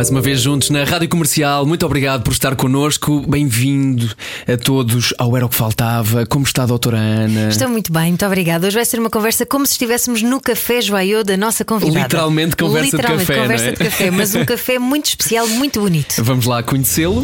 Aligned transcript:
Mais 0.00 0.08
uma 0.08 0.22
vez 0.22 0.40
juntos 0.40 0.70
na 0.70 0.82
Rádio 0.82 1.10
Comercial. 1.10 1.66
Muito 1.66 1.84
obrigado 1.84 2.22
por 2.22 2.32
estar 2.32 2.56
connosco. 2.56 3.22
Bem-vindo 3.28 4.10
a 4.50 4.56
todos 4.56 5.12
ao 5.18 5.36
Era 5.36 5.44
o 5.44 5.48
que 5.50 5.54
Faltava. 5.54 6.24
Como 6.24 6.46
está 6.46 6.62
a 6.62 6.66
doutora 6.66 6.96
Ana? 6.96 7.50
Estou 7.50 7.68
muito 7.68 7.92
bem, 7.92 8.06
muito 8.06 8.24
obrigada. 8.24 8.66
Hoje 8.66 8.76
vai 8.76 8.84
ser 8.86 8.98
uma 8.98 9.10
conversa 9.10 9.44
como 9.44 9.66
se 9.66 9.72
estivéssemos 9.72 10.22
no 10.22 10.40
café 10.40 10.80
joaiô 10.80 11.22
da 11.22 11.36
nossa 11.36 11.66
convidada. 11.66 12.04
Literalmente 12.04 12.56
conversa 12.56 12.96
Literalmente, 12.96 13.20
de 13.20 13.26
café. 13.26 13.42
conversa 13.42 13.64
não 13.64 13.70
é? 13.72 13.74
de 13.74 13.84
café, 13.84 14.10
mas 14.10 14.34
um 14.34 14.44
café 14.46 14.78
muito 14.78 15.04
especial, 15.04 15.46
muito 15.46 15.82
bonito. 15.82 16.24
Vamos 16.24 16.46
lá 16.46 16.62
conhecê-lo. 16.62 17.22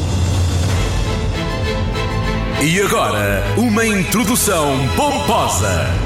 E 2.63 2.79
agora, 2.83 3.43
uma 3.57 3.87
introdução 3.87 4.77
pomposa. 4.95 6.06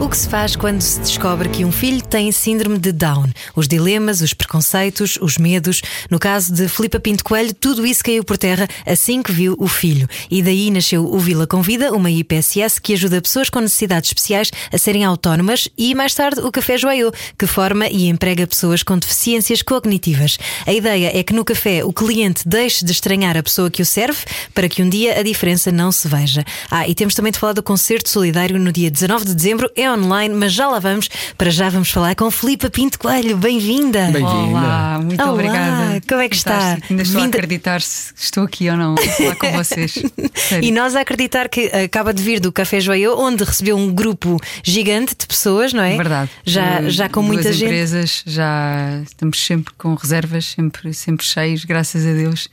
O 0.00 0.08
que 0.08 0.16
se 0.16 0.30
faz 0.30 0.56
quando 0.56 0.80
se 0.80 0.98
descobre 0.98 1.50
que 1.50 1.62
um 1.62 1.70
filho 1.70 2.02
tem 2.02 2.32
síndrome 2.32 2.78
de 2.78 2.90
Down? 2.90 3.28
Os 3.54 3.68
dilemas, 3.68 4.22
os 4.22 4.32
preconceitos, 4.32 5.18
os 5.20 5.36
medos. 5.36 5.82
No 6.08 6.18
caso 6.18 6.54
de 6.54 6.68
Filipa 6.68 6.98
Pinto 6.98 7.22
Coelho, 7.22 7.52
tudo 7.52 7.86
isso 7.86 8.02
caiu 8.02 8.24
por 8.24 8.38
terra 8.38 8.66
assim 8.86 9.22
que 9.22 9.30
viu 9.30 9.54
o 9.58 9.68
filho. 9.68 10.08
E 10.30 10.42
daí 10.42 10.70
nasceu 10.70 11.04
o 11.04 11.18
Vila 11.18 11.46
Convida, 11.46 11.92
uma 11.92 12.10
IPSS 12.10 12.80
que 12.80 12.94
ajuda 12.94 13.20
pessoas 13.20 13.50
com 13.50 13.60
necessidades 13.60 14.08
especiais 14.08 14.50
a 14.72 14.78
serem 14.78 15.04
autónomas 15.04 15.68
e 15.76 15.94
mais 15.94 16.14
tarde 16.14 16.40
o 16.40 16.50
Café 16.50 16.78
Joaiô, 16.78 17.12
que 17.38 17.46
forma 17.46 17.86
e 17.86 18.08
emprega 18.08 18.46
pessoas 18.46 18.82
com 18.82 18.96
deficiências 18.96 19.60
cognitivas. 19.60 20.38
A 20.66 20.72
ideia 20.72 21.10
é 21.14 21.22
que 21.22 21.34
no 21.34 21.44
café 21.44 21.84
o 21.84 21.92
cliente 21.92 22.48
deixe 22.48 22.86
de 22.86 22.92
estranhar 22.92 23.36
a 23.36 23.42
pessoa 23.42 23.70
que 23.70 23.82
o 23.82 23.86
serve 23.86 24.24
para 24.54 24.66
que 24.66 24.82
um 24.82 24.88
dia 24.88 25.20
a 25.20 25.22
diferença 25.22 25.70
não 25.70 25.92
se 25.92 26.08
veja. 26.08 26.42
Ah, 26.70 26.88
e 26.88 26.94
temos 26.94 27.14
também 27.14 27.32
de 27.32 27.38
falar 27.38 27.52
do 27.52 27.62
concerto 27.62 28.08
solidário 28.08 28.58
no 28.58 28.72
dia 28.72 28.90
19 28.90 29.26
de 29.26 29.34
dezembro. 29.34 29.70
É 29.76 29.89
online, 29.92 30.34
mas 30.34 30.52
já 30.52 30.68
lá 30.68 30.78
vamos. 30.78 31.08
Para 31.36 31.50
já 31.50 31.68
vamos 31.68 31.90
falar 31.90 32.14
com 32.14 32.30
Filipa 32.30 32.70
Pinto 32.70 32.98
Coelho. 32.98 33.36
Bem-vinda. 33.36 34.04
Bem-vinda. 34.06 34.28
Olá, 34.28 34.98
muito 35.02 35.22
Olá, 35.22 35.32
obrigada. 35.32 36.00
como 36.08 36.20
é 36.20 36.28
que 36.28 36.36
está? 36.36 36.78
Ainda 36.88 37.02
estou 37.02 37.20
Vinda- 37.20 37.36
a 37.36 37.38
acreditar 37.38 37.80
se 37.82 38.12
estou 38.16 38.44
aqui 38.44 38.68
ou 38.70 38.76
não 38.76 38.94
a 38.94 38.98
falar 38.98 39.36
com 39.36 39.52
vocês. 39.52 39.92
Sério. 40.34 40.64
E 40.70 40.70
nós 40.72 40.94
a 40.96 41.00
acreditar 41.00 41.48
que 41.48 41.66
acaba 41.66 42.12
de 42.14 42.22
vir 42.22 42.40
do 42.40 42.52
Café 42.52 42.80
Joaiô, 42.80 43.18
onde 43.18 43.44
recebeu 43.44 43.76
um 43.76 43.92
grupo 43.92 44.36
gigante 44.62 45.14
de 45.18 45.26
pessoas, 45.26 45.72
não 45.72 45.82
é? 45.82 45.96
Verdade. 45.96 46.30
Já, 46.44 46.80
Eh, 46.82 46.90
já 46.90 47.08
com 47.08 47.20
duas 47.22 47.34
muita 47.34 47.52
gente. 47.52 47.64
empresas, 47.64 48.22
já 48.26 49.00
estamos 49.04 49.38
sempre 49.44 49.72
com 49.76 49.94
reservas, 49.94 50.46
sempre, 50.46 50.92
sempre 50.94 51.24
cheios, 51.26 51.64
graças 51.64 52.06
a 52.06 52.12
Deus. 52.12 52.48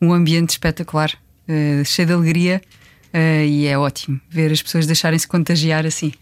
Um 0.00 0.12
ambiente 0.12 0.50
espetacular, 0.50 1.12
eh, 1.48 1.82
cheio 1.84 2.06
de 2.06 2.14
alegria 2.14 2.60
eh, 3.12 3.44
e 3.46 3.66
é 3.66 3.76
ótimo 3.78 4.20
ver 4.30 4.50
as 4.52 4.62
pessoas 4.62 4.86
deixarem-se 4.86 5.26
contagiar 5.28 5.84
assim. 5.84 6.12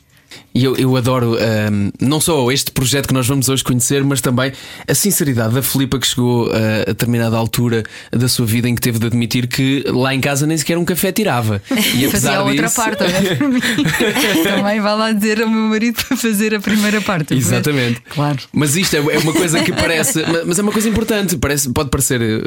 E 0.54 0.64
eu, 0.64 0.76
eu 0.76 0.96
adoro 0.96 1.36
ahm, 1.36 1.90
não 2.00 2.20
só 2.20 2.50
este 2.50 2.70
projeto 2.70 3.06
que 3.08 3.14
nós 3.14 3.26
vamos 3.26 3.48
hoje 3.48 3.62
conhecer, 3.62 4.02
mas 4.04 4.20
também 4.20 4.52
a 4.86 4.94
sinceridade 4.94 5.54
da 5.54 5.62
Filipa 5.62 5.98
que 5.98 6.06
chegou 6.06 6.50
a, 6.50 6.82
a 6.82 6.84
determinada 6.86 7.36
altura 7.36 7.82
da 8.10 8.28
sua 8.28 8.44
vida 8.46 8.68
em 8.68 8.74
que 8.74 8.80
teve 8.80 8.98
de 8.98 9.06
admitir 9.06 9.46
que 9.46 9.84
lá 9.88 10.14
em 10.14 10.20
casa 10.20 10.46
nem 10.46 10.56
sequer 10.56 10.76
um 10.78 10.84
café 10.84 11.12
tirava. 11.12 11.62
E 11.98 12.04
apesar 12.06 12.10
Fazia 12.10 12.38
a 12.38 12.42
outra 12.44 12.66
disso- 12.66 12.76
parte. 12.76 13.04
Também 14.44 14.80
vai 14.80 14.96
lá 14.96 15.12
dizer 15.12 15.40
ao 15.42 15.48
meu 15.48 15.68
marido 15.68 16.02
para 16.06 16.16
fazer 16.16 16.54
a 16.54 16.60
primeira 16.60 17.00
parte. 17.00 17.34
Exatamente. 17.34 18.00
Claro. 18.10 18.38
Mas 18.52 18.76
isto 18.76 18.94
é 18.96 18.98
é 18.98 19.18
uma 19.18 19.32
coisa 19.32 19.62
que 19.62 19.72
parece, 19.72 20.22
mas 20.46 20.58
é 20.58 20.62
uma 20.62 20.72
coisa 20.72 20.88
importante, 20.88 21.36
parece, 21.38 21.70
pode 21.72 21.88
parecer 21.90 22.20
eh, 22.20 22.40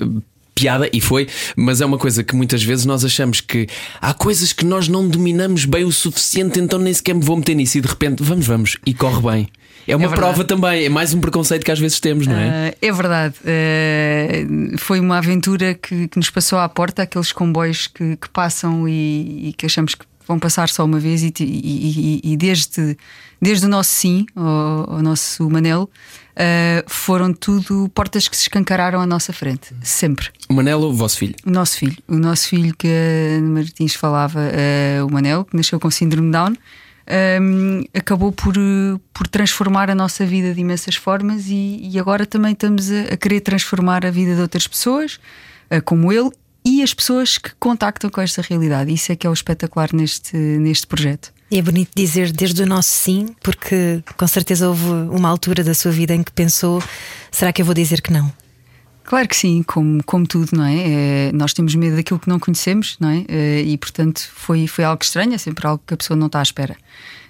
piada 0.55 0.89
e 0.93 1.01
foi, 1.01 1.27
mas 1.55 1.81
é 1.81 1.85
uma 1.85 1.97
coisa 1.97 2.23
que 2.23 2.35
muitas 2.35 2.61
vezes 2.63 2.85
nós 2.85 3.03
achamos 3.03 3.41
que 3.41 3.67
há 4.01 4.13
coisas 4.13 4.53
que 4.53 4.65
nós 4.65 4.87
não 4.87 5.07
dominamos 5.07 5.65
bem 5.65 5.83
o 5.83 5.91
suficiente, 5.91 6.59
então 6.59 6.77
nem 6.79 6.93
sequer 6.93 7.15
me 7.15 7.23
vou 7.23 7.37
meter 7.37 7.55
nisso 7.55 7.77
e 7.77 7.81
de 7.81 7.87
repente 7.87 8.21
vamos, 8.23 8.45
vamos 8.45 8.77
e 8.85 8.93
corre 8.93 9.21
bem. 9.21 9.47
É 9.87 9.95
uma 9.95 10.05
É 10.05 10.09
prova 10.09 10.43
também, 10.43 10.85
é 10.85 10.89
mais 10.89 11.11
um 11.13 11.19
preconceito 11.19 11.63
que 11.65 11.71
às 11.71 11.79
vezes 11.79 11.99
temos, 11.99 12.27
não 12.27 12.35
é? 12.35 12.69
Ah, 12.71 12.75
é 12.79 12.91
verdade. 12.91 13.33
Ah, 13.43 14.77
foi 14.77 14.99
uma 14.99 15.17
aventura 15.17 15.73
que, 15.73 16.07
que 16.07 16.17
nos 16.17 16.29
passou 16.29 16.59
à 16.59 16.69
porta, 16.69 17.01
aqueles 17.03 17.31
comboios 17.31 17.87
que, 17.87 18.15
que 18.17 18.29
passam 18.29 18.87
e, 18.87 19.49
e 19.49 19.53
que 19.53 19.65
achamos 19.65 19.95
que 19.95 20.05
vão 20.27 20.37
passar 20.37 20.69
só 20.69 20.85
uma 20.85 20.99
vez, 20.99 21.23
e, 21.23 21.33
e- 21.39 21.43
e- 21.43 22.33
e 22.33 22.37
desde, 22.37 22.95
desde 23.41 23.65
o 23.65 23.69
nosso 23.69 23.91
sim, 23.91 24.25
ao, 24.35 24.93
ao 24.97 25.01
nosso 25.01 25.49
Manel, 25.49 25.89
ah, 26.35 26.83
foram 26.87 27.33
tudo 27.33 27.89
portas 27.93 28.27
que 28.27 28.35
se 28.35 28.43
escancararam 28.43 28.99
à 28.99 29.05
nossa 29.05 29.33
frente, 29.33 29.73
sempre. 29.81 30.29
O 30.49 30.53
Manelo, 30.53 30.87
o 30.89 30.93
vosso 30.93 31.17
filho. 31.17 31.35
O 31.45 31.51
nosso 31.51 31.77
filho, 31.77 31.97
o 32.07 32.15
nosso 32.15 32.47
filho 32.47 32.75
que 32.75 32.87
a 32.87 33.37
Ana 33.37 33.49
Martins 33.49 33.95
falava, 33.95 34.41
eh, 34.51 35.01
o 35.03 35.11
Manel, 35.11 35.45
que 35.45 35.55
nasceu 35.55 35.79
com 35.79 35.89
síndrome 35.89 36.31
Down, 36.31 36.55
ehm, 37.07 37.83
acabou 37.93 38.31
por, 38.31 38.55
por 39.13 39.27
transformar 39.27 39.89
a 39.89 39.95
nossa 39.95 40.25
vida 40.25 40.53
de 40.53 40.61
imensas 40.61 40.95
formas 40.95 41.47
e, 41.47 41.79
e 41.83 41.99
agora 41.99 42.25
também 42.25 42.53
estamos 42.53 42.91
a, 42.91 43.13
a 43.13 43.17
querer 43.17 43.41
transformar 43.41 44.05
a 44.05 44.11
vida 44.11 44.35
de 44.35 44.41
outras 44.41 44.67
pessoas, 44.67 45.19
eh, 45.69 45.81
como 45.81 46.11
ele, 46.11 46.29
e 46.63 46.83
as 46.83 46.93
pessoas 46.93 47.37
que 47.37 47.51
contactam 47.59 48.09
com 48.09 48.21
esta 48.21 48.41
realidade. 48.41 48.93
Isso 48.93 49.11
é 49.11 49.15
que 49.15 49.25
é 49.25 49.29
o 49.29 49.33
espetacular 49.33 49.89
neste, 49.93 50.37
neste 50.37 50.85
projeto. 50.85 51.33
E 51.51 51.59
é 51.59 51.61
bonito 51.61 51.91
dizer 51.93 52.31
desde 52.31 52.63
o 52.63 52.65
nosso 52.65 52.89
sim, 52.89 53.35
porque 53.43 54.01
com 54.15 54.25
certeza 54.25 54.69
houve 54.69 54.85
uma 54.85 55.27
altura 55.27 55.63
da 55.63 55.73
sua 55.73 55.91
vida 55.91 56.15
em 56.15 56.23
que 56.23 56.31
pensou: 56.31 56.81
será 57.29 57.51
que 57.51 57.61
eu 57.61 57.65
vou 57.65 57.75
dizer 57.75 58.01
que 58.01 58.11
não? 58.13 58.31
Claro 59.03 59.27
que 59.27 59.35
sim, 59.35 59.61
como, 59.63 60.01
como 60.05 60.25
tudo, 60.25 60.51
não 60.55 60.63
é? 60.63 60.75
Eh, 60.77 61.31
Nós 61.33 61.51
temos 61.53 61.75
medo 61.75 61.97
daquilo 61.97 62.19
que 62.19 62.29
não 62.29 62.39
conhecemos, 62.39 62.95
não 62.99 63.09
é? 63.09 63.25
Eh, 63.27 63.63
E 63.65 63.77
portanto 63.77 64.21
foi, 64.33 64.65
foi 64.67 64.85
algo 64.85 65.03
estranho, 65.03 65.33
é 65.33 65.37
sempre 65.37 65.67
algo 65.67 65.83
que 65.85 65.93
a 65.93 65.97
pessoa 65.97 66.15
não 66.15 66.27
está 66.27 66.39
à 66.39 66.43
espera. 66.43 66.77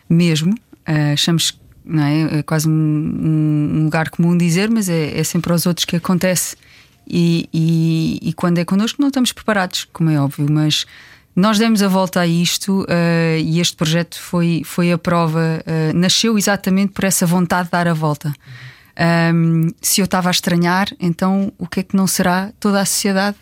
Mesmo, 0.07 0.53
eh, 0.85 1.13
achamos, 1.13 1.59
não 1.83 2.03
é? 2.03 2.39
É 2.39 2.43
quase 2.43 2.69
um- 2.69 3.71
um 3.79 3.83
lugar 3.85 4.09
comum 4.11 4.37
dizer, 4.37 4.69
mas 4.69 4.87
é, 4.89 5.17
é 5.19 5.23
sempre 5.23 5.51
aos 5.51 5.65
outros 5.65 5.85
que 5.85 5.95
acontece. 5.95 6.55
E, 7.07 7.49
e- 7.51 8.19
e 8.21 8.33
quando 8.33 8.59
é 8.59 8.65
connosco, 8.65 9.01
não 9.01 9.07
estamos 9.07 9.31
preparados, 9.31 9.87
como 9.91 10.09
é 10.11 10.21
óbvio, 10.21 10.45
mas 10.51 10.85
nós 11.35 11.57
demos 11.57 11.81
a 11.81 11.87
volta 11.87 12.19
a 12.21 12.27
isto 12.27 12.85
eh, 12.89 13.39
e 13.43 13.59
este 13.59 13.75
projeto 13.75 14.19
foi, 14.19 14.61
foi 14.65 14.91
a 14.91 14.97
prova, 14.97 15.63
eh, 15.65 15.93
nasceu 15.93 16.37
exatamente 16.37 16.91
por 16.93 17.03
essa 17.05 17.25
vontade 17.25 17.65
de 17.65 17.71
dar 17.71 17.87
a 17.87 17.93
volta. 17.93 18.33
Um, 19.33 19.69
se 19.81 20.01
eu 20.01 20.05
estava 20.05 20.29
a 20.29 20.31
estranhar, 20.31 20.89
então 20.99 21.51
o 21.57 21.65
que 21.65 21.79
é 21.79 21.83
que 21.83 21.95
não 21.95 22.05
será 22.05 22.51
toda 22.59 22.79
a 22.81 22.85
sociedade 22.85 23.37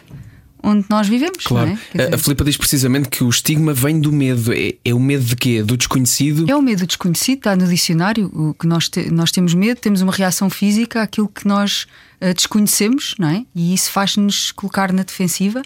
onde 0.62 0.86
nós 0.90 1.08
vivemos? 1.08 1.44
Claro. 1.44 1.72
é? 1.72 1.78
Quer 1.92 2.02
A- 2.02 2.04
dizer, 2.06 2.16
A 2.16 2.18
Filipa 2.18 2.44
diz 2.44 2.56
precisamente 2.58 3.10
que 3.10 3.24
o 3.24 3.30
estigma 3.30 3.74
vem 3.74 4.00
do 4.00 4.12
medo. 4.12 4.54
É, 4.54 4.76
é 4.86 4.94
o 4.94 5.00
medo 5.00 5.24
de 5.24 5.36
quê? 5.36 5.64
Do 5.64 5.76
desconhecido? 5.76 6.46
é 6.50 6.56
o 6.56 6.62
medo 6.62 6.86
desconhecido, 6.86 7.40
está 7.40 7.56
no 7.56 7.68
dicionário. 7.68 8.30
O 8.34 8.54
que 8.54 8.68
nós, 8.68 8.88
te- 8.88 9.10
nós 9.10 9.32
temos 9.32 9.54
medo, 9.54 9.80
temos 9.80 10.02
uma 10.02 10.14
reação 10.14 10.50
física 10.50 11.02
àquilo 11.02 11.28
que 11.28 11.48
nós 11.48 11.88
eh, 12.22 12.34
desconhecemos, 12.34 13.16
não 13.18 13.30
é? 13.30 13.46
E 13.56 13.74
isso 13.74 13.90
faz-nos 13.92 14.52
colocar 14.52 14.94
na 14.94 15.02
defensiva. 15.04 15.62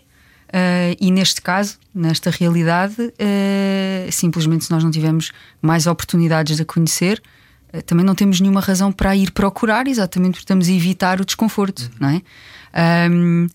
Eh, 0.56 0.96
e 1.02 1.10
neste 1.10 1.42
caso, 1.42 1.80
nesta 1.94 2.30
realidade, 2.30 3.12
eh, 3.18 4.08
simplesmente 4.12 4.66
se 4.66 4.72
nós 4.72 4.84
não 4.84 4.92
tivermos 4.92 5.32
mais 5.60 5.88
oportunidades 5.88 6.58
de 6.58 6.62
a 6.62 6.66
conhecer, 6.66 7.20
eh, 7.74 7.82
também 7.82 8.06
não 8.06 8.14
temos 8.14 8.40
nenhuma 8.40 8.62
razão 8.62 8.92
para 8.92 9.16
ir 9.16 9.32
procurar, 9.32 9.88
exatamente 9.88 10.34
porque 10.34 10.44
estamos 10.44 10.70
a 10.70 10.72
evitar 10.72 11.20
o 11.20 11.26
desconforto, 11.26 11.90
não 12.00 12.10
é? 12.10 12.22
Ahm, 12.72 13.48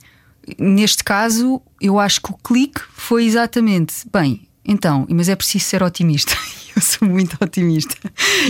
neste 0.58 1.04
caso, 1.04 1.62
eu 1.80 2.00
acho 2.00 2.20
que 2.20 2.32
o 2.32 2.34
clique 2.34 2.80
foi 2.92 3.26
exatamente 3.26 3.94
bem. 4.12 4.48
Então, 4.64 5.06
mas 5.08 5.28
é 5.28 5.36
preciso 5.36 5.66
ser 5.66 5.82
otimista. 5.84 6.34
Eu 6.74 6.82
sou 6.82 7.08
muito 7.08 7.36
otimista. 7.40 7.96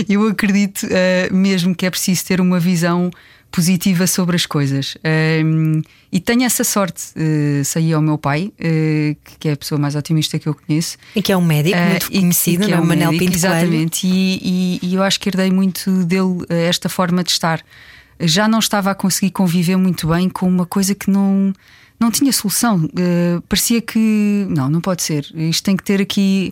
Eu 0.07 0.27
acredito 0.27 0.85
mesmo 1.31 1.73
que 1.73 1.83
é 1.83 1.89
preciso 1.89 2.23
ter 2.25 2.39
uma 2.39 2.59
visão 2.59 3.09
positiva 3.51 4.05
sobre 4.07 4.35
as 4.35 4.45
coisas. 4.45 4.97
Ahm, 5.03 5.81
e 6.11 6.19
tenho 6.19 6.43
essa 6.43 6.63
sorte. 6.63 7.03
Uh, 7.15 7.63
saí 7.65 7.91
ao 7.93 8.01
meu 8.01 8.17
pai, 8.17 8.51
eh, 8.59 9.15
que 9.39 9.49
é 9.49 9.53
a 9.53 9.57
pessoa 9.57 9.79
mais 9.79 9.95
otimista 9.95 10.37
que 10.39 10.47
eu 10.47 10.53
conheço. 10.55 10.97
E 11.15 11.21
que 11.21 11.31
é 11.31 11.37
um 11.37 11.45
médico 11.45 11.77
Eh, 11.77 11.89
muito 11.89 12.11
conhecido, 12.11 12.65
que 12.65 12.71
não 12.71 12.77
é? 12.77 12.81
um 12.81 12.83
o 12.83 12.87
Manel 12.87 13.11
médico, 13.11 13.25
Pinto. 13.25 13.37
Exatamente, 13.37 14.07
e, 14.07 14.79
e- 14.81 14.87
e 14.87 14.95
eu 14.95 15.03
acho 15.03 15.19
que 15.19 15.29
herdei 15.29 15.51
muito 15.51 16.03
dele 16.05 16.43
eh, 16.49 16.67
esta 16.67 16.89
forma 16.89 17.23
de 17.23 17.31
estar. 17.31 17.61
Já 18.19 18.47
não 18.47 18.59
estava 18.59 18.91
a 18.91 18.95
conseguir 18.95 19.31
conviver 19.31 19.75
muito 19.77 20.07
bem 20.07 20.27
com 20.29 20.47
uma 20.47 20.65
coisa 20.65 20.93
que 20.93 21.09
não, 21.09 21.53
não 21.99 22.11
tinha 22.11 22.33
solução. 22.33 22.89
Parecia 23.47 23.81
que 23.81 24.45
não, 24.49 24.69
não 24.69 24.81
pode 24.81 25.03
ser. 25.03 25.25
Isto 25.35 25.63
tem 25.63 25.77
que 25.77 25.83
ter 25.83 26.01
aqui. 26.01 26.51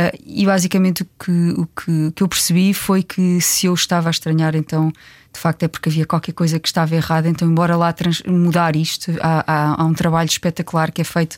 Eh, 0.00 0.12
e 0.24 0.46
basicamente 0.46 1.02
o, 1.02 1.06
que, 1.18 1.50
o 1.60 1.66
que, 1.66 2.12
que 2.12 2.22
eu 2.22 2.28
percebi 2.28 2.72
foi 2.72 3.02
que 3.02 3.40
se 3.40 3.66
eu 3.66 3.74
estava 3.74 4.08
a 4.08 4.12
estranhar, 4.12 4.54
então 4.54 4.92
de 5.32 5.40
facto 5.40 5.64
é 5.64 5.68
porque 5.68 5.88
havia 5.88 6.06
qualquer 6.06 6.32
coisa 6.32 6.60
que 6.60 6.68
estava 6.68 6.94
errada. 6.94 7.28
Então, 7.28 7.50
embora 7.50 7.76
lá 7.76 7.92
mudar 8.24 8.76
isto, 8.76 9.10
há, 9.20 9.44
há- 9.44 9.82
há 9.82 9.84
um 9.84 9.92
trabalho 9.92 10.28
espetacular 10.28 10.92
que 10.92 11.00
é 11.00 11.04
feito 11.04 11.36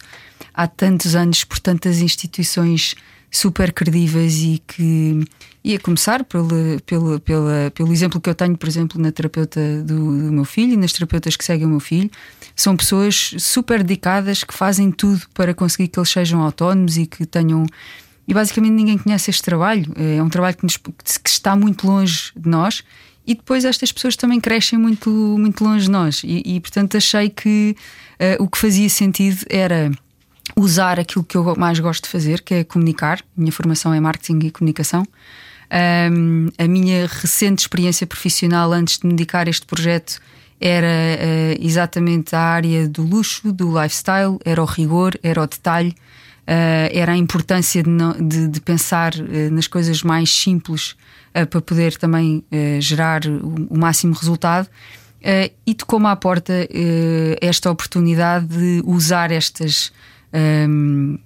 há 0.53 0.67
tantos 0.67 1.15
anos 1.15 1.43
por 1.43 1.59
tantas 1.59 2.01
instituições 2.01 2.95
super 3.31 3.73
credíveis 3.73 4.43
e 4.43 4.63
que 4.67 5.25
e 5.65 5.75
a 5.75 5.79
começar 5.79 6.25
pelo, 6.25 6.81
pelo, 6.85 7.21
pela, 7.21 7.71
pelo 7.75 7.93
exemplo 7.93 8.21
que 8.21 8.29
eu 8.29 8.35
tenho, 8.35 8.57
por 8.57 8.69
exemplo, 8.69 9.01
na 9.01 9.11
terapeuta 9.13 9.61
do, 9.83 9.95
do, 9.97 10.33
meu 10.33 10.45
filho 10.45 10.73
e 10.73 10.77
nas 10.77 10.93
terapeutas 10.93 11.37
que 11.37 11.45
seguem 11.45 11.67
o 11.67 11.71
meu 11.71 11.81
filho, 11.81 12.11
são 12.57 12.77
pessoas 12.77 13.35
super 13.39 13.83
dedicadas 13.83 14.43
que 14.45 14.53
fazem 14.55 14.91
tudo 14.91 15.23
para 15.35 15.55
conseguir 15.55 15.89
que 15.89 15.99
eles 15.99 16.11
sejam 16.11 16.43
autónomos 16.43 16.99
e 16.99 17.07
que 17.07 17.25
tenham. 17.25 17.65
E 18.31 18.35
basicamente 18.35 18.75
ninguém 18.75 18.97
conhece 18.97 19.29
este 19.29 19.43
trabalho. 19.43 19.93
É 19.97 20.23
um 20.23 20.29
trabalho 20.29 20.57
que, 20.57 20.63
nos, 20.63 20.77
que 20.77 21.29
está 21.29 21.57
muito 21.57 21.85
longe 21.85 22.31
de 22.37 22.49
nós 22.49 22.85
e 23.27 23.35
depois 23.35 23.65
estas 23.65 23.91
pessoas 23.91 24.15
também 24.15 24.41
crescem 24.41 24.79
muito, 24.79 25.11
muito 25.11 25.65
longe 25.65 25.87
de 25.87 25.91
nós. 25.91 26.23
E, 26.23 26.41
e 26.47 26.61
portanto 26.61 26.97
achei 26.97 27.29
que 27.29 27.75
uh, 28.39 28.41
o 28.41 28.47
que 28.47 28.57
fazia 28.57 28.89
sentido 28.89 29.45
era 29.51 29.91
usar 30.57 31.01
aquilo 31.01 31.25
que 31.25 31.37
eu 31.37 31.57
mais 31.57 31.81
gosto 31.81 32.05
de 32.05 32.09
fazer, 32.09 32.41
que 32.43 32.55
é 32.55 32.63
comunicar. 32.63 33.21
Minha 33.37 33.51
formação 33.51 33.93
é 33.93 33.99
marketing 33.99 34.47
e 34.47 34.51
comunicação. 34.53 35.03
Um, 36.13 36.51
a 36.57 36.69
minha 36.69 37.09
recente 37.09 37.63
experiência 37.63 38.07
profissional 38.07 38.73
antes 38.73 39.01
de 39.01 39.09
me 39.09 39.13
dedicar 39.13 39.49
a 39.49 39.51
este 39.51 39.67
projeto 39.67 40.21
era 40.61 40.87
uh, 40.87 41.67
exatamente 41.67 42.37
a 42.37 42.41
área 42.41 42.89
do 42.89 43.03
luxo, 43.03 43.53
do 43.53 43.77
lifestyle, 43.77 44.39
era 44.45 44.63
o 44.63 44.67
rigor, 44.67 45.19
era 45.21 45.43
o 45.43 45.47
detalhe, 45.49 45.97
era 46.47 47.13
a 47.13 47.17
importância 47.17 47.83
de, 47.83 47.89
não, 47.91 48.13
de, 48.13 48.49
de 48.49 48.61
pensar 48.61 49.15
uh, 49.15 49.51
nas 49.53 49.67
coisas 49.67 50.03
mais 50.03 50.31
simples 50.31 50.97
para 51.49 51.61
poder 51.61 51.97
também 51.97 52.45
gerar 52.81 53.25
o, 53.25 53.69
o, 53.71 53.79
máximo 53.79 54.13
resultado. 54.15 54.69
e 55.65 55.75
tocou-me 55.75 56.07
à 56.07 56.17
porta 56.17 56.53
esta 57.41 57.71
oportunidade 57.71 58.47
de 58.47 58.83
usar 58.85 59.31
estas 59.31 59.93
um, 60.33 61.19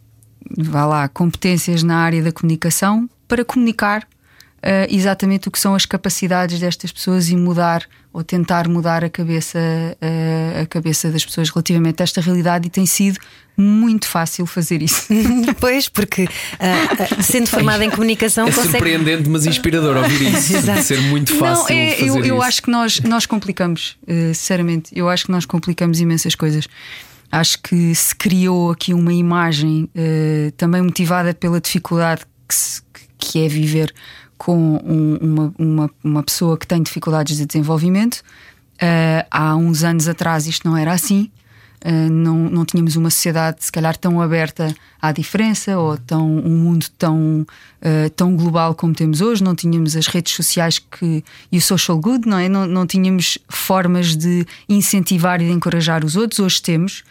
vá 0.59 0.87
lá, 0.87 1.09
competências 1.09 1.83
na 1.83 1.97
área 1.97 2.23
da 2.23 2.33
comunicação 2.33 3.09
para 3.27 3.45
comunicar 3.45 4.03
uh, 4.03 4.87
exatamente 4.89 5.49
o 5.49 5.51
que 5.51 5.59
são 5.59 5.75
as 5.75 5.87
capacidades 5.87 6.59
destas 6.59 6.93
pessoas 6.93 7.29
e 7.29 7.37
mudar 7.37 7.85
ou 8.15 8.23
tentar 8.23 8.69
mudar 8.69 9.03
a 9.03 9.11
cabeça, 9.11 9.59
uh, 9.59 10.63
a 10.63 10.67
cabeça 10.67 11.11
das 11.11 11.25
pessoas 11.25 11.51
relativamente 11.51 12.01
a 12.01 12.05
esta 12.05 12.21
realidade 12.21 12.69
e 12.69 12.71
tem 12.71 12.87
sido 12.87 13.19
muito 13.57 14.07
fácil 14.07 14.47
fazer 14.47 14.83
isso. 14.83 15.09
pois, 15.59 15.89
porque 15.89 16.23
uh, 16.23 17.23
sendo 17.23 17.49
formada 17.49 17.85
em 17.85 17.91
comunicação 17.91 18.47
é 18.47 18.53
consegue... 18.53 18.71
surpreendente, 18.71 19.29
mas 19.29 19.47
inspirador 19.47 19.97
ouvir 19.97 20.33
isso. 20.33 20.55
ser 20.81 21.01
muito 21.01 21.35
fácil. 21.37 21.75
Não, 21.75 21.83
é, 21.83 22.01
eu, 22.01 22.25
eu 22.25 22.41
acho 22.41 22.63
que 22.63 22.71
nós, 22.71 23.01
nós 23.01 23.27
complicamos, 23.27 23.99
sinceramente, 24.29 24.93
eu 24.97 25.09
acho 25.09 25.27
que 25.27 25.33
nós 25.33 25.45
complicamos 25.45 26.01
imensas 26.01 26.37
coisas. 26.37 26.69
Acho 27.33 27.61
que 27.63 27.93
se 27.97 28.15
criou 28.15 28.71
aqui 28.71 28.95
uma 28.95 29.13
imagem 29.13 29.89
também 30.57 30.83
motivada 30.83 31.35
pela 31.35 31.61
dificuldade 31.61 32.23
que, 32.49 32.55
se, 32.55 32.81
que 33.19 33.45
é 33.45 33.49
viver 33.49 33.93
com 34.37 34.81
um, 34.85 35.17
uma, 35.21 35.55
uma, 35.59 35.91
uma, 36.03 36.23
pessoa 36.23 36.59
que 36.59 36.67
tem 36.67 36.83
dificuldades 36.83 37.37
de 37.37 37.47
desenvolvimento. 37.47 38.23
Uh, 38.75 39.25
há 39.31 39.55
uns 39.57 39.85
anos 39.85 40.09
atrás 40.09 40.47
isto 40.47 40.69
não 40.69 40.77
era 40.77 40.93
assim. 40.93 41.31
Uh, 41.85 42.11
não, 42.11 42.37
não 42.49 42.65
tínhamos 42.65 42.97
uma 42.97 43.11
sociedade, 43.11 43.63
se 43.63 43.71
calhar, 43.71 43.97
tão 43.97 44.21
aberta 44.21 44.75
à 45.01 45.13
diferença 45.13 45.79
ou 45.79 45.99
tão, 45.99 46.27
um 46.39 46.57
mundo 46.57 46.87
tão, 46.97 47.43
uh, 47.43 48.11
tão 48.17 48.35
global 48.35 48.75
como 48.75 48.95
temos 48.95 49.21
hoje. 49.21 49.45
Não 49.45 49.55
tínhamos 49.55 49.95
as 49.95 50.07
redes 50.07 50.35
sociais 50.35 50.79
que, 50.79 51.23
e 51.53 51.59
o 51.59 51.61
social 51.61 51.99
good, 51.99 52.27
não 52.27 52.39
é? 52.39 52.49
Não, 52.49 52.67
não 52.67 52.87
tínhamos 52.87 53.39
formas 53.49 54.17
de 54.17 54.47
incentivar 54.69 55.41
e 55.43 55.47
de 55.47 55.53
encorajar 55.53 56.05
os 56.05 56.17
outros. 56.17 56.41
Hoje 56.41 56.63
temos. 56.63 57.05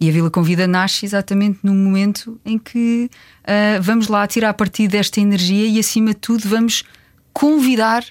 E 0.00 0.08
a 0.08 0.12
Vila 0.12 0.30
Convida 0.30 0.66
nasce 0.66 1.04
exatamente 1.04 1.58
no 1.62 1.74
momento 1.74 2.40
em 2.44 2.58
que 2.58 3.10
uh, 3.42 3.82
vamos 3.82 4.08
lá 4.08 4.26
tirar 4.26 4.54
partido 4.54 4.92
desta 4.92 5.20
energia 5.20 5.66
e, 5.66 5.78
acima 5.78 6.10
de 6.10 6.16
tudo, 6.16 6.48
vamos 6.48 6.84
convidar 7.32 8.04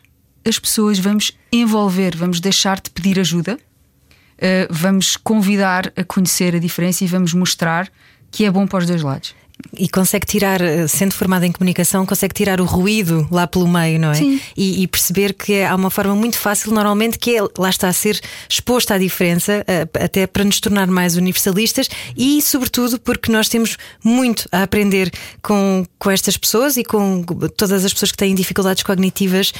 as 0.45 0.59
pessoas, 0.59 0.99
vamos 0.99 1.31
envolver, 1.51 2.15
vamos 2.15 2.39
deixar 2.39 2.79
de 2.81 2.89
pedir 2.89 3.19
ajuda, 3.19 3.57
uh, 3.57 4.67
vamos 4.69 5.15
convidar 5.15 5.91
a 5.95 6.03
conhecer 6.03 6.55
a 6.55 6.59
diferença 6.59 7.03
e 7.03 7.07
vamos 7.07 7.33
mostrar 7.33 7.89
que 8.29 8.43
é 8.43 8.51
bom 8.51 8.67
para 8.67 8.79
os 8.79 8.85
dois 8.85 9.01
lados 9.01 9.33
e 9.77 9.87
consegue 9.89 10.25
tirar, 10.25 10.61
eh, 10.61 10.87
sendo 10.87 11.13
formada 11.13 11.45
em 11.45 11.51
comunicação, 11.51 12.05
consegue 12.05 12.33
tirar 12.33 12.61
o 12.61 12.65
ruído 12.65 13.27
lá 13.31 13.47
pelo 13.47 13.67
meio, 13.67 13.99
não 13.99 14.11
é? 14.11 14.15
Sim. 14.15 14.39
E, 14.55 14.83
e 14.83 14.87
perceber 14.87 15.33
que 15.33 15.63
há 15.63 15.75
uma 15.75 15.89
forma 15.89 16.15
muito 16.15 16.37
fácil, 16.37 16.71
normalmente, 16.71 17.17
que 17.19 17.35
é 17.35 17.41
lá 17.57 17.69
está 17.69 17.87
a 17.87 17.93
ser 17.93 18.19
exposta 18.49 18.95
à 18.95 18.97
diferença, 18.97 19.63
eh, 19.67 19.87
até 19.99 20.25
para 20.25 20.43
nos 20.43 20.59
tornar 20.59 20.87
mais 20.87 21.15
universalistas 21.15 21.89
e, 22.15 22.41
sobretudo, 22.41 22.99
porque 22.99 23.31
nós 23.31 23.49
temos 23.49 23.77
muito 24.03 24.47
a 24.51 24.63
aprender 24.63 25.11
com, 25.41 25.85
com 25.99 26.09
estas 26.09 26.37
pessoas 26.37 26.77
e 26.77 26.83
com 26.83 27.23
todas 27.55 27.83
as 27.83 27.93
pessoas 27.93 28.11
que 28.11 28.17
têm 28.17 28.35
dificuldades 28.35 28.83
cognitivas. 28.83 29.53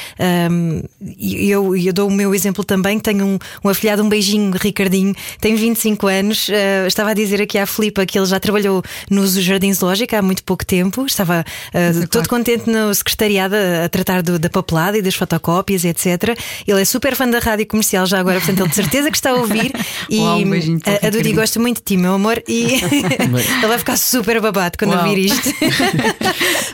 Um, 0.52 0.82
eu, 1.20 1.76
eu 1.76 1.94
dou 1.94 2.08
o 2.08 2.12
meu 2.12 2.34
exemplo 2.34 2.64
também, 2.64 3.00
tenho 3.00 3.26
um, 3.26 3.40
um 3.64 3.70
afilhado, 3.70 4.04
um 4.04 4.10
beijinho, 4.10 4.52
Ricardinho, 4.56 5.16
tem 5.40 5.56
25 5.56 6.08
anos. 6.08 6.48
Uh, 6.48 6.88
estava 6.88 7.12
a 7.12 7.14
dizer 7.14 7.42
aqui 7.42 7.58
à 7.58 7.66
Filipa 7.66 8.06
que 8.06 8.18
ele 8.18 8.26
já 8.26 8.40
trabalhou 8.40 8.82
nos 9.10 9.34
jardins 9.34 9.82
há 10.16 10.22
muito 10.22 10.44
pouco 10.44 10.66
tempo. 10.66 11.06
Estava 11.06 11.44
uh, 11.74 12.08
todo 12.08 12.28
contente 12.28 12.70
no 12.70 12.94
secretariado 12.94 13.56
a, 13.56 13.86
a 13.86 13.90
tratar 13.90 14.22
do, 14.22 14.40
da 14.40 14.50
papelada 14.50 14.98
e 14.98 15.02
das 15.02 15.16
fotocópias, 15.16 15.84
etc. 15.86 16.38
Ele 16.68 16.82
é 16.82 16.86
super 16.86 17.16
fã 17.16 17.28
da 17.28 17.40
rádio 17.40 17.68
comercial 17.68 18.06
já 18.06 18.20
agora, 18.20 18.40
portanto, 18.40 18.60
ele 18.60 18.70
de 18.70 18.76
certeza 18.76 19.12
que 19.12 19.18
está 19.18 19.32
a 19.32 19.36
ouvir. 19.36 19.72
e 20.10 20.20
Uau, 20.20 20.40
um 20.40 20.80
a, 20.86 21.08
a 21.08 21.10
Dudi 21.10 21.34
gosta 21.34 21.60
muito 21.60 21.78
de 21.78 21.84
ti, 21.84 21.98
meu 21.98 22.14
amor, 22.14 22.42
e 22.48 22.66
ele 22.84 23.68
vai 23.68 23.78
ficar 23.78 23.98
super 23.98 24.42
babado 24.42 24.78
quando 24.78 24.92
Uau. 24.92 25.08
ouvir 25.08 25.26
isto. 25.26 25.50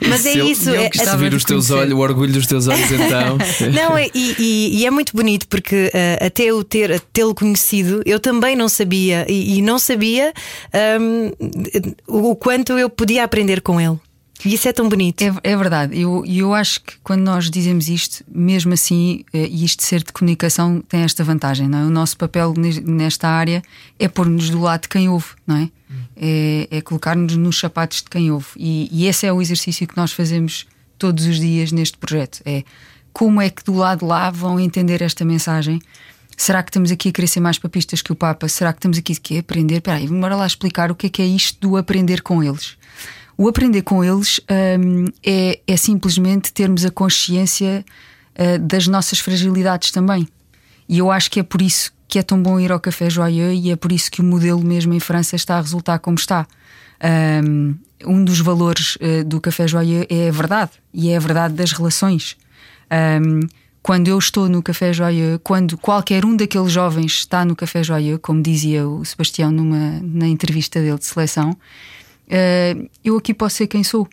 Mas 0.07 0.25
é 0.25 0.33
isso. 0.33 0.69
Eu 0.69 0.83
é, 0.83 1.18
ver 1.18 1.33
os 1.33 1.44
teus 1.44 1.71
olhos, 1.71 1.94
o 1.94 2.00
orgulho 2.00 2.33
dos 2.33 2.48
teus 2.48 2.68
olhos, 2.68 2.92
então. 2.92 3.38
Não, 3.74 3.98
é, 3.98 4.10
e, 4.13 4.36
e, 4.39 4.80
e, 4.80 4.86
é 4.86 4.92
muito 4.92 5.15
bonito 5.15 5.48
porque 5.48 5.92
uh, 5.94 6.25
até 6.25 6.44
eu 6.44 6.63
ter 6.63 7.00
tê-lo 7.12 7.33
conhecido, 7.33 8.01
eu 8.06 8.19
também 8.19 8.56
não 8.56 8.68
sabia 8.68 9.25
e, 9.30 9.57
e 9.57 9.62
não 9.62 9.80
sabia 9.80 10.33
um, 11.00 11.31
o 12.07 12.36
quanto 12.36 12.74
eu 12.74 12.89
podia 12.89 13.03
aprender 13.24 13.62
com 13.62 13.80
ele. 13.80 14.00
E 14.46 14.54
isso 14.54 14.68
é 14.68 14.74
tão 14.74 14.90
bonito. 14.90 15.22
É, 15.22 15.34
é 15.44 15.56
verdade. 15.56 15.96
E 15.96 16.02
eu, 16.02 16.24
eu 16.26 16.54
acho 16.54 16.82
que 16.82 16.94
quando 17.04 17.22
nós 17.22 17.50
dizemos 17.50 17.88
isto, 17.88 18.24
mesmo 18.28 18.74
assim, 18.74 19.24
eh, 19.34 19.48
e 19.50 19.64
isto 19.64 19.80
de 19.80 19.86
ser 19.86 20.04
de 20.04 20.12
comunicação 20.12 20.82
tem 20.82 21.02
esta 21.02 21.24
vantagem, 21.24 21.68
não 21.68 21.80
é? 21.80 21.84
O 21.86 21.90
nosso 21.90 22.18
papel 22.18 22.54
nesta 22.84 23.30
área 23.30 23.62
é 23.98 24.08
pôr-nos 24.08 24.50
do 24.50 24.60
lado 24.60 24.82
de 24.82 24.90
quem 24.90 25.08
ouve, 25.08 25.28
não 25.48 25.58
é? 25.58 25.70
É, 26.16 26.68
é 26.72 26.82
colocar-nos 26.82 27.38
nos 27.38 27.58
sapatos 27.58 28.02
de 28.02 28.10
quem 28.10 28.32
ouve. 28.32 28.48
E, 28.58 28.90
e 28.92 29.08
esse 29.08 29.26
é 29.26 29.32
o 29.32 29.42
exercício 29.42 29.88
que 29.88 29.96
nós 29.96 30.12
fazemos 30.12 30.66
todos 30.98 31.26
os 31.26 31.40
dias 31.40 31.72
neste 31.72 31.98
projeto. 31.98 32.42
É 32.46 32.64
como 33.14 33.40
é 33.40 33.50
que 33.50 33.64
do 33.64 33.74
lado 33.74 34.06
lá 34.06 34.30
vão 34.30 34.60
entender 34.60 35.01
esta 35.01 35.24
mensagem. 35.24 35.80
Será 36.36 36.63
que 36.63 36.70
estamos 36.70 36.92
aqui 36.92 37.10
a 37.10 37.12
querer 37.12 37.28
ser 37.28 37.40
mais 37.40 37.58
papistas 37.58 38.02
que 38.02 38.12
o 38.12 38.16
Papa? 38.16 38.48
Será 38.48 38.74
que 38.74 38.80
estamos 38.80 38.98
aqui 38.98 39.38
a 39.38 39.40
aprender? 39.40 39.75
Espera 39.75 39.98
aí, 39.98 40.08
bora 40.08 40.36
lá 40.36 40.46
explicar 40.46 40.92
o 40.92 40.96
que 40.96 41.08
é 41.08 41.10
que 41.10 41.22
é 41.22 41.25
isto 41.25 41.60
do 41.60 41.78
aprender 41.78 42.22
com 42.22 42.44
eles. 42.44 42.78
O 43.38 43.48
aprender 43.48 43.82
com 43.82 44.04
eles 44.04 44.40
um, 44.80 45.06
é, 45.24 45.60
é, 45.66 45.78
simplesmente 45.78 46.54
termos 46.54 46.86
a 46.86 46.92
consciência 46.92 47.84
uh, 48.38 48.60
das 48.60 48.88
nossas 48.88 49.20
fragilidades 49.20 49.92
também. 49.92 50.28
E 50.88 51.00
eu 51.00 51.10
acho 51.10 51.32
que 51.32 51.40
é 51.40 51.44
por 51.44 51.62
isso 51.62 51.92
que 52.08 52.20
é 52.20 52.22
tão 52.22 52.42
bom 52.42 52.60
ir 52.60 52.72
ao 52.72 52.80
Café 52.80 53.10
Joyeux 53.10 53.60
e 53.63 53.72
é 53.72 53.75
por 53.75 53.92
isso 53.92 54.12
que 54.12 54.22
o 54.22 54.24
modelo 54.24 54.63
mesmo 54.63 54.94
em 54.94 55.00
França 55.00 55.36
está 55.36 55.58
a 55.58 55.62
resultar 55.62 55.98
como 56.00 56.16
está. 56.16 56.46
Um, 57.44 57.75
um 58.06 58.24
dos 58.24 58.40
valores 58.40 58.98
uh, 58.98 59.24
do 59.25 59.42
Café 59.42 59.68
Joyeux 59.68 60.06
é 60.10 60.30
a 60.30 60.32
verdade 60.32 60.72
e 60.94 61.10
é 61.10 61.18
a 61.18 61.20
verdade 61.20 61.56
das 61.56 61.72
relações. 61.72 62.38
Um, 62.92 63.40
quando 63.84 64.08
eu 64.08 64.18
estou 64.18 64.48
no 64.48 64.63
Café 64.63 64.94
Joyeux, 64.94 65.42
quando 65.44 65.78
qualquer 65.78 66.24
um 66.24 66.38
daqueles 66.38 66.72
jovens 66.72 67.12
está 67.12 67.44
no 67.44 67.54
Café 67.54 67.84
Joyeux, 67.84 68.18
como 68.22 68.42
dizia 68.42 68.88
o 68.88 69.04
Sebastião 69.04 69.52
numa, 69.52 70.00
na 70.02 70.25
entrevista 70.25 70.80
dele 70.80 70.98
de 70.98 71.06
seleção, 71.06 71.52
uh, 71.52 72.90
eu 73.04 73.18
aqui 73.18 73.34
posso 73.34 73.58
ser 73.58 73.68
quem 73.68 73.84
sou. 73.84 74.08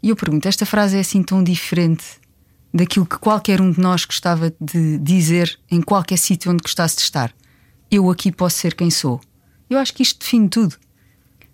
E 0.00 0.10
eu 0.10 0.16
pergunto: 0.16 0.46
esta 0.46 0.64
frase 0.64 0.96
é 0.96 1.00
assim 1.00 1.24
tão 1.24 1.42
diferente 1.42 2.04
daquilo 2.72 3.04
que 3.04 3.18
qualquer 3.18 3.60
um 3.60 3.72
de 3.72 3.80
nós 3.80 4.04
gostava 4.04 4.54
de 4.60 4.96
dizer 4.98 5.58
em 5.68 5.82
qualquer 5.82 6.16
sítio 6.16 6.52
onde 6.52 6.62
gostasse 6.62 6.94
de 6.94 7.02
estar? 7.02 7.34
Eu 7.90 8.08
aqui 8.08 8.30
posso 8.30 8.58
ser 8.58 8.74
quem 8.76 8.90
sou. 8.90 9.20
Eu 9.68 9.78
acho 9.80 9.92
que 9.92 10.04
isto 10.04 10.20
define 10.20 10.48
tudo. 10.48 10.76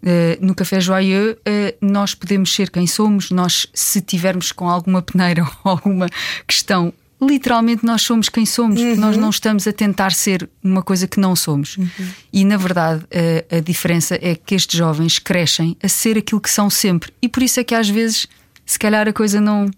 Uh, 0.02 0.44
no 0.44 0.54
Café 0.54 0.78
Joyeux, 0.78 1.38
uh, 1.38 1.76
nós 1.80 2.14
podemos 2.14 2.54
ser 2.54 2.68
quem 2.68 2.86
somos, 2.86 3.30
nós, 3.30 3.66
se 3.72 4.02
tivermos 4.02 4.52
com 4.52 4.68
alguma 4.68 5.00
peneira 5.00 5.42
ou 5.64 5.70
alguma 5.70 6.06
questão 6.46 6.92
literalmente 7.20 7.84
nós 7.84 8.02
somos 8.02 8.28
quem 8.28 8.44
somos, 8.44 8.80
uhum. 8.80 8.96
nós 8.96 9.16
não 9.16 9.30
estamos 9.30 9.66
a 9.66 9.72
tentar 9.72 10.12
ser 10.12 10.48
uma 10.62 10.82
coisa 10.82 11.06
que 11.06 11.18
não 11.18 11.34
somos. 11.34 11.76
Uhum. 11.76 11.88
E 12.32 12.44
na 12.44 12.56
verdade 12.56 13.04
a, 13.50 13.56
a, 13.56 13.60
diferença 13.60 14.18
é 14.20 14.34
que 14.34 14.54
estes 14.54 14.76
jovens 14.76 15.18
crescem 15.18 15.76
a 15.82 15.88
ser 15.88 16.18
aquilo 16.18 16.40
que 16.40 16.50
são 16.50 16.68
sempre. 16.68 17.12
E 17.22 17.28
por 17.28 17.42
isso 17.42 17.58
é 17.58 17.64
que 17.64 17.74
às 17.74 17.88
vezes, 17.88 18.26
se 18.64 18.78
calhar, 18.78 19.08
a 19.08 19.12
coisa 19.12 19.40
não, 19.40 19.70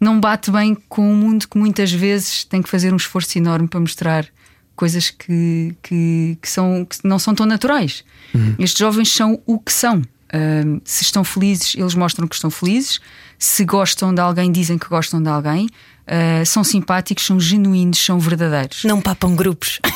não 0.00 0.18
bate 0.18 0.50
bem 0.50 0.76
com 0.88 1.12
o 1.12 1.14
mundo 1.14 1.46
que 1.46 1.58
muitas 1.58 1.92
vezes 1.92 2.44
tem 2.44 2.62
que 2.62 2.70
fazer 2.70 2.92
um 2.92 2.96
esforço 2.96 3.36
enorme 3.36 3.68
para 3.68 3.80
mostrar 3.80 4.26
coisas 4.74 5.10
que, 5.10 5.74
que, 5.82 6.38
que 6.40 6.48
são, 6.48 6.86
que 6.86 6.96
não 7.04 7.18
são 7.18 7.34
tão 7.34 7.44
naturais. 7.44 8.04
Uhum. 8.32 8.54
Estes 8.58 8.78
jovens 8.78 9.12
são 9.12 9.40
o 9.44 9.58
que 9.58 9.72
são. 9.72 10.02
Um, 10.32 10.80
se 10.84 11.02
estão 11.02 11.24
felizes, 11.24 11.74
eles 11.74 11.94
mostram 11.94 12.28
que 12.28 12.34
estão 12.34 12.50
felizes. 12.50 13.00
Se 13.38 13.64
gostam 13.64 14.14
de 14.14 14.20
alguém, 14.20 14.52
dizem 14.52 14.78
que 14.78 14.88
gostam 14.88 15.20
de 15.20 15.28
alguém. 15.28 15.68
Uh, 16.08 16.44
são 16.46 16.64
simpáticos, 16.64 17.26
são 17.26 17.38
genuínos, 17.38 17.98
são 17.98 18.18
verdadeiros. 18.18 18.82
Não 18.84 18.98
papam 18.98 19.36
grupos. 19.36 19.78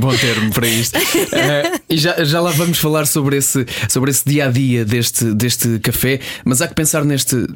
Bom 0.00 0.16
termo 0.16 0.52
para 0.52 0.66
isto. 0.66 0.98
Uh, 0.98 1.80
e 1.88 1.96
já, 1.96 2.24
já 2.24 2.40
lá 2.40 2.50
vamos 2.50 2.78
falar 2.78 3.06
sobre 3.06 3.36
esse, 3.36 3.64
sobre 3.88 4.10
esse 4.10 4.24
dia 4.26 4.46
a 4.46 4.50
dia 4.50 4.84
deste, 4.84 5.32
deste 5.32 5.78
café, 5.78 6.18
mas 6.44 6.60
há 6.60 6.66
que 6.66 6.74
pensar 6.74 7.04
neste 7.04 7.46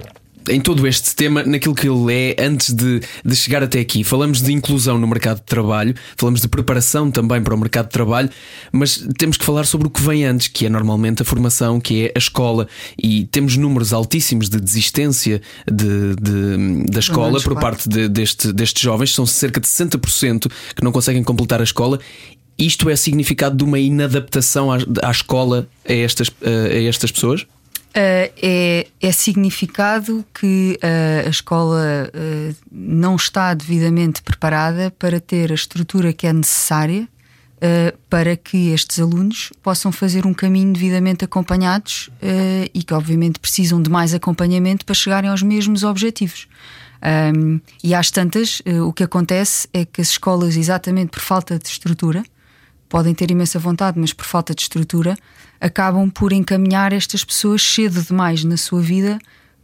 em 0.48 0.60
todo 0.60 0.86
este 0.86 1.14
tema, 1.14 1.42
naquilo 1.42 1.74
que 1.74 1.88
ele 1.88 2.12
é 2.12 2.44
antes 2.44 2.72
de, 2.72 3.00
de 3.24 3.36
chegar 3.36 3.62
até 3.62 3.80
aqui. 3.80 4.04
Falamos 4.04 4.42
de 4.42 4.52
inclusão 4.52 4.98
no 4.98 5.06
mercado 5.06 5.38
de 5.38 5.44
trabalho, 5.44 5.94
falamos 6.16 6.40
de 6.40 6.48
preparação 6.48 7.10
também 7.10 7.42
para 7.42 7.54
o 7.54 7.58
mercado 7.58 7.86
de 7.86 7.92
trabalho, 7.92 8.30
mas 8.72 9.04
temos 9.18 9.36
que 9.36 9.44
falar 9.44 9.64
sobre 9.64 9.86
o 9.88 9.90
que 9.90 10.00
vem 10.00 10.24
antes, 10.24 10.48
que 10.48 10.66
é 10.66 10.68
normalmente 10.68 11.22
a 11.22 11.24
formação, 11.24 11.80
que 11.80 12.04
é 12.04 12.12
a 12.14 12.18
escola, 12.18 12.68
e 13.02 13.24
temos 13.26 13.56
números 13.56 13.92
altíssimos 13.92 14.48
de 14.48 14.60
desistência 14.60 15.40
de, 15.66 16.14
de 16.16 16.86
da 16.90 17.00
escola 17.00 17.40
por 17.40 17.54
parte 17.58 17.88
de, 17.88 18.08
deste, 18.08 18.52
destes 18.52 18.82
jovens, 18.82 19.14
são 19.14 19.26
cerca 19.26 19.60
de 19.60 19.66
60% 19.66 20.50
que 20.74 20.84
não 20.84 20.92
conseguem 20.92 21.22
completar 21.22 21.60
a 21.60 21.64
escola. 21.64 21.98
Isto 22.58 22.88
é 22.88 22.96
significado 22.96 23.56
de 23.56 23.64
uma 23.64 23.78
inadaptação 23.78 24.72
à, 24.72 24.78
à 25.02 25.10
escola 25.10 25.68
a 25.86 25.92
estas, 25.92 26.30
a 26.42 26.78
estas 26.78 27.12
pessoas? 27.12 27.46
Uh, 27.96 28.28
é, 28.42 28.86
é, 29.00 29.10
significado 29.10 30.22
que 30.34 30.78
uh, 30.82 31.26
a 31.26 31.30
escola 31.30 32.10
uh, 32.12 32.54
não 32.70 33.16
está 33.16 33.54
devidamente 33.54 34.20
preparada 34.20 34.90
para 34.98 35.18
ter 35.18 35.50
a 35.50 35.54
estrutura 35.54 36.12
que 36.12 36.26
é 36.26 36.32
necessária 36.32 37.08
para 38.10 38.36
que 38.36 38.68
estes 38.68 39.00
alunos 39.00 39.50
possam 39.62 39.90
fazer 39.90 40.26
um 40.26 40.34
caminho 40.34 40.74
devidamente 40.74 41.24
acompanhados 41.24 42.10
e 42.72 42.82
que, 42.82 42.92
obviamente, 42.92 43.40
precisam 43.40 43.80
de 43.80 43.88
mais 43.88 44.12
acompanhamento 44.12 44.84
para 44.84 44.94
chegarem 44.94 45.30
aos 45.30 45.42
mesmos 45.42 45.82
objetivos. 45.82 46.46
Um, 47.34 47.58
e 47.82 47.94
às 47.94 48.10
tantas, 48.10 48.60
o 48.86 48.92
que 48.92 49.02
acontece 49.02 49.66
é 49.72 49.86
que 49.86 50.02
as 50.02 50.10
escolas, 50.10 50.54
exatamente 50.54 51.08
por 51.08 51.20
falta 51.20 51.58
de 51.58 51.66
estrutura, 51.66 52.22
podem 52.88 53.14
ter 53.14 53.31
imensa 53.31 53.59
vontade, 53.59 53.99
mas 53.99 54.12
por 54.12 54.25
falta 54.25 54.55
de 54.55 54.62
estrutura, 54.62 55.16
acabam 55.61 56.11
por 56.11 56.33
encaminhar 56.33 56.93
estas 56.93 57.25
pessoas 57.25 57.62
cedo 57.62 58.02
demais 58.02 58.45
na 58.45 58.57
sua 58.57 58.81
vida 58.81 59.19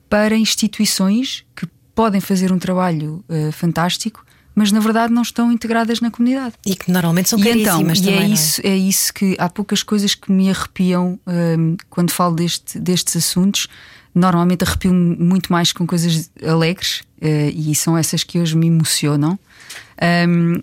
para 0.08 0.36
instituições 0.36 1.44
que 1.56 1.66
podem 1.94 2.20
fazer 2.20 2.52
um 2.52 2.58
trabalho 2.58 3.24
uh, 3.28 3.52
fantástico, 3.52 4.24
mas 4.54 4.70
na 4.70 4.80
verdade 4.80 5.12
não 5.12 5.22
estão 5.22 5.50
integradas 5.50 6.00
na 6.00 6.10
comunidade. 6.10 6.54
E 6.66 6.74
que 6.74 6.90
normalmente 6.90 7.28
são 7.28 7.38
e 7.38 7.42
caríssimas 7.42 7.98
então, 7.98 8.12
também. 8.12 8.28
E 8.28 8.32
é, 8.32 8.34
isso, 8.34 8.60
é? 8.62 8.68
é 8.68 8.76
isso 8.76 9.14
que 9.14 9.36
há 9.38 9.48
poucas 9.48 9.82
coisas 9.82 10.14
que 10.14 10.30
me 10.30 10.50
arrepiam 10.50 11.18
um, 11.26 11.76
quando 11.88 12.10
falo 12.10 12.34
deste, 12.34 12.78
destes 12.78 13.16
assuntos. 13.16 13.68
Normalmente 14.14 14.62
arrepio-me 14.64 15.16
muito 15.16 15.50
mais 15.50 15.72
com 15.72 15.86
coisas 15.86 16.30
alegres 16.46 17.00
uh, 17.22 17.50
e 17.54 17.74
são 17.74 17.96
essas 17.96 18.22
que 18.24 18.38
hoje 18.38 18.56
me 18.56 18.66
emocionam. 18.66 19.38
Um, 20.28 20.62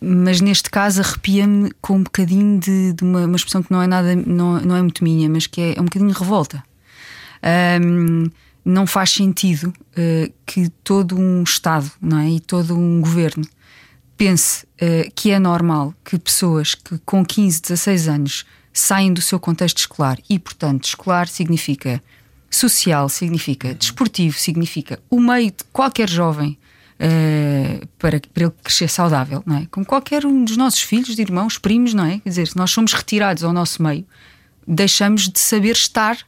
mas 0.00 0.40
neste 0.40 0.70
caso 0.70 1.00
arrepia-me 1.00 1.70
com 1.80 1.96
um 1.96 2.02
bocadinho 2.02 2.60
de, 2.60 2.92
de 2.92 3.02
uma, 3.02 3.26
uma, 3.26 3.36
expressão 3.36 3.62
que 3.62 3.72
não 3.72 3.82
é 3.82 3.86
nada, 3.86 4.14
não, 4.14 4.60
não 4.60 4.76
é 4.76 4.82
muito 4.82 5.02
minha, 5.02 5.28
mas 5.28 5.46
que 5.46 5.60
é, 5.60 5.76
é 5.76 5.80
um 5.80 5.84
bocadinho 5.84 6.12
de 6.12 6.18
revolta. 6.18 6.62
Um, 7.82 8.30
não 8.64 8.86
faz 8.86 9.10
sentido 9.10 9.72
uh, 9.92 10.32
que 10.44 10.68
todo 10.82 11.16
um 11.18 11.42
Estado 11.42 11.90
não 12.00 12.18
é? 12.18 12.30
e 12.30 12.40
todo 12.40 12.76
um 12.76 13.00
governo 13.00 13.44
pense 14.16 14.64
uh, 14.64 15.10
que 15.14 15.30
é 15.30 15.38
normal 15.38 15.94
que 16.04 16.18
pessoas 16.18 16.74
que 16.74 16.98
com 17.04 17.24
15, 17.24 17.62
16 17.62 18.08
anos 18.08 18.46
saem 18.72 19.12
do 19.12 19.22
seu 19.22 19.38
contexto 19.40 19.78
escolar 19.78 20.18
e, 20.28 20.38
portanto, 20.38 20.84
escolar 20.84 21.28
significa 21.28 22.02
social, 22.50 23.08
significa 23.08 23.74
desportivo, 23.74 24.38
significa 24.38 24.98
o 25.10 25.20
meio 25.20 25.46
de 25.46 25.64
qualquer 25.72 26.08
jovem 26.08 26.58
uh, 26.96 27.86
para, 27.98 28.20
para 28.32 28.44
ele 28.44 28.52
crescer 28.62 28.88
saudável, 28.88 29.42
não 29.46 29.56
é? 29.56 29.66
Como 29.70 29.84
qualquer 29.84 30.24
um 30.24 30.44
dos 30.44 30.56
nossos 30.56 30.80
filhos, 30.80 31.14
de 31.14 31.22
irmãos, 31.22 31.58
primos, 31.58 31.94
não 31.94 32.04
é? 32.04 32.18
Quer 32.18 32.28
dizer, 32.28 32.48
se 32.48 32.56
nós 32.56 32.70
somos 32.70 32.92
retirados 32.92 33.44
ao 33.44 33.52
nosso 33.52 33.82
meio, 33.82 34.06
deixamos 34.66 35.28
de 35.28 35.38
saber 35.38 35.72
estar 35.72 36.18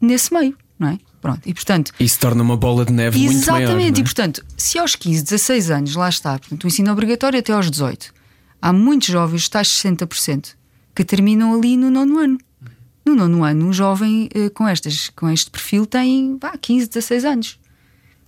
nesse 0.00 0.32
meio, 0.32 0.56
não 0.78 0.88
é? 0.88 0.98
Pronto, 1.20 1.42
e 1.46 1.52
portanto. 1.52 1.92
Isso 2.00 2.18
torna 2.18 2.42
uma 2.42 2.56
bola 2.56 2.84
de 2.84 2.92
neve 2.92 3.18
muito 3.18 3.46
maior. 3.46 3.62
Exatamente, 3.62 3.98
é? 3.98 4.00
e 4.00 4.04
portanto, 4.04 4.44
se 4.56 4.78
aos 4.78 4.96
15, 4.96 5.22
16 5.24 5.70
anos, 5.70 5.94
lá 5.94 6.08
está, 6.08 6.38
portanto, 6.38 6.64
o 6.64 6.66
ensino 6.66 6.90
obrigatório 6.90 7.38
até 7.38 7.52
aos 7.52 7.70
18, 7.70 8.12
há 8.60 8.72
muitos 8.72 9.08
jovens, 9.08 9.48
tais 9.48 9.68
60%, 9.68 10.54
que 10.94 11.04
terminam 11.04 11.54
ali 11.54 11.76
no 11.76 11.90
nono 11.90 12.18
ano. 12.18 12.38
No 13.04 13.14
nono 13.14 13.44
ano, 13.44 13.66
um 13.66 13.72
jovem 13.72 14.28
uh, 14.34 14.50
com, 14.50 14.68
estas, 14.68 15.08
com 15.10 15.28
este 15.30 15.50
perfil 15.50 15.86
tem 15.86 16.36
bah, 16.36 16.56
15, 16.58 16.88
16 16.88 17.24
anos 17.24 17.60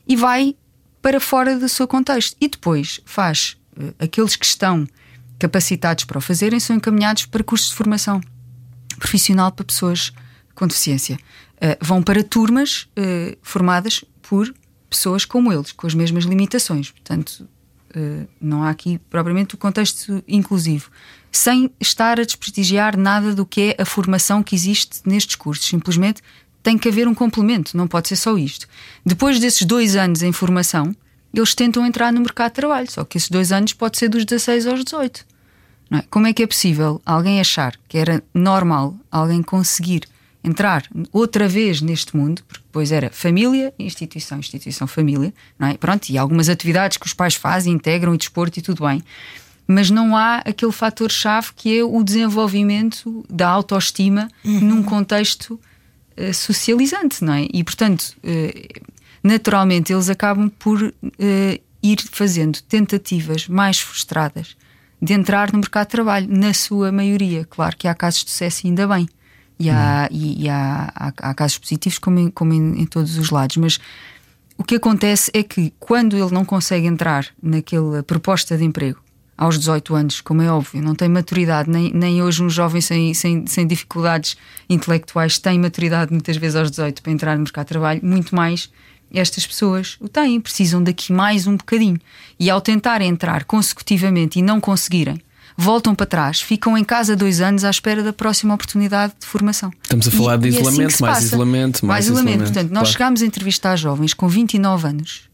e 0.06 0.16
vai 0.16 0.56
para 1.02 1.20
fora 1.20 1.58
do 1.58 1.68
seu 1.68 1.86
contexto. 1.86 2.36
E 2.40 2.48
depois 2.48 3.00
faz 3.04 3.56
uh, 3.76 3.92
aqueles 3.98 4.36
que 4.36 4.46
estão 4.46 4.86
capacitados 5.38 6.04
para 6.04 6.18
o 6.18 6.20
fazerem 6.20 6.60
são 6.60 6.76
encaminhados 6.76 7.26
para 7.26 7.42
cursos 7.42 7.70
de 7.70 7.74
formação 7.74 8.20
profissional 8.98 9.50
para 9.50 9.64
pessoas 9.64 10.12
com 10.54 10.66
deficiência. 10.66 11.18
Uh, 11.56 11.76
vão 11.84 12.02
para 12.02 12.22
turmas 12.22 12.88
uh, 12.96 13.36
formadas 13.42 14.04
por 14.22 14.54
pessoas 14.88 15.24
como 15.24 15.52
eles, 15.52 15.72
com 15.72 15.86
as 15.86 15.94
mesmas 15.94 16.24
limitações. 16.24 16.90
Portanto, 16.90 17.48
não 18.40 18.62
há 18.62 18.70
aqui 18.70 18.98
propriamente 19.10 19.54
o 19.54 19.58
contexto 19.58 20.24
inclusivo. 20.26 20.90
Sem 21.30 21.70
estar 21.78 22.18
a 22.18 22.24
desprestigiar 22.24 22.96
nada 22.96 23.34
do 23.34 23.44
que 23.44 23.74
é 23.78 23.82
a 23.82 23.84
formação 23.84 24.42
que 24.42 24.54
existe 24.54 25.00
nestes 25.04 25.36
cursos. 25.36 25.66
Simplesmente 25.66 26.22
tem 26.62 26.78
que 26.78 26.88
haver 26.88 27.08
um 27.08 27.14
complemento, 27.14 27.76
não 27.76 27.88
pode 27.88 28.08
ser 28.08 28.16
só 28.16 28.36
isto. 28.38 28.66
Depois 29.04 29.40
desses 29.40 29.62
dois 29.66 29.96
anos 29.96 30.22
em 30.22 30.32
formação, 30.32 30.94
eles 31.34 31.54
tentam 31.54 31.84
entrar 31.86 32.12
no 32.12 32.20
mercado 32.20 32.50
de 32.50 32.56
trabalho, 32.56 32.90
só 32.90 33.04
que 33.04 33.16
esses 33.16 33.30
dois 33.30 33.52
anos 33.52 33.72
pode 33.72 33.98
ser 33.98 34.08
dos 34.08 34.24
16 34.24 34.66
aos 34.66 34.84
18. 34.84 35.26
É? 35.92 36.02
Como 36.08 36.26
é 36.26 36.32
que 36.32 36.42
é 36.42 36.46
possível 36.46 37.00
alguém 37.04 37.40
achar 37.40 37.74
que 37.88 37.98
era 37.98 38.22
normal 38.34 38.96
alguém 39.10 39.42
conseguir 39.42 40.02
entrar 40.44 40.84
outra 41.12 41.46
vez 41.46 41.80
neste 41.80 42.16
mundo, 42.16 42.42
porque 42.48 42.64
depois 42.64 42.90
era 42.90 43.10
família, 43.10 43.72
instituição, 43.78 44.38
instituição, 44.38 44.86
família, 44.86 45.32
não 45.58 45.68
é? 45.68 45.76
Pronto, 45.76 46.08
e 46.08 46.18
algumas 46.18 46.48
atividades 46.48 46.96
que 46.96 47.06
os 47.06 47.12
pais 47.12 47.34
fazem, 47.34 47.72
integram 47.72 48.14
e 48.14 48.18
desporto 48.18 48.58
e 48.58 48.62
tudo 48.62 48.84
bem. 48.86 49.02
Mas 49.66 49.90
não 49.90 50.16
há 50.16 50.38
aquele 50.38 50.72
fator-chave 50.72 51.50
que 51.54 51.78
é 51.78 51.84
o 51.84 52.02
desenvolvimento 52.02 53.24
da 53.30 53.48
autoestima 53.48 54.28
uhum. 54.44 54.60
num 54.60 54.82
contexto 54.82 55.60
socializante, 56.32 57.24
não 57.24 57.34
é? 57.34 57.46
E 57.52 57.64
portanto, 57.64 58.16
uh, 58.18 58.82
naturalmente 59.22 59.92
eles 59.92 60.08
acabam 60.08 60.48
por 60.48 60.82
uh, 60.82 60.92
ir 61.82 61.98
fazendo 62.10 62.60
tentativas 62.62 63.48
mais 63.48 63.80
frustradas 63.80 64.56
de 65.00 65.12
entrar 65.12 65.52
no 65.52 65.58
mercado 65.58 65.86
de 65.86 65.90
trabalho, 65.90 66.28
na 66.30 66.54
sua 66.54 66.92
maioria. 66.92 67.44
Claro 67.44 67.76
que 67.76 67.88
há 67.88 67.94
casos 67.94 68.24
de 68.24 68.30
sucesso, 68.30 68.66
ainda 68.66 68.86
bem. 68.86 69.08
E 69.58 69.68
há, 69.68 70.08
hum. 70.10 70.14
e, 70.14 70.44
e 70.44 70.48
há, 70.48 70.92
há, 70.94 71.12
há, 71.18 71.34
casos 71.34 71.58
positivos, 71.58 71.98
como, 71.98 72.18
em, 72.20 72.30
como 72.30 72.52
em, 72.52 72.82
em, 72.82 72.86
todos 72.86 73.18
os 73.18 73.30
lados. 73.30 73.56
Mas 73.56 73.80
o 74.56 74.62
que 74.62 74.76
acontece 74.76 75.30
é 75.34 75.42
que 75.42 75.72
quando 75.80 76.16
ele 76.16 76.30
não 76.32 76.44
consegue 76.44 76.86
entrar 76.86 77.26
naquela 77.42 78.02
proposta 78.02 78.56
de 78.56 78.64
emprego 78.64 79.00
aos 79.36 79.58
18 79.58 79.94
anos, 79.94 80.20
como 80.20 80.42
é 80.42 80.50
óbvio, 80.50 80.82
não 80.82 80.94
tem 80.94 81.08
maturidade, 81.08 81.68
nem, 81.68 81.92
nem 81.92 82.22
hoje 82.22 82.42
um 82.42 82.50
jovem 82.50 82.80
sem, 82.80 83.14
sem, 83.14 83.46
sem 83.46 83.66
dificuldades 83.66 84.36
intelectuais 84.68 85.38
tem 85.38 85.58
maturidade 85.58 86.12
muitas 86.12 86.36
vezes 86.36 86.56
aos 86.56 86.70
18 86.70 87.02
para 87.02 87.12
entrar 87.12 87.36
no 87.36 87.42
mercado 87.42 87.64
de 87.64 87.68
trabalho, 87.68 88.00
muito 88.02 88.34
mais 88.34 88.70
estas 89.12 89.46
pessoas 89.46 89.96
o 90.00 90.08
têm, 90.08 90.40
precisam 90.40 90.82
daqui 90.82 91.12
mais 91.12 91.46
um 91.46 91.56
bocadinho. 91.56 92.00
E 92.38 92.48
ao 92.48 92.60
tentar 92.60 93.02
entrar 93.02 93.44
consecutivamente 93.44 94.38
e 94.38 94.42
não 94.42 94.60
conseguirem, 94.60 95.20
voltam 95.56 95.94
para 95.94 96.06
trás, 96.06 96.40
ficam 96.40 96.76
em 96.78 96.84
casa 96.84 97.14
dois 97.14 97.40
anos 97.40 97.64
à 97.64 97.70
espera 97.70 98.02
da 98.02 98.12
próxima 98.12 98.54
oportunidade 98.54 99.12
de 99.20 99.26
formação. 99.26 99.70
Estamos 99.82 100.08
a 100.08 100.10
falar 100.10 100.36
e, 100.36 100.38
de 100.38 100.48
assim 100.48 100.60
isolamento, 100.60 100.94
assim 100.94 101.04
mais 101.04 101.24
isolamento, 101.24 101.86
mais, 101.86 101.88
mais 101.88 102.04
isolamento. 102.06 102.28
isolamento. 102.28 102.52
Portanto, 102.52 102.70
nós 102.70 102.82
claro. 102.82 102.92
chegámos 102.92 103.22
a 103.22 103.26
entrevistar 103.26 103.76
jovens 103.76 104.14
com 104.14 104.28
29 104.28 104.88
anos 104.88 105.28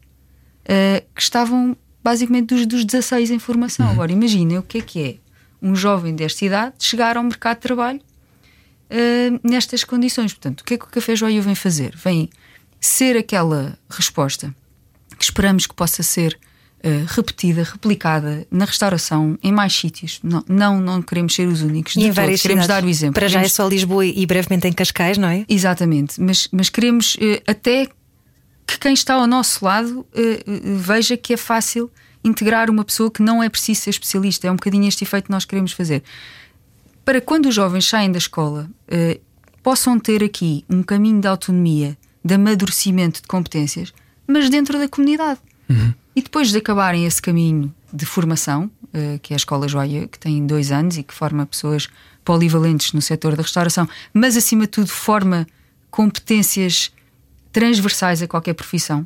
uh, 0.64 1.05
que 1.14 1.23
estavam 1.23 1.76
basicamente 2.02 2.55
dos, 2.55 2.67
dos 2.67 2.85
16 2.85 3.31
em 3.31 3.38
formação. 3.38 3.87
Uhum. 3.87 3.93
Agora, 3.93 4.12
imaginem 4.12 4.59
o 4.59 4.62
que 4.62 4.78
é 4.78 4.81
que 4.81 5.02
é 5.02 5.17
um 5.61 5.75
jovem 5.75 6.14
desta 6.14 6.45
idade 6.45 6.75
chegar 6.78 7.17
ao 7.17 7.23
mercado 7.23 7.57
de 7.57 7.62
trabalho 7.62 8.00
uh, 8.90 9.40
nestas 9.43 9.85
condições. 9.85 10.33
Portanto, 10.33 10.61
o 10.61 10.64
que 10.64 10.75
é 10.75 10.78
que 10.78 10.85
o 10.85 10.88
Café 10.88 11.17
Joia 11.17 11.40
vem 11.43 11.55
fazer? 11.55 11.95
Vem 11.97 12.28
ser 12.81 13.17
aquela 13.17 13.78
resposta 13.90 14.55
que 15.19 15.25
esperamos 15.25 15.67
que 15.67 15.75
possa 15.75 16.02
ser 16.02 16.38
uh, 16.85 17.05
repetida, 17.09 17.64
replicada 17.64 18.47
na 18.50 18.64
restauração, 18.64 19.37
em 19.43 19.52
mais 19.52 19.73
sítios. 19.73 20.21
Não, 20.23 20.45
não, 20.49 20.81
não 20.81 21.02
queremos 21.02 21.35
ser 21.35 21.49
os 21.49 21.62
únicos. 21.62 21.97
E 21.97 22.05
em 22.05 22.11
várias 22.11 22.40
queremos 22.40 22.64
cidades. 22.64 22.83
dar 22.83 22.87
o 22.87 22.90
exemplo. 22.90 23.14
Para 23.14 23.26
queremos... 23.26 23.43
já 23.43 23.47
é 23.47 23.49
só 23.49 23.69
Lisboa 23.69 24.07
e 24.07 24.25
brevemente 24.26 24.69
em 24.69 24.73
Cascais, 24.73 25.19
não 25.19 25.28
é? 25.28 25.45
Exatamente, 25.49 26.21
mas, 26.21 26.49
mas 26.52 26.69
queremos 26.69 27.17
uh, 27.17 27.43
até 27.47 27.88
que 28.68 28.78
quem 28.78 28.92
está 28.92 29.14
ao 29.14 29.26
nosso 29.26 29.64
lado 29.64 30.00
uh, 30.00 30.06
veja 30.76 31.16
que 31.16 31.32
é 31.32 31.37
fácil 31.38 31.90
integrar 32.22 32.68
uma 32.68 32.84
pessoa 32.84 33.10
que 33.10 33.22
não 33.22 33.42
é 33.42 33.48
preciso 33.48 33.80
ser 33.80 33.90
especialista. 33.90 34.46
É 34.46 34.52
um 34.52 34.56
bocadinho 34.56 34.87
este 34.87 35.04
efeito 35.04 35.25
que 35.25 35.30
nós 35.30 35.46
queremos 35.46 35.72
fazer 35.72 36.02
para 37.02 37.22
quando 37.22 37.46
os 37.46 37.54
jovens 37.54 37.88
saem 37.88 38.12
da 38.12 38.18
escola 38.18 38.68
uh, 38.92 39.20
possam 39.62 39.98
ter 39.98 40.22
aqui 40.22 40.62
um 40.68 40.82
caminho 40.82 41.22
de 41.22 41.26
autonomia, 41.26 41.96
de 42.22 42.34
amadurecimento 42.34 43.22
de 43.22 43.26
competências, 43.26 43.94
mas 44.26 44.50
dentro 44.50 44.78
da 44.78 44.87
comunidade. 44.87 45.40
Uhum. 45.70 45.94
E 46.14 46.20
depois 46.20 46.50
de 46.50 46.58
acabarem 46.58 47.06
esse 47.06 47.22
caminho 47.22 47.75
de 47.90 48.04
formação, 48.04 48.70
que 49.22 49.32
é 49.32 49.34
a 49.34 49.37
Escola 49.37 49.68
Joia, 49.68 50.06
que 50.08 50.18
tem 50.18 50.46
dois 50.46 50.72
anos 50.72 50.96
e 50.96 51.02
que 51.02 51.14
forma 51.14 51.46
pessoas 51.46 51.88
polivalentes 52.25 52.92
no 52.92 53.00
setor 53.00 53.37
da 53.37 53.42
restauração, 53.42 53.88
mas 54.12 54.37
acima 54.37 54.62
de 54.62 54.68
tudo 54.68 54.88
forma 54.88 55.46
competências 55.90 56.90
transversais 57.52 58.23
a 58.23 58.26
qualquer 58.26 58.55
profissão. 58.55 59.05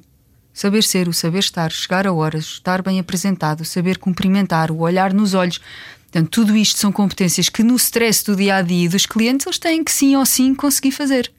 Saber 0.52 0.82
ser, 0.82 1.08
o 1.08 1.12
saber 1.12 1.38
estar, 1.38 1.70
chegar 1.72 2.06
a 2.06 2.12
horas, 2.12 2.44
estar 2.44 2.82
bem 2.82 3.00
apresentado, 3.00 3.64
saber 3.64 3.98
cumprimentar, 3.98 4.70
o 4.70 4.80
olhar 4.80 5.12
nos 5.14 5.32
olhos. 5.32 5.60
Portanto, 6.02 6.28
tudo 6.28 6.56
isto 6.56 6.78
são 6.78 6.92
competências 6.92 7.48
que 7.48 7.62
no 7.62 7.74
stress 7.76 8.22
do 8.24 8.36
dia 8.36 8.56
a 8.56 8.62
dia 8.62 8.88
dos 8.88 9.06
clientes 9.06 9.46
eles 9.46 9.58
têm 9.58 9.82
que 9.82 9.90
sim 9.90 10.14
ou 10.14 10.26
sim 10.26 10.54
conseguir 10.54 10.92
fazer. 10.92 11.32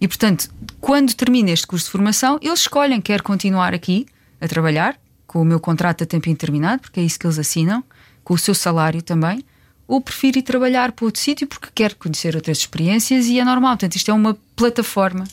E 0.00 0.06
portanto, 0.06 0.48
quando 0.80 1.14
termina 1.14 1.50
este 1.50 1.66
curso 1.66 1.86
de 1.86 1.90
formação, 1.90 2.38
eles 2.40 2.60
escolhem 2.60 3.00
quer 3.00 3.22
continuar 3.22 3.74
aqui 3.74 4.06
a 4.40 4.46
trabalhar 4.46 4.96
com 5.26 5.40
o 5.42 5.44
meu 5.44 5.58
contrato 5.58 6.04
a 6.04 6.06
tempo 6.06 6.28
indeterminado, 6.28 6.82
porque 6.82 7.00
é 7.00 7.02
isso 7.02 7.18
que 7.18 7.26
eles 7.26 7.38
assinam, 7.40 7.82
com 8.22 8.34
o 8.34 8.38
seu 8.38 8.54
salário 8.54 9.02
também, 9.02 9.44
ou 9.86 10.00
prefere 10.00 10.38
ir 10.38 10.42
trabalhar 10.42 10.92
para 10.92 11.06
outro 11.06 11.20
sítio 11.20 11.46
porque 11.46 11.68
quer 11.74 11.94
conhecer 11.94 12.36
outras 12.36 12.58
experiências 12.58 13.26
e 13.26 13.40
é 13.40 13.44
normal. 13.44 13.72
Portanto, 13.72 13.96
isto 13.96 14.10
é 14.10 14.14
uma 14.14 14.38
plataforma 14.54 15.24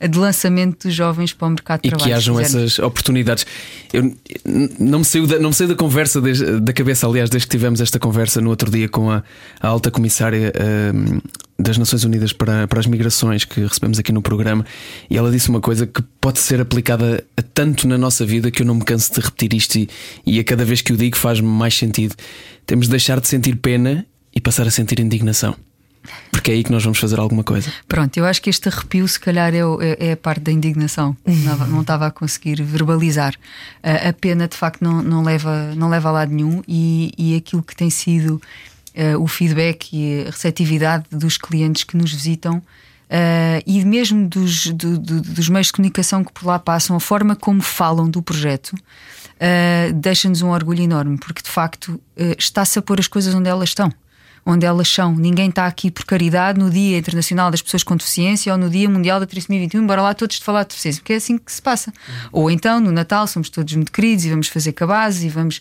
de 0.00 0.18
lançamento 0.18 0.86
dos 0.86 0.94
jovens 0.94 1.32
para 1.32 1.46
o 1.46 1.50
mercado 1.50 1.82
de 1.82 1.88
e 1.88 1.90
trabalho. 1.90 2.08
E 2.08 2.12
que 2.12 2.16
hajam 2.16 2.38
essas 2.38 2.78
oportunidades. 2.78 3.46
Eu 3.92 4.14
não 4.78 5.00
me 5.00 5.04
saiu 5.04 5.26
da, 5.26 5.38
não 5.38 5.50
me 5.50 5.54
saiu 5.54 5.68
da 5.68 5.74
conversa, 5.74 6.20
da 6.20 6.72
cabeça, 6.72 7.06
aliás, 7.06 7.30
desde 7.30 7.46
que 7.46 7.56
tivemos 7.56 7.80
esta 7.80 7.98
conversa 7.98 8.40
no 8.40 8.50
outro 8.50 8.70
dia 8.70 8.88
com 8.88 9.10
a, 9.10 9.22
a 9.60 9.68
alta 9.68 9.90
comissária 9.90 10.52
uh, 10.54 11.22
das 11.58 11.78
Nações 11.78 12.04
Unidas 12.04 12.32
para, 12.32 12.68
para 12.68 12.80
as 12.80 12.86
Migrações 12.86 13.44
que 13.44 13.60
recebemos 13.60 13.98
aqui 13.98 14.12
no 14.12 14.20
programa, 14.20 14.64
e 15.08 15.16
ela 15.16 15.30
disse 15.30 15.48
uma 15.48 15.60
coisa 15.60 15.86
que 15.86 16.02
pode 16.20 16.38
ser 16.38 16.60
aplicada 16.60 17.24
a 17.36 17.42
tanto 17.42 17.88
na 17.88 17.96
nossa 17.96 18.26
vida 18.26 18.50
que 18.50 18.62
eu 18.62 18.66
não 18.66 18.74
me 18.74 18.84
canso 18.84 19.12
de 19.14 19.20
repetir 19.20 19.54
isto, 19.54 19.76
e, 19.76 19.88
e 20.26 20.38
a 20.38 20.44
cada 20.44 20.64
vez 20.64 20.82
que 20.82 20.92
o 20.92 20.96
digo 20.96 21.16
faz-me 21.16 21.48
mais 21.48 21.74
sentido. 21.74 22.14
Temos 22.66 22.86
de 22.86 22.90
deixar 22.90 23.20
de 23.20 23.28
sentir 23.28 23.56
pena 23.56 24.06
e 24.34 24.40
passar 24.40 24.66
a 24.66 24.70
sentir 24.70 25.00
indignação. 25.00 25.56
Porque 26.30 26.50
é 26.50 26.54
aí 26.54 26.64
que 26.64 26.70
nós 26.70 26.82
vamos 26.84 26.98
fazer 26.98 27.18
alguma 27.18 27.42
coisa. 27.42 27.72
Pronto, 27.88 28.16
eu 28.16 28.24
acho 28.24 28.40
que 28.40 28.50
este 28.50 28.68
arrepio, 28.68 29.06
se 29.08 29.18
calhar, 29.18 29.52
é, 29.54 29.58
é, 29.58 30.08
é 30.08 30.12
a 30.12 30.16
parte 30.16 30.42
da 30.42 30.52
indignação. 30.52 31.16
Não, 31.26 31.66
não, 31.66 31.80
estava 31.80 32.06
a 32.06 32.10
conseguir 32.10 32.62
verbalizar. 32.62 33.34
A, 33.82 34.10
a 34.10 34.12
pena, 34.12 34.46
de 34.46 34.56
facto, 34.56 34.82
não, 34.82 35.02
não, 35.02 35.22
leva, 35.22 35.74
não 35.74 35.88
leva 35.88 36.08
a 36.08 36.12
lado 36.12 36.32
nenhum 36.32 36.62
e, 36.68 37.12
e 37.18 37.36
aquilo 37.36 37.62
que 37.62 37.74
tem 37.74 37.90
sido 37.90 38.40
uh, 38.96 39.20
o 39.20 39.26
feedback 39.26 39.90
e 39.92 40.26
a 40.26 40.30
receptividade 40.30 41.04
dos 41.10 41.36
clientes 41.36 41.84
que 41.84 41.96
nos 41.96 42.12
visitam. 42.12 42.58
Uh, 42.58 43.62
e 43.64 43.84
mesmo 43.84 44.28
dos, 44.28 44.66
do, 44.66 44.98
do, 44.98 45.20
dos 45.20 45.48
meios 45.48 45.68
de 45.68 45.74
comunicação 45.74 46.24
que 46.24 46.32
por 46.32 46.46
lá 46.46 46.58
passam, 46.58 46.96
a 46.96 47.00
forma 47.00 47.36
como 47.36 47.62
falam 47.62 48.10
do 48.10 48.20
projeto 48.20 48.72
uh, 48.72 49.92
deixa-nos 49.94 50.42
um 50.42 50.50
orgulho 50.50 50.82
enorme, 50.82 51.16
porque 51.16 51.40
de 51.40 51.48
facto 51.48 52.00
está-se 52.36 52.78
a 52.80 52.82
pôr 52.82 52.98
as 52.98 53.06
coisas 53.06 53.32
onde 53.32 53.48
elas 53.48 53.68
estão 53.68 53.92
onde 54.46 54.64
elas 54.64 54.88
são. 54.88 55.14
Ninguém 55.16 55.48
está 55.48 55.66
aqui 55.66 55.90
por 55.90 56.04
caridade 56.04 56.58
no 56.58 56.70
Dia 56.70 56.98
Internacional 56.98 57.50
das 57.50 57.60
Pessoas 57.60 57.82
com 57.82 57.96
Deficiência 57.96 58.52
ou 58.52 58.58
no 58.58 58.70
Dia 58.70 58.88
Mundial 58.88 59.18
da 59.18 59.26
Trissomia 59.26 59.60
21, 59.62 59.82
embora 59.82 60.00
lá 60.00 60.14
todos 60.14 60.36
de 60.36 60.44
falar 60.44 60.62
de 60.62 60.68
deficiência, 60.68 61.00
porque 61.00 61.14
é 61.14 61.16
assim 61.16 61.36
que 61.36 61.50
se 61.50 61.60
passa. 61.60 61.92
Ou 62.30 62.48
então, 62.48 62.78
no 62.78 62.92
Natal, 62.92 63.26
somos 63.26 63.50
todos 63.50 63.74
muito 63.74 63.90
queridos 63.90 64.24
e 64.24 64.30
vamos 64.30 64.46
fazer 64.46 64.72
cabazes 64.72 65.24
e 65.24 65.28
vamos. 65.28 65.60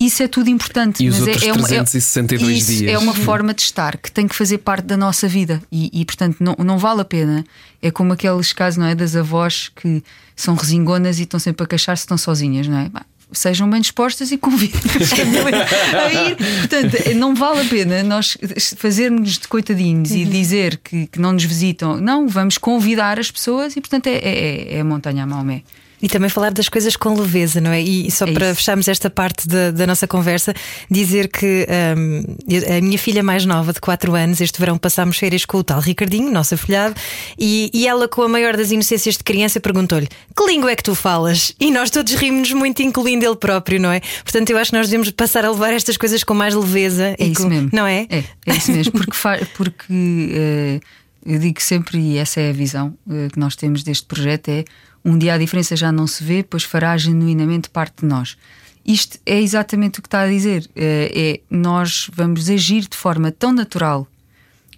Isso 0.00 0.22
é 0.22 0.28
tudo 0.28 0.48
importante. 0.48 1.02
E 1.02 1.06
mas 1.06 1.20
os 1.20 1.26
outros 1.26 1.42
é, 1.42 1.48
é, 1.48 1.52
362 1.52 2.58
isso 2.58 2.72
dias. 2.72 2.92
É 2.92 2.98
uma 2.98 3.14
forma 3.14 3.52
de 3.52 3.62
estar 3.62 3.96
que 3.98 4.10
tem 4.10 4.26
que 4.26 4.34
fazer 4.34 4.58
parte 4.58 4.84
da 4.84 4.96
nossa 4.96 5.28
vida 5.28 5.62
e, 5.70 5.90
e, 5.92 6.04
portanto, 6.04 6.36
não, 6.40 6.54
não 6.58 6.78
vale 6.78 7.02
a 7.02 7.04
pena. 7.04 7.44
É 7.82 7.90
como 7.90 8.12
aqueles 8.12 8.52
casos, 8.52 8.78
não 8.78 8.86
é? 8.86 8.94
Das 8.94 9.14
avós 9.14 9.70
que 9.74 10.02
são 10.34 10.54
resingonas 10.54 11.18
e 11.18 11.22
estão 11.22 11.40
sempre 11.40 11.64
a 11.64 11.66
queixar-se, 11.66 12.02
estão 12.02 12.18
sozinhas, 12.18 12.66
não 12.66 12.78
é? 12.78 12.90
Sejam 13.32 13.68
bem 13.68 13.80
dispostas 13.80 14.30
e 14.30 14.38
convidem 14.38 14.80
a 14.80 15.06
família 15.06 15.66
a 16.00 16.12
ir. 16.12 16.36
Portanto, 16.36 17.14
não 17.16 17.34
vale 17.34 17.60
a 17.60 17.64
pena 17.64 18.02
nós 18.02 18.36
fazermos 18.76 19.38
de 19.38 19.48
coitadinhos 19.48 20.10
uhum. 20.10 20.16
e 20.16 20.24
dizer 20.24 20.78
que, 20.78 21.06
que, 21.06 21.20
não 21.20 21.32
nos 21.32 21.44
visitam. 21.44 21.96
Não, 22.00 22.28
vamos 22.28 22.58
convidar 22.58 23.18
as 23.18 23.30
pessoas 23.30 23.76
e, 23.76 23.80
portanto, 23.80 24.06
é, 24.06 24.16
é, 24.16 24.76
é 24.76 24.80
a 24.80 24.84
montanha 24.84 25.24
a 25.24 25.26
Maomé. 25.26 25.62
E 26.00 26.08
também 26.08 26.28
falar 26.28 26.52
das 26.52 26.68
coisas 26.68 26.94
com 26.94 27.14
leveza, 27.18 27.60
não 27.60 27.70
é? 27.70 27.80
E 27.80 28.10
só 28.10 28.26
é 28.26 28.32
para 28.32 28.46
isso. 28.46 28.56
fecharmos 28.56 28.88
esta 28.88 29.08
parte 29.08 29.48
da, 29.48 29.70
da 29.70 29.86
nossa 29.86 30.06
conversa, 30.06 30.54
dizer 30.90 31.28
que 31.28 31.66
um, 31.96 32.76
a 32.76 32.80
minha 32.80 32.98
filha 32.98 33.22
mais 33.22 33.46
nova, 33.46 33.72
de 33.72 33.80
4 33.80 34.14
anos, 34.14 34.40
este 34.40 34.58
verão 34.58 34.76
passámos 34.76 35.16
férias 35.16 35.44
com 35.44 35.58
o 35.58 35.64
tal 35.64 35.80
Ricardinho, 35.80 36.30
nosso 36.30 36.54
afilhado, 36.54 36.94
e, 37.38 37.70
e 37.72 37.86
ela, 37.86 38.08
com 38.08 38.22
a 38.22 38.28
maior 38.28 38.56
das 38.56 38.70
inocências 38.70 39.16
de 39.16 39.24
criança, 39.24 39.58
perguntou-lhe: 39.58 40.08
Que 40.36 40.46
língua 40.46 40.70
é 40.70 40.76
que 40.76 40.82
tu 40.82 40.94
falas? 40.94 41.52
E 41.58 41.70
nós 41.70 41.90
todos 41.90 42.12
rimos 42.14 42.52
muito, 42.52 42.82
incluindo 42.82 43.24
ele 43.24 43.36
próprio, 43.36 43.80
não 43.80 43.90
é? 43.90 44.00
Portanto, 44.22 44.50
eu 44.50 44.58
acho 44.58 44.70
que 44.70 44.76
nós 44.76 44.88
devemos 44.88 45.10
passar 45.10 45.44
a 45.44 45.50
levar 45.50 45.72
estas 45.72 45.96
coisas 45.96 46.22
com 46.22 46.34
mais 46.34 46.54
leveza. 46.54 47.14
É 47.18 47.24
isso 47.24 47.42
com... 47.42 47.48
mesmo. 47.48 47.70
Não 47.72 47.86
é? 47.86 48.06
É, 48.10 48.24
é 48.46 48.54
isso 48.54 48.70
mesmo, 48.70 48.92
porque, 48.92 49.16
porque 49.56 49.92
uh, 49.92 50.80
eu 51.24 51.38
digo 51.38 51.60
sempre, 51.60 51.98
e 51.98 52.18
essa 52.18 52.40
é 52.40 52.50
a 52.50 52.52
visão 52.52 52.96
uh, 53.06 53.28
que 53.32 53.38
nós 53.38 53.56
temos 53.56 53.82
deste 53.82 54.06
projeto: 54.06 54.48
é 54.48 54.64
um 55.06 55.16
dia 55.16 55.34
a 55.34 55.38
diferença 55.38 55.76
já 55.76 55.92
não 55.92 56.04
se 56.04 56.24
vê, 56.24 56.42
pois 56.42 56.64
fará 56.64 56.96
genuinamente 56.98 57.70
parte 57.70 58.00
de 58.00 58.06
nós. 58.06 58.36
Isto 58.84 59.18
é 59.24 59.40
exatamente 59.40 60.00
o 60.00 60.02
que 60.02 60.08
está 60.08 60.22
a 60.22 60.28
dizer. 60.28 60.68
É, 60.74 61.12
é 61.14 61.40
nós 61.48 62.10
vamos 62.12 62.50
agir 62.50 62.88
de 62.88 62.96
forma 62.96 63.30
tão 63.30 63.52
natural 63.52 64.08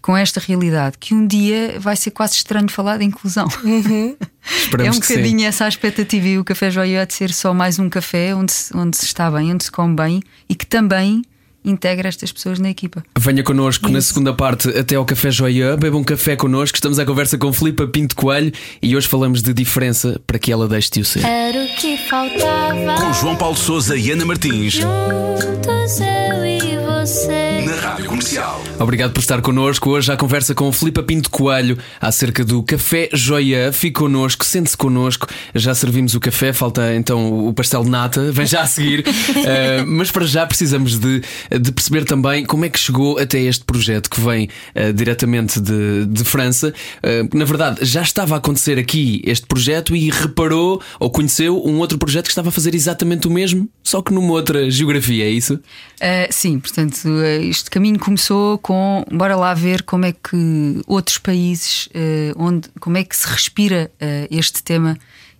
com 0.02 0.14
esta 0.14 0.38
realidade 0.38 0.98
que 0.98 1.14
um 1.14 1.26
dia 1.26 1.76
vai 1.80 1.96
ser 1.96 2.10
quase 2.10 2.34
estranho 2.34 2.68
falar 2.68 2.98
de 2.98 3.04
inclusão. 3.04 3.48
Uhum. 3.64 4.16
é 4.84 4.90
um 4.90 4.94
bocadinho 4.94 5.46
essa 5.46 5.64
a 5.64 5.68
expectativa 5.68 6.28
e 6.28 6.38
o 6.38 6.44
Café 6.44 6.70
Joia 6.70 7.06
de 7.06 7.14
ser 7.14 7.32
só 7.32 7.54
mais 7.54 7.78
um 7.78 7.88
café 7.88 8.34
onde 8.34 8.52
se, 8.52 8.76
onde 8.76 8.98
se 8.98 9.06
está 9.06 9.30
bem, 9.30 9.52
onde 9.52 9.64
se 9.64 9.70
come 9.70 9.96
bem 9.96 10.22
e 10.46 10.54
que 10.54 10.66
também 10.66 11.22
integra 11.70 12.08
estas 12.08 12.32
pessoas 12.32 12.58
na 12.58 12.70
equipa. 12.70 13.02
Venha 13.18 13.42
connosco 13.42 13.86
Isso. 13.86 13.92
na 13.92 14.00
segunda 14.00 14.32
parte 14.32 14.68
até 14.70 14.96
ao 14.96 15.04
Café 15.04 15.30
Joia, 15.30 15.76
beba 15.76 15.96
um 15.96 16.04
café 16.04 16.36
connosco. 16.36 16.76
Estamos 16.76 16.98
à 16.98 17.04
conversa 17.04 17.36
com 17.36 17.52
Filipa 17.52 17.86
Pinto 17.86 18.16
Coelho 18.16 18.52
e 18.82 18.96
hoje 18.96 19.06
falamos 19.06 19.42
de 19.42 19.52
diferença 19.52 20.20
para 20.26 20.38
que 20.38 20.50
ela 20.50 20.68
deixe-te 20.68 21.00
o 21.00 21.04
ser. 21.04 21.24
Era 21.24 21.64
o 21.64 21.68
que 21.76 21.96
faltava. 22.08 22.94
Com 23.00 23.12
João 23.12 23.36
Paulo 23.36 23.56
Souza 23.56 23.96
e 23.96 24.10
Ana 24.10 24.24
Martins. 24.24 24.74
Juntos 24.74 26.00
eu 26.00 26.44
e 26.44 26.58
você. 26.84 27.62
Na 27.64 27.74
Rádio 27.74 28.06
Comercial. 28.06 28.62
Obrigado 28.78 29.12
por 29.12 29.20
estar 29.20 29.40
connosco. 29.40 29.90
Hoje 29.90 30.12
a 30.12 30.16
conversa 30.16 30.54
com 30.54 30.70
Filipa 30.70 31.02
Pinto 31.02 31.30
Coelho 31.30 31.78
acerca 32.00 32.44
do 32.44 32.62
Café 32.62 33.08
Joia. 33.12 33.72
Fique 33.72 33.98
connosco, 33.98 34.44
sente-se 34.44 34.76
connosco. 34.76 35.26
Já 35.54 35.74
servimos 35.74 36.14
o 36.14 36.20
café, 36.20 36.52
falta 36.52 36.94
então 36.94 37.48
o 37.48 37.52
pastel 37.52 37.82
de 37.82 37.90
nata. 37.90 38.30
Vem 38.30 38.46
já 38.46 38.62
a 38.62 38.66
seguir. 38.66 39.00
uh, 39.00 39.86
mas 39.86 40.10
para 40.10 40.26
já 40.26 40.46
precisamos 40.46 40.98
de 40.98 41.22
de 41.58 41.72
perceber 41.72 42.04
também 42.04 42.44
como 42.44 42.64
é 42.64 42.68
que 42.68 42.78
chegou 42.78 43.18
até 43.18 43.40
este 43.40 43.64
projeto 43.64 44.08
que 44.08 44.20
vem 44.20 44.48
uh, 44.74 44.92
diretamente 44.92 45.60
de, 45.60 46.06
de 46.06 46.24
França. 46.24 46.72
Uh, 46.98 47.36
na 47.36 47.44
verdade, 47.44 47.84
já 47.84 48.02
estava 48.02 48.34
a 48.34 48.38
acontecer 48.38 48.78
aqui 48.78 49.22
este 49.24 49.46
projeto 49.46 49.94
e 49.94 50.10
reparou 50.10 50.82
ou 50.98 51.10
conheceu 51.10 51.62
um 51.64 51.78
outro 51.78 51.98
projeto 51.98 52.24
que 52.24 52.30
estava 52.30 52.48
a 52.48 52.52
fazer 52.52 52.74
exatamente 52.74 53.26
o 53.26 53.30
mesmo, 53.30 53.68
só 53.82 54.02
que 54.02 54.12
numa 54.12 54.32
outra 54.32 54.70
geografia, 54.70 55.24
é 55.24 55.30
isso? 55.30 55.54
Uh, 55.54 56.28
sim, 56.30 56.58
portanto, 56.58 57.08
este 57.42 57.70
caminho 57.70 57.98
começou 57.98 58.58
com 58.58 59.04
bora 59.10 59.36
lá 59.36 59.54
ver 59.54 59.82
como 59.82 60.04
é 60.04 60.12
que 60.12 60.82
outros 60.86 61.18
países, 61.18 61.88
onde, 62.36 62.68
como 62.80 62.96
é 62.96 63.04
que 63.04 63.16
se 63.16 63.26
respira 63.26 63.90
este 64.30 64.62
tema 64.62 64.96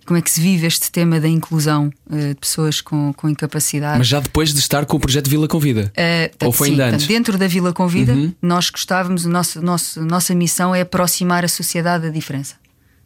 como 0.08 0.16
é 0.16 0.22
que 0.22 0.30
se 0.30 0.40
vive 0.40 0.66
este 0.66 0.90
tema 0.90 1.20
da 1.20 1.28
inclusão 1.28 1.92
uh, 2.06 2.28
de 2.28 2.34
pessoas 2.36 2.80
com, 2.80 3.12
com 3.12 3.28
incapacidade. 3.28 3.98
Mas 3.98 4.06
já 4.06 4.20
depois 4.20 4.54
de 4.54 4.58
estar 4.58 4.86
com 4.86 4.96
o 4.96 5.00
projeto 5.00 5.28
Vila 5.28 5.46
Convida? 5.46 5.92
Uh, 5.94 6.46
Ou 6.46 6.50
foi 6.50 6.68
sim, 6.68 6.72
ainda 6.72 6.94
antes? 6.94 7.06
dentro 7.06 7.36
da 7.36 7.46
Vila 7.46 7.74
Convida, 7.74 8.14
uhum. 8.14 8.32
nós 8.40 8.70
gostávamos, 8.70 9.26
a 9.26 9.28
nossa, 9.28 9.60
nossa, 9.60 10.02
nossa 10.02 10.34
missão 10.34 10.74
é 10.74 10.80
aproximar 10.80 11.44
a 11.44 11.48
sociedade 11.48 12.04
da 12.04 12.10
diferença. 12.10 12.54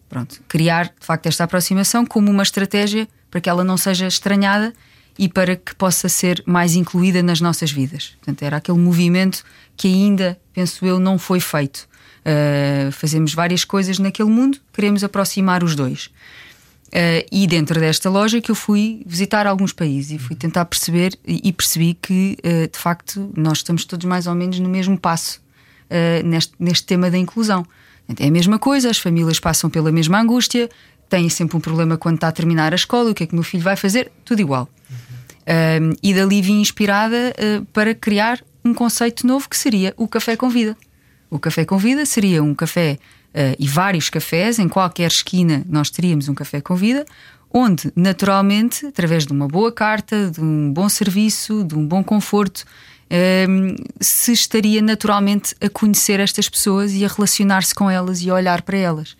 Pronto, 0.08 0.40
criar 0.46 0.84
de 0.84 1.04
facto 1.04 1.26
esta 1.26 1.42
aproximação 1.42 2.06
como 2.06 2.30
uma 2.30 2.44
estratégia 2.44 3.08
para 3.28 3.40
que 3.40 3.50
ela 3.50 3.64
não 3.64 3.76
seja 3.76 4.06
estranhada 4.06 4.72
e 5.18 5.28
para 5.28 5.56
que 5.56 5.74
possa 5.74 6.08
ser 6.08 6.40
mais 6.46 6.76
incluída 6.76 7.20
nas 7.20 7.40
nossas 7.40 7.72
vidas. 7.72 8.14
Portanto, 8.18 8.44
era 8.44 8.58
aquele 8.58 8.78
movimento 8.78 9.42
que 9.76 9.88
ainda, 9.88 10.38
penso 10.54 10.86
eu, 10.86 11.00
não 11.00 11.18
foi 11.18 11.40
feito. 11.40 11.88
Uh, 12.24 12.92
fazemos 12.92 13.34
várias 13.34 13.64
coisas 13.64 13.98
naquele 13.98 14.30
mundo, 14.30 14.58
queremos 14.72 15.02
aproximar 15.02 15.64
os 15.64 15.74
dois. 15.74 16.08
Uh, 16.92 17.24
e 17.32 17.46
dentro 17.46 17.80
desta 17.80 18.10
que 18.42 18.50
eu 18.50 18.54
fui 18.54 19.02
visitar 19.06 19.46
alguns 19.46 19.72
países 19.72 20.10
e 20.10 20.18
fui 20.18 20.36
tentar 20.36 20.66
perceber 20.66 21.18
e, 21.26 21.50
percebi 21.50 21.94
que 21.94 22.36
uh, 22.44 22.70
de 22.70 22.78
facto 22.78 23.32
nós 23.34 23.58
estamos 23.58 23.86
todos 23.86 24.04
mais 24.04 24.26
ou 24.26 24.34
menos 24.34 24.58
no 24.58 24.68
mesmo 24.68 24.98
passo 24.98 25.40
uh, 25.86 26.26
neste, 26.26 26.52
neste 26.58 26.84
tema 26.84 27.10
da 27.10 27.16
inclusão. 27.16 27.64
É 28.18 28.26
a 28.26 28.30
mesma 28.30 28.58
coisa, 28.58 28.90
as 28.90 28.98
famílias 28.98 29.40
passam 29.40 29.70
pela 29.70 29.90
mesma 29.90 30.20
angústia, 30.20 30.68
têm 31.08 31.30
sempre 31.30 31.56
um 31.56 31.60
problema 31.60 31.96
quando 31.96 32.16
está 32.16 32.28
a 32.28 32.32
terminar 32.32 32.74
a 32.74 32.76
escola, 32.76 33.10
o 33.10 33.14
que 33.14 33.24
é 33.24 33.26
que 33.26 33.32
o 33.32 33.36
meu 33.36 33.44
filho 33.44 33.62
vai 33.62 33.74
fazer? 33.76 34.12
Tudo 34.22 34.40
igual. 34.40 34.68
Uhum. 34.90 35.94
e 36.02 36.12
dali 36.12 36.42
vim 36.42 36.60
inspirada 36.60 37.34
para 37.72 37.94
criar 37.94 38.44
um 38.62 38.74
conceito 38.74 39.26
novo 39.26 39.48
que 39.48 39.56
seria 39.56 39.94
o 39.96 40.06
café 40.06 40.36
com 40.36 40.50
vida. 40.50 40.76
O 41.30 41.38
café 41.38 41.64
com 41.64 41.78
vida 41.78 42.04
seria 42.04 42.42
um 42.42 42.54
café 42.54 42.98
uh, 43.34 43.56
e 43.58 43.66
vários 43.66 44.08
cafés, 44.08 44.58
em 44.58 44.68
qualquer 44.68 45.10
esquina 45.10 45.64
nós 45.68 45.90
teríamos 45.90 46.28
um 46.28 46.34
café 46.34 46.60
com 46.60 46.74
vida, 46.74 47.04
onde 47.52 47.92
naturalmente, 47.94 48.86
através 48.86 49.26
de 49.26 49.32
uma 49.32 49.46
boa 49.46 49.70
carta, 49.70 50.30
de 50.30 50.40
um 50.40 50.72
bom 50.72 50.88
serviço, 50.88 51.64
de 51.64 51.74
um 51.74 51.86
bom 51.86 52.02
conforto, 52.02 52.64
um, 53.48 53.76
se 54.00 54.32
estaria 54.32 54.80
naturalmente 54.80 55.54
a 55.60 55.68
conhecer 55.68 56.18
estas 56.18 56.48
pessoas 56.48 56.94
e 56.94 57.04
a 57.04 57.08
relacionar-se 57.08 57.74
com 57.74 57.90
elas 57.90 58.22
e 58.22 58.30
a 58.30 58.34
olhar 58.34 58.62
para 58.62 58.78
elas. 58.78 59.16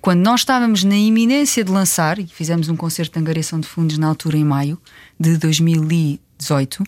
Quando 0.00 0.20
nós 0.20 0.40
estávamos 0.40 0.84
na 0.84 0.96
iminência 0.96 1.64
de 1.64 1.70
lançar, 1.70 2.18
e 2.18 2.26
fizemos 2.26 2.68
um 2.68 2.76
concerto 2.76 3.14
de 3.14 3.20
angariação 3.20 3.60
de 3.60 3.66
fundos 3.66 3.98
na 3.98 4.08
altura, 4.08 4.36
em 4.36 4.44
maio 4.44 4.78
de 5.18 5.36
2018, 5.36 6.82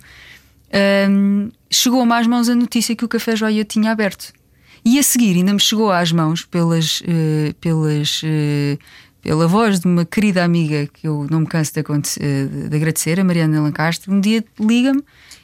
um, 1.11 1.51
chegou-me 1.71 2.12
às 2.12 2.27
mãos 2.27 2.49
a 2.49 2.55
notícia 2.55 2.95
que 2.95 3.05
o 3.05 3.09
Café 3.09 3.35
Joia 3.35 3.64
tinha 3.64 3.91
aberto. 3.91 4.33
E 4.85 4.99
a 4.99 5.03
seguir 5.03 5.37
ainda 5.37 5.53
me 5.53 5.61
chegou 5.61 5.91
às 5.91 6.12
mãos 6.12 6.45
pelas, 6.45 7.01
uh, 7.01 7.55
pelas 7.61 8.23
uh, 8.23 8.79
pela 9.21 9.47
voz 9.47 9.81
de 9.81 9.87
uma 9.87 10.05
querida 10.05 10.45
amiga 10.45 10.87
que 10.87 11.07
eu 11.07 11.27
não 11.31 11.41
me 11.41 11.47
canso 11.47 11.73
de, 11.73 11.83
de, 11.83 12.69
de 12.69 12.77
agradecer, 12.77 13.19
a 13.21 13.25
Mariana 13.25 13.61
Lancastre, 13.61 14.11
um 14.11 14.21
dia 14.21 14.45
liga-me 14.59 15.03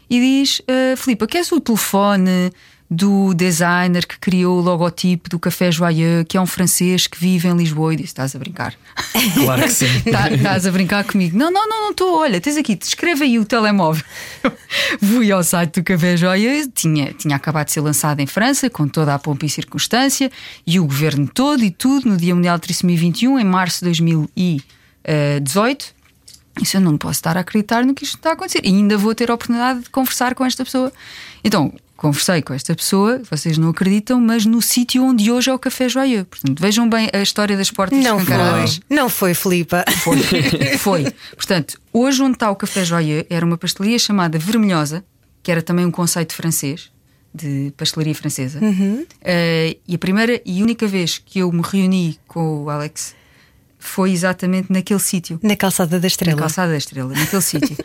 e 0.09 0.21
diz: 0.21 0.61
uh, 0.61 0.97
Filipe, 0.97 1.27
queres 1.27 1.51
o 1.53 1.61
telefone 1.61 2.53
do 2.91 3.33
designer 3.35 4.07
que 4.07 4.19
criou 4.19 4.59
o 4.59 4.61
logotipo 4.61 5.29
do 5.29 5.39
Café 5.39 5.73
Joyeux, 5.73 6.25
que 6.29 6.37
é 6.37 6.41
um 6.41 6.47
francês 6.47 7.07
que 7.07 7.19
vive 7.19 7.49
em 7.49 7.57
Lisboa? 7.57 7.95
E 7.95 7.97
disse: 7.97 8.09
Estás 8.09 8.35
a 8.35 8.39
brincar? 8.39 8.75
Claro 9.35 9.63
que 9.63 9.71
sim. 9.71 10.01
Tá, 10.11 10.31
estás 10.31 10.67
a 10.67 10.71
brincar 10.71 11.05
comigo? 11.05 11.37
Não, 11.37 11.51
não, 11.51 11.69
não, 11.69 11.83
não 11.83 11.91
estou. 11.91 12.19
Olha, 12.19 12.41
tens 12.41 12.57
aqui, 12.57 12.79
escreve 12.81 13.25
aí 13.25 13.39
o 13.39 13.45
telemóvel. 13.45 14.05
Fui 15.01 15.31
ao 15.33 15.43
site 15.43 15.81
do 15.81 15.85
Café 15.85 16.17
Joyeux, 16.17 16.69
tinha, 16.75 17.13
tinha 17.13 17.37
acabado 17.37 17.67
de 17.67 17.73
ser 17.73 17.81
lançado 17.81 18.21
em 18.21 18.27
França, 18.27 18.69
com 18.69 18.87
toda 18.87 19.15
a 19.15 19.19
pompa 19.19 19.47
e 19.47 19.49
circunstância, 19.49 20.31
e 20.67 20.79
o 20.79 20.85
governo 20.85 21.27
todo 21.27 21.65
e 21.65 21.71
tudo, 21.71 22.09
no 22.09 22.17
Dia 22.17 22.35
Mundial 22.35 22.59
de 22.59 22.63
Trissomia 22.63 22.97
21, 22.97 23.39
em 23.39 23.45
março 23.45 23.81
de 23.81 23.87
2018. 23.87 25.95
Isso 26.63 26.77
eu 26.77 26.81
não 26.81 26.97
posso 26.97 27.19
estar 27.19 27.37
a 27.37 27.41
acreditar 27.41 27.85
no 27.85 27.95
que 27.95 28.05
isto 28.05 28.17
está 28.17 28.31
a 28.31 28.33
acontecer. 28.35 28.61
E 28.65 28.69
ainda 28.69 28.97
vou 28.97 29.15
ter 29.15 29.31
a 29.31 29.35
oportunidade 29.35 29.81
de 29.81 29.91
conversar 29.91 30.35
com 30.35 30.45
esta 30.45 30.65
pessoa. 30.65 30.93
Então, 31.43 31.73
conversei 31.97 32.43
com 32.43 32.53
esta 32.53 32.75
pessoa, 32.75 33.23
vocês 33.31 33.57
não 33.57 33.71
acreditam, 33.71 34.21
mas 34.21 34.45
no 34.45 34.61
sítio 34.61 35.05
onde 35.05 35.31
hoje 35.31 35.51
é 35.51 35.55
o 35.55 35.59
Café 35.59 35.89
Joyeux. 35.89 36.27
Portanto, 36.29 36.61
vejam 36.61 36.89
bem 36.89 37.09
a 37.13 37.23
história 37.23 37.57
das 37.57 37.71
portas 37.71 38.03
não 38.03 38.19
escancaradas. 38.19 38.77
Foi. 38.77 38.97
Não 38.97 39.09
foi, 39.09 39.35
Filipa. 39.35 39.85
Foi. 40.03 40.19
foi. 40.79 41.11
Portanto, 41.37 41.81
hoje 41.93 42.23
onde 42.23 42.35
está 42.35 42.51
o 42.51 42.57
Café 42.57 42.85
Joyeux 42.85 43.27
era 43.31 43.45
uma 43.45 43.57
pastelaria 43.57 43.99
chamada 43.99 44.39
Vermelhosa, 44.39 45.05
que 45.43 45.51
era 45.51 45.63
também 45.63 45.85
um 45.85 45.91
conceito 45.91 46.35
francês, 46.35 46.91
de 47.35 47.73
pastelaria 47.77 48.15
francesa. 48.15 48.61
Uhum. 48.61 49.03
Uh, 49.03 49.77
e 49.87 49.95
a 49.95 49.99
primeira 49.99 50.41
e 50.45 50.63
única 50.63 50.87
vez 50.87 51.19
que 51.19 51.41
eu 51.41 51.51
me 51.51 51.63
reuni 51.63 52.19
com 52.29 52.65
o 52.65 52.71
Alex 52.71 53.15
foi 53.87 54.13
exatamente 54.13 54.73
naquele 54.73 55.01
sítio. 55.01 55.39
Na 55.43 55.57
calçada 55.57 56.01
da 56.01 56.07
Estrela. 56.07 56.37
Na 56.37 56.43
calçada 56.43 56.73
da 56.73 56.79
Estrela, 56.79 57.13
naquele 57.15 57.43
sítio. 57.43 57.77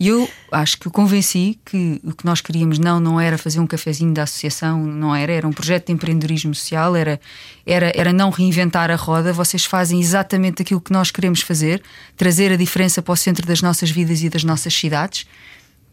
E 0.00 0.06
eu 0.06 0.28
acho 0.52 0.78
que 0.78 0.86
o 0.86 0.90
convenci 0.90 1.58
que 1.64 2.00
o 2.04 2.14
que 2.14 2.24
nós 2.24 2.40
queríamos 2.40 2.78
não 2.78 3.00
não 3.00 3.20
era 3.20 3.36
fazer 3.36 3.58
um 3.58 3.66
cafezinho 3.66 4.14
da 4.14 4.22
associação, 4.22 4.80
não 4.80 5.14
era, 5.14 5.32
era 5.32 5.46
um 5.48 5.52
projeto 5.52 5.86
de 5.86 5.92
empreendedorismo 5.92 6.54
social, 6.54 6.94
era, 6.94 7.20
era, 7.66 7.92
era 7.94 8.12
não 8.12 8.30
reinventar 8.30 8.90
a 8.92 8.94
roda. 8.94 9.32
Vocês 9.32 9.64
fazem 9.64 10.00
exatamente 10.00 10.62
aquilo 10.62 10.80
que 10.80 10.92
nós 10.92 11.10
queremos 11.10 11.40
fazer, 11.40 11.82
trazer 12.16 12.52
a 12.52 12.56
diferença 12.56 13.02
para 13.02 13.12
o 13.12 13.16
centro 13.16 13.44
das 13.44 13.60
nossas 13.60 13.90
vidas 13.90 14.22
e 14.22 14.28
das 14.28 14.44
nossas 14.44 14.72
cidades. 14.72 15.26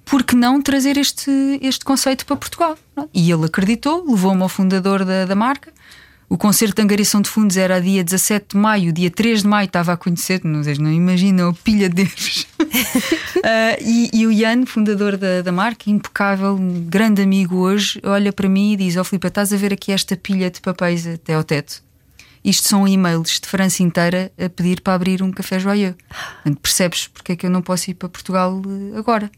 Por 0.05 0.21
que 0.21 0.35
não 0.35 0.61
trazer 0.61 0.97
este, 0.97 1.31
este 1.63 1.83
conceito 1.83 2.27
para 2.27 2.35
Portugal? 2.35 2.77
E 3.11 3.31
ele 3.31 3.45
acreditou, 3.45 4.05
levou-me 4.07 4.43
ao 4.43 4.49
fundador 4.49 5.03
da, 5.03 5.25
da 5.25 5.33
marca, 5.35 5.73
o 6.27 6.37
concerto 6.37 6.75
de 6.75 6.81
angariação 6.81 7.21
de 7.21 7.29
fundos 7.29 7.55
era 7.55 7.79
dia 7.79 8.03
17 8.03 8.47
de 8.49 8.57
maio, 8.57 8.91
dia 8.91 9.11
3 9.11 9.43
de 9.43 9.47
maio 9.47 9.65
estava 9.65 9.93
a 9.93 9.97
conhecer, 9.97 10.41
não, 10.43 10.61
não 10.61 10.91
imaginam 10.91 11.49
a 11.49 11.53
pilha 11.53 11.87
de 11.87 12.03
Deus. 12.03 12.47
uh, 12.59 12.65
e, 13.81 14.09
e, 14.11 14.25
o 14.25 14.31
Ian, 14.31 14.65
fundador 14.65 15.17
da, 15.17 15.41
da 15.41 15.51
marca, 15.51 15.89
impecável, 15.89 16.55
um 16.55 16.81
grande 16.81 17.21
amigo 17.21 17.57
hoje, 17.57 18.01
olha 18.03 18.33
para 18.33 18.49
mim 18.49 18.73
e 18.73 18.75
diz: 18.77 18.97
Ó 18.97 19.01
oh, 19.01 19.03
Filipe, 19.03 19.27
estás 19.27 19.53
a 19.53 19.57
ver 19.57 19.71
aqui 19.71 19.91
esta 19.91 20.17
pilha 20.17 20.49
de 20.49 20.61
papéis 20.61 21.05
até 21.05 21.35
ao 21.35 21.43
teto? 21.43 21.83
Isto 22.43 22.67
são 22.67 22.87
e-mails 22.87 23.39
de 23.39 23.47
França 23.47 23.81
inteira 23.81 24.31
a 24.37 24.47
pedir 24.49 24.81
para 24.81 24.93
abrir 24.93 25.23
um 25.23 25.31
café 25.31 25.59
joyeux. 25.59 25.95
percebes 26.61 27.07
porque 27.07 27.31
é 27.31 27.35
que 27.35 27.45
eu 27.45 27.49
não 27.49 27.61
posso 27.61 27.89
ir 27.89 27.95
para 27.95 28.07
Portugal 28.09 28.61
eh, 28.65 28.97
agora? 28.97 29.31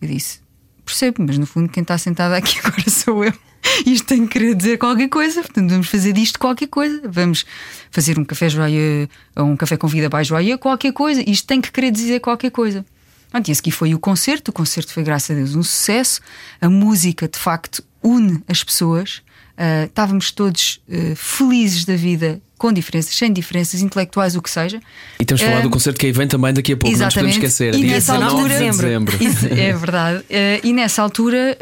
Eu 0.00 0.08
disse: 0.08 0.40
Percebo, 0.84 1.22
mas 1.26 1.36
no 1.36 1.46
fundo 1.46 1.68
quem 1.68 1.82
está 1.82 1.98
sentado 1.98 2.32
aqui 2.32 2.58
agora 2.64 2.88
sou 2.88 3.24
eu. 3.24 3.47
Isto 3.86 4.06
tem 4.06 4.26
que 4.26 4.32
querer 4.38 4.54
dizer 4.54 4.78
qualquer 4.78 5.08
coisa, 5.08 5.40
portanto 5.42 5.70
vamos 5.70 5.88
fazer 5.88 6.12
disto 6.12 6.38
qualquer 6.38 6.68
coisa. 6.68 7.00
Vamos 7.04 7.44
fazer 7.90 8.18
um 8.18 8.24
café 8.24 8.48
joia, 8.48 9.08
um 9.36 9.56
café 9.56 9.76
com 9.76 9.86
vida 9.86 10.08
by 10.08 10.24
joia, 10.24 10.58
qualquer 10.58 10.92
coisa. 10.92 11.22
Isto 11.28 11.46
tem 11.46 11.60
que 11.60 11.70
querer 11.70 11.90
dizer 11.90 12.20
qualquer 12.20 12.50
coisa. 12.50 12.84
Pronto, 13.30 13.48
e 13.48 13.52
esse 13.52 13.60
aqui 13.60 13.70
foi 13.70 13.94
o 13.94 13.98
concerto. 13.98 14.50
O 14.50 14.54
concerto 14.54 14.92
foi, 14.92 15.02
graças 15.02 15.30
a 15.30 15.34
Deus, 15.34 15.54
um 15.54 15.62
sucesso. 15.62 16.20
A 16.60 16.68
música, 16.68 17.28
de 17.28 17.38
facto, 17.38 17.82
une 18.02 18.42
as 18.48 18.64
pessoas. 18.64 19.22
Uh, 19.58 19.86
estávamos 19.86 20.30
todos 20.30 20.80
uh, 20.88 21.16
felizes 21.16 21.84
da 21.84 21.96
vida, 21.96 22.40
com 22.56 22.72
diferenças, 22.72 23.12
sem 23.12 23.32
diferenças, 23.32 23.82
intelectuais, 23.82 24.36
o 24.36 24.40
que 24.40 24.48
seja. 24.48 24.80
E 25.18 25.24
temos 25.24 25.42
falado 25.42 25.60
uh, 25.60 25.62
do 25.64 25.70
concerto 25.70 25.98
que 25.98 26.06
aí 26.06 26.12
vem 26.12 26.28
também 26.28 26.54
daqui 26.54 26.74
a 26.74 26.76
pouco, 26.76 26.94
exatamente. 26.94 27.16
não 27.16 27.26
nos 27.26 27.34
podemos 27.34 27.54
esquecer. 27.54 27.74
E 27.74 27.82
dia 27.82 27.94
nessa 27.94 28.14
altura, 28.14 28.56
de 28.56 28.64
dezembro. 28.70 29.16
é 29.50 29.72
verdade. 29.72 30.24
e 30.62 30.72
nessa 30.72 31.02
altura 31.02 31.58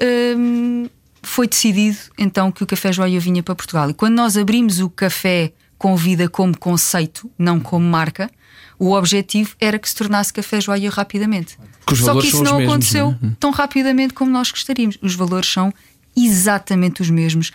foi 1.27 1.49
decidido 1.49 1.99
então 2.17 2.53
que 2.53 2.63
o 2.63 2.67
Café 2.67 2.93
Joia 2.93 3.19
vinha 3.19 3.43
para 3.43 3.55
Portugal. 3.55 3.91
E 3.91 3.95
quando 3.95 4.15
nós 4.15 4.37
abrimos 4.37 4.81
o 4.81 4.89
café 4.89 5.53
com 5.77 5.97
vida 5.97 6.29
como 6.29 6.57
conceito, 6.57 7.31
não 7.39 7.61
como 7.61 7.85
marca, 7.85 8.31
o 8.79 8.93
objetivo 8.93 9.55
era 9.61 9.79
que 9.79 9.89
se 9.89 9.95
tornasse 9.95 10.33
Café 10.33 10.61
Joia 10.61 10.89
rapidamente. 10.91 11.59
Só 11.95 12.19
que 12.19 12.29
isso 12.29 12.43
não 12.43 12.59
mesmos, 12.59 12.73
aconteceu 12.73 13.11
né? 13.21 13.33
tão 13.41 13.51
rapidamente 13.51 14.15
como 14.15 14.31
nós 14.31 14.51
gostaríamos. 14.51 14.99
Os 15.03 15.15
valores 15.15 15.51
são 15.51 15.73
exatamente 16.17 17.03
os 17.03 17.11
mesmos. 17.11 17.53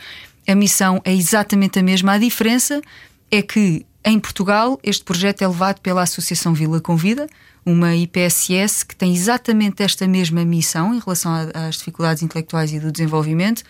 A 0.48 0.56
missão 0.56 1.02
é 1.06 1.14
exatamente 1.14 1.80
a 1.80 1.84
mesma. 1.84 2.14
A 2.14 2.18
diferença 2.18 2.82
é 3.30 3.42
que 3.42 3.86
em 4.04 4.20
Portugal 4.20 4.80
este 4.84 5.04
projeto 5.04 5.42
é 5.44 5.48
levado 5.48 5.80
pela 5.80 6.02
Associação 6.02 6.54
Vila 6.54 6.82
Convida, 6.82 7.28
uma 7.66 7.96
IPSS 7.96 8.86
que 8.86 8.96
tem 8.96 9.14
exatamente 9.14 9.84
esta 9.84 10.08
mesma 10.08 10.44
missão 10.44 10.94
em 10.94 11.00
relação 11.00 11.32
às 11.54 11.76
dificuldades 11.76 12.24
intelectuais 12.24 12.74
e 12.74 12.80
do 12.80 12.92
desenvolvimento. 12.92 13.64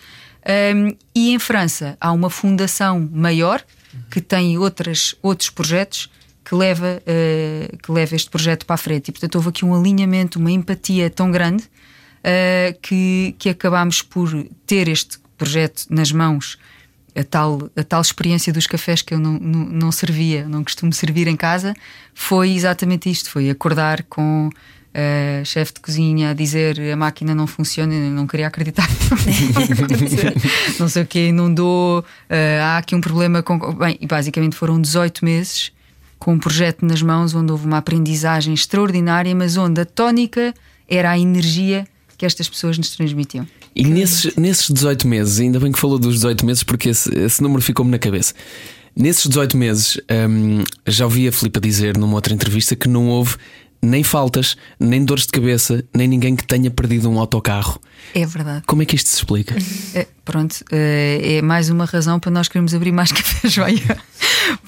Um, 0.74 0.96
e 1.14 1.32
em 1.32 1.38
França 1.38 1.96
há 2.00 2.10
uma 2.10 2.30
fundação 2.30 3.08
maior 3.12 3.62
que 4.10 4.20
tem 4.20 4.58
outras, 4.58 5.14
outros 5.22 5.50
projetos 5.50 6.10
que 6.44 6.54
leva, 6.54 7.00
uh, 7.02 7.76
que 7.78 7.92
leva 7.92 8.16
este 8.16 8.30
projeto 8.30 8.66
para 8.66 8.74
a 8.74 8.78
frente. 8.78 9.08
E 9.08 9.12
portanto 9.12 9.36
houve 9.36 9.50
aqui 9.50 9.64
um 9.64 9.74
alinhamento, 9.74 10.38
uma 10.38 10.50
empatia 10.50 11.08
tão 11.08 11.30
grande 11.30 11.64
uh, 11.64 12.78
que, 12.80 13.34
que 13.38 13.48
acabámos 13.50 14.02
por 14.02 14.28
ter 14.66 14.88
este 14.88 15.18
projeto 15.36 15.84
nas 15.90 16.10
mãos 16.10 16.58
a 17.14 17.24
tal, 17.24 17.70
a 17.76 17.82
tal 17.82 18.00
experiência 18.00 18.52
dos 18.52 18.66
cafés 18.66 19.02
que 19.02 19.14
eu 19.14 19.18
não, 19.18 19.32
não, 19.38 19.64
não, 19.66 19.92
servia, 19.92 20.48
não 20.48 20.64
costumo 20.64 20.92
servir 20.92 21.28
em 21.28 21.36
casa, 21.36 21.74
foi 22.14 22.50
exatamente 22.50 23.10
isto: 23.10 23.30
foi 23.30 23.50
acordar 23.50 24.02
com 24.04 24.50
a 24.94 25.44
chefe 25.44 25.74
de 25.74 25.80
cozinha 25.80 26.30
a 26.30 26.34
dizer 26.34 26.78
a 26.92 26.96
máquina 26.96 27.34
não 27.34 27.46
funciona, 27.46 27.94
eu 27.94 28.10
não 28.10 28.26
queria 28.26 28.46
acreditar. 28.46 28.88
não 30.78 30.88
sei 30.88 31.02
o 31.02 31.06
que, 31.06 31.28
inundou, 31.28 32.00
uh, 32.00 32.62
há 32.62 32.78
aqui 32.78 32.94
um 32.94 33.00
problema 33.00 33.42
com. 33.42 33.58
Bem, 33.74 33.96
e 34.00 34.06
basicamente 34.06 34.54
foram 34.54 34.80
18 34.80 35.24
meses 35.24 35.72
com 36.18 36.34
um 36.34 36.38
projeto 36.38 36.84
nas 36.84 37.02
mãos 37.02 37.34
onde 37.34 37.50
houve 37.50 37.66
uma 37.66 37.78
aprendizagem 37.78 38.54
extraordinária, 38.54 39.34
mas 39.34 39.56
onde 39.56 39.80
a 39.80 39.84
tónica 39.84 40.54
era 40.88 41.10
a 41.10 41.18
energia 41.18 41.86
que 42.16 42.26
estas 42.26 42.48
pessoas 42.48 42.78
nos 42.78 42.90
transmitiam. 42.90 43.46
E 43.74 43.84
nesses, 43.84 44.34
nesses 44.36 44.68
18 44.70 45.06
meses, 45.08 45.40
ainda 45.40 45.58
bem 45.58 45.72
que 45.72 45.78
falou 45.78 45.98
dos 45.98 46.16
18 46.16 46.44
meses, 46.44 46.62
porque 46.62 46.90
esse, 46.90 47.12
esse 47.18 47.42
número 47.42 47.62
ficou-me 47.62 47.90
na 47.90 47.98
cabeça. 47.98 48.34
Nesses 48.94 49.26
18 49.26 49.56
meses, 49.56 49.98
hum, 50.28 50.62
já 50.86 51.06
ouvi 51.06 51.26
a 51.26 51.32
Filipa 51.32 51.58
dizer 51.58 51.96
numa 51.96 52.14
outra 52.14 52.34
entrevista 52.34 52.76
que 52.76 52.88
não 52.88 53.08
houve 53.08 53.36
nem 53.84 54.04
faltas, 54.04 54.56
nem 54.78 55.04
dores 55.04 55.26
de 55.26 55.32
cabeça, 55.32 55.84
nem 55.92 56.06
ninguém 56.06 56.36
que 56.36 56.46
tenha 56.46 56.70
perdido 56.70 57.10
um 57.10 57.18
autocarro. 57.18 57.80
É 58.14 58.24
verdade. 58.24 58.62
Como 58.64 58.82
é 58.82 58.86
que 58.86 58.94
isto 58.94 59.08
se 59.08 59.16
explica? 59.16 59.56
É, 59.94 60.06
pronto, 60.24 60.64
é, 60.70 61.36
é 61.36 61.42
mais 61.42 61.68
uma 61.68 61.84
razão 61.84 62.18
para 62.18 62.30
nós 62.30 62.48
queremos 62.48 62.74
abrir 62.74 62.92
mais 62.92 63.10
café 63.12 63.48
joia. 63.48 63.98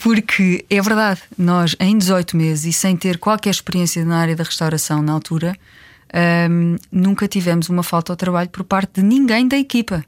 Porque 0.02 0.64
é 0.68 0.82
verdade, 0.82 1.20
nós 1.38 1.74
em 1.80 1.96
18 1.96 2.36
meses 2.36 2.64
e 2.66 2.72
sem 2.72 2.96
ter 2.96 3.16
qualquer 3.18 3.50
experiência 3.50 4.04
na 4.04 4.18
área 4.18 4.36
da 4.36 4.44
restauração 4.44 5.00
na 5.00 5.12
altura, 5.12 5.56
um, 6.50 6.76
nunca 6.92 7.26
tivemos 7.26 7.68
uma 7.68 7.82
falta 7.82 8.12
ao 8.12 8.16
trabalho 8.16 8.48
por 8.48 8.64
parte 8.64 9.00
de 9.00 9.02
ninguém 9.02 9.48
da 9.48 9.56
equipa, 9.56 10.04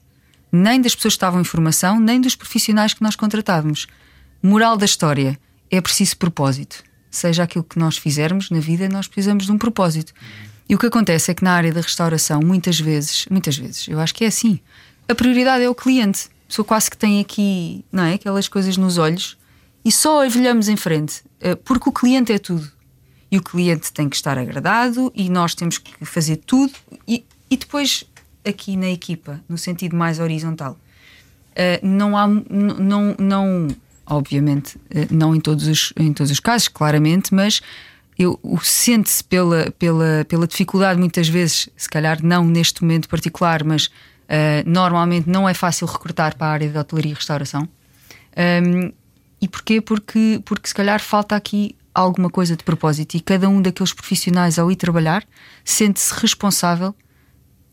nem 0.53 0.81
das 0.81 0.95
pessoas 0.95 1.15
que 1.15 1.17
estavam 1.17 1.41
em 1.41 1.45
formação, 1.45 1.99
nem 1.99 2.21
dos 2.21 2.37
profissionais 2.37 2.95
que 2.95 3.03
nós 3.03 3.17
contratávamos. 3.17 3.87
Moral 4.43 4.77
da 4.77 4.85
história: 4.85 5.39
é 5.71 5.81
preciso 5.81 6.17
propósito. 6.17 6.85
Seja 7.11 7.43
aquilo 7.43 7.65
que 7.65 7.79
nós 7.79 7.97
fizermos 7.97 8.51
na 8.51 8.61
vida, 8.61 8.89
nós 8.89 9.09
precisamos 9.09 9.47
de 9.47 9.53
um 9.53 9.59
propósito. 9.59 10.13
E 10.69 10.75
o 10.75 10.79
que 10.79 10.87
acontece 10.87 11.31
é 11.31 11.35
que 11.35 11.45
na 11.45 11.53
área 11.53 11.73
da 11.73 11.81
restauração, 11.81 12.41
muitas 12.41 12.79
vezes, 12.79 13.27
muitas 13.31 13.57
vezes, 13.57 13.89
eu 13.89 14.01
acho 14.01 14.15
que 14.15 14.25
é 14.25 14.29
assim, 14.29 14.61
a 15.09 15.15
prioridade 15.15 15.65
é 15.65 15.69
o 15.69 15.75
cliente. 15.75 16.29
A 16.45 16.49
pessoa 16.49 16.65
quase 16.65 16.91
que 16.91 16.97
tem 16.97 17.21
aqui, 17.21 17.85
não 17.91 18.05
é? 18.05 18.15
Aquelas 18.15 18.49
coisas 18.49 18.77
nos 18.77 18.99
olhos 18.99 19.37
e 19.87 19.93
só 19.93 20.19
olhamos 20.19 20.69
em 20.69 20.77
frente, 20.77 21.23
eh, 21.41 21.55
porque 21.55 21.89
o 21.89 21.93
cliente 21.93 22.33
é 22.33 22.39
tudo. 22.39 22.69
O 23.37 23.43
cliente 23.43 23.93
tem 23.93 24.09
que 24.09 24.17
estar 24.17 24.39
agradado 24.39 25.13
e 25.15 25.29
nós 25.29 25.55
temos 25.55 25.79
que 25.79 26.05
fazer 26.05 26.37
tudo. 26.37 26.73
E, 27.07 27.25
e 27.51 27.57
depois, 27.57 28.05
aqui 28.45 28.77
na 28.77 28.89
equipa, 28.89 29.41
no 29.49 29.59
sentido 29.59 29.97
mais 29.97 30.19
horizontal, 30.19 30.77
eh, 31.55 31.81
não 31.83 32.17
há, 32.17 32.27
não, 32.27 33.15
não, 33.19 33.69
obviamente, 34.07 34.79
eh, 34.91 35.07
não 35.11 35.35
em 35.35 35.41
todos 35.41 35.67
os, 35.67 35.93
em 35.97 36.13
todos 36.13 36.31
os 36.31 36.41
casos, 36.41 36.69
claramente, 36.69 37.35
mas 37.35 37.61
eu 38.19 38.41
sente-se 38.63 39.23
pela, 39.23 39.71
pela, 39.79 40.25
pela 40.27 40.47
dificuldade, 40.47 40.99
muitas 40.99 41.29
vezes, 41.29 41.69
se 41.77 41.89
calhar 41.89 42.23
não 42.23 42.47
neste 42.47 42.83
momento 42.83 43.09
particular, 43.09 43.63
mas 43.63 43.87
uh, 43.87 43.91
normalmente 44.65 45.29
não 45.29 45.47
é 45.47 45.53
fácil 45.53 45.87
recrutar 45.87 46.37
para 46.37 46.47
a 46.47 46.51
área 46.51 46.69
de 46.69 46.79
hotelaria 46.79 47.13
e 47.13 47.15
restauração. 47.15 47.69
Um, 48.65 48.91
e 49.41 49.47
porquê? 49.47 49.83
Porque, 49.83 50.41
porque 50.47 50.69
se 50.69 50.75
calhar 50.75 50.99
falta 50.99 51.37
aqui 51.37 51.77
alguma 51.97 52.29
coisa 52.29 52.57
de 52.57 52.63
propósito 52.63 53.17
e 53.17 53.21
cada 53.21 53.49
um 53.49 53.63
daqueles 53.63 53.93
profissionais 53.93 54.59
ao 54.59 54.71
ir 54.71 54.77
trabalhar 54.77 55.25
sente-se 55.65 56.13
responsável 56.21 56.95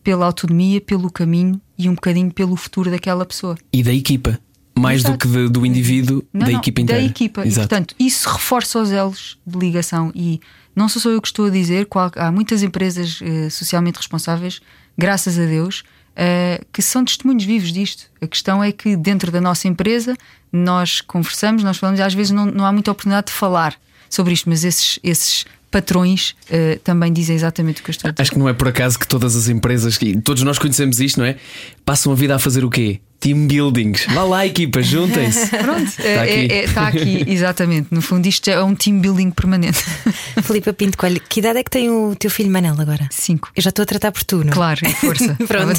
pela 0.03 0.25
autonomia, 0.25 0.79
pelo 0.79 1.11
caminho 1.11 1.59
e 1.77 1.89
um 1.89 1.95
bocadinho 1.95 2.31
pelo 2.31 2.55
futuro 2.55 2.89
daquela 2.89 3.25
pessoa. 3.25 3.57
E 3.71 3.83
da 3.83 3.93
equipa. 3.93 4.39
Mais 4.77 5.01
Exato. 5.01 5.13
do 5.13 5.19
que 5.19 5.27
de, 5.27 5.49
do 5.49 5.65
indivíduo, 5.65 6.23
não, 6.33 6.45
da 6.45 6.51
não, 6.51 6.59
equipa 6.59 6.81
inteira. 6.81 7.01
Da 7.01 7.07
equipa. 7.07 7.45
Exato. 7.45 7.65
E, 7.65 7.67
portanto, 7.67 7.95
isso 7.99 8.29
reforça 8.29 8.79
os 8.79 8.91
elos 8.91 9.37
de 9.45 9.57
ligação. 9.57 10.11
E 10.15 10.41
não 10.75 10.89
sou 10.89 11.01
só 11.01 11.09
eu 11.09 11.21
que 11.21 11.27
estou 11.27 11.45
a 11.45 11.49
dizer, 11.49 11.87
há 12.15 12.31
muitas 12.31 12.63
empresas 12.63 13.19
eh, 13.21 13.49
socialmente 13.49 13.97
responsáveis, 13.97 14.61
graças 14.97 15.37
a 15.37 15.45
Deus, 15.45 15.83
uh, 16.13 16.65
que 16.71 16.81
são 16.81 17.05
testemunhos 17.05 17.43
vivos 17.43 17.71
disto. 17.71 18.05
A 18.21 18.27
questão 18.27 18.63
é 18.63 18.71
que 18.71 18.95
dentro 18.95 19.31
da 19.31 19.39
nossa 19.39 19.67
empresa 19.67 20.15
nós 20.51 21.01
conversamos, 21.01 21.63
nós 21.63 21.77
falamos, 21.77 21.99
às 21.99 22.13
vezes 22.13 22.31
não, 22.31 22.45
não 22.45 22.65
há 22.65 22.71
muita 22.71 22.91
oportunidade 22.91 23.27
de 23.27 23.33
falar 23.33 23.77
sobre 24.13 24.33
isto, 24.33 24.49
mas 24.49 24.63
esses, 24.63 24.99
esses 25.03 25.45
patrões 25.71 26.35
uh, 26.49 26.79
também 26.83 27.11
dizem 27.11 27.35
exatamente 27.35 27.81
o 27.81 27.83
que 27.83 27.89
eu 27.89 27.93
estou 27.93 28.09
a 28.09 28.11
dizer. 28.11 28.21
Acho 28.21 28.31
que 28.31 28.39
não 28.39 28.47
é 28.47 28.53
por 28.53 28.67
acaso 28.67 28.99
que 28.99 29.07
todas 29.07 29.35
as 29.35 29.49
empresas, 29.49 29.97
todos 30.23 30.43
nós 30.43 30.59
conhecemos 30.59 30.99
isto, 30.99 31.19
não 31.19 31.25
é? 31.25 31.35
Passam 31.83 32.11
a 32.11 32.15
vida 32.15 32.35
a 32.35 32.39
fazer 32.39 32.63
o 32.63 32.69
quê? 32.69 32.99
Team 33.23 33.47
buildings. 33.47 34.05
Vá 34.13 34.23
lá, 34.23 34.45
equipa, 34.45 34.83
juntem-se. 34.83 35.47
Pronto, 35.55 35.83
está 35.83 36.03
é, 36.03 36.19
aqui. 36.19 36.53
É, 36.53 36.57
é, 36.57 36.63
está 36.65 36.87
aqui, 36.89 37.23
exatamente. 37.25 37.87
No 37.89 38.01
fundo, 38.01 38.27
isto 38.27 38.49
é 38.49 38.61
um 38.61 38.75
team 38.75 38.99
building 38.99 39.31
permanente. 39.31 39.79
Filipe 40.43 40.73
Pinto 40.73 40.97
Coelho, 40.97 41.21
que 41.29 41.39
idade 41.39 41.59
é 41.59 41.63
que 41.63 41.71
tem 41.71 41.89
o 41.89 42.13
teu 42.17 42.29
filho 42.29 42.51
Manel 42.51 42.75
agora? 42.77 43.07
Cinco. 43.09 43.49
Eu 43.55 43.63
já 43.63 43.69
estou 43.69 43.83
a 43.83 43.85
tratar 43.85 44.11
por 44.11 44.25
tu, 44.25 44.43
não? 44.43 44.51
Claro, 44.51 44.81
força. 44.95 45.37
Pronto. 45.47 45.73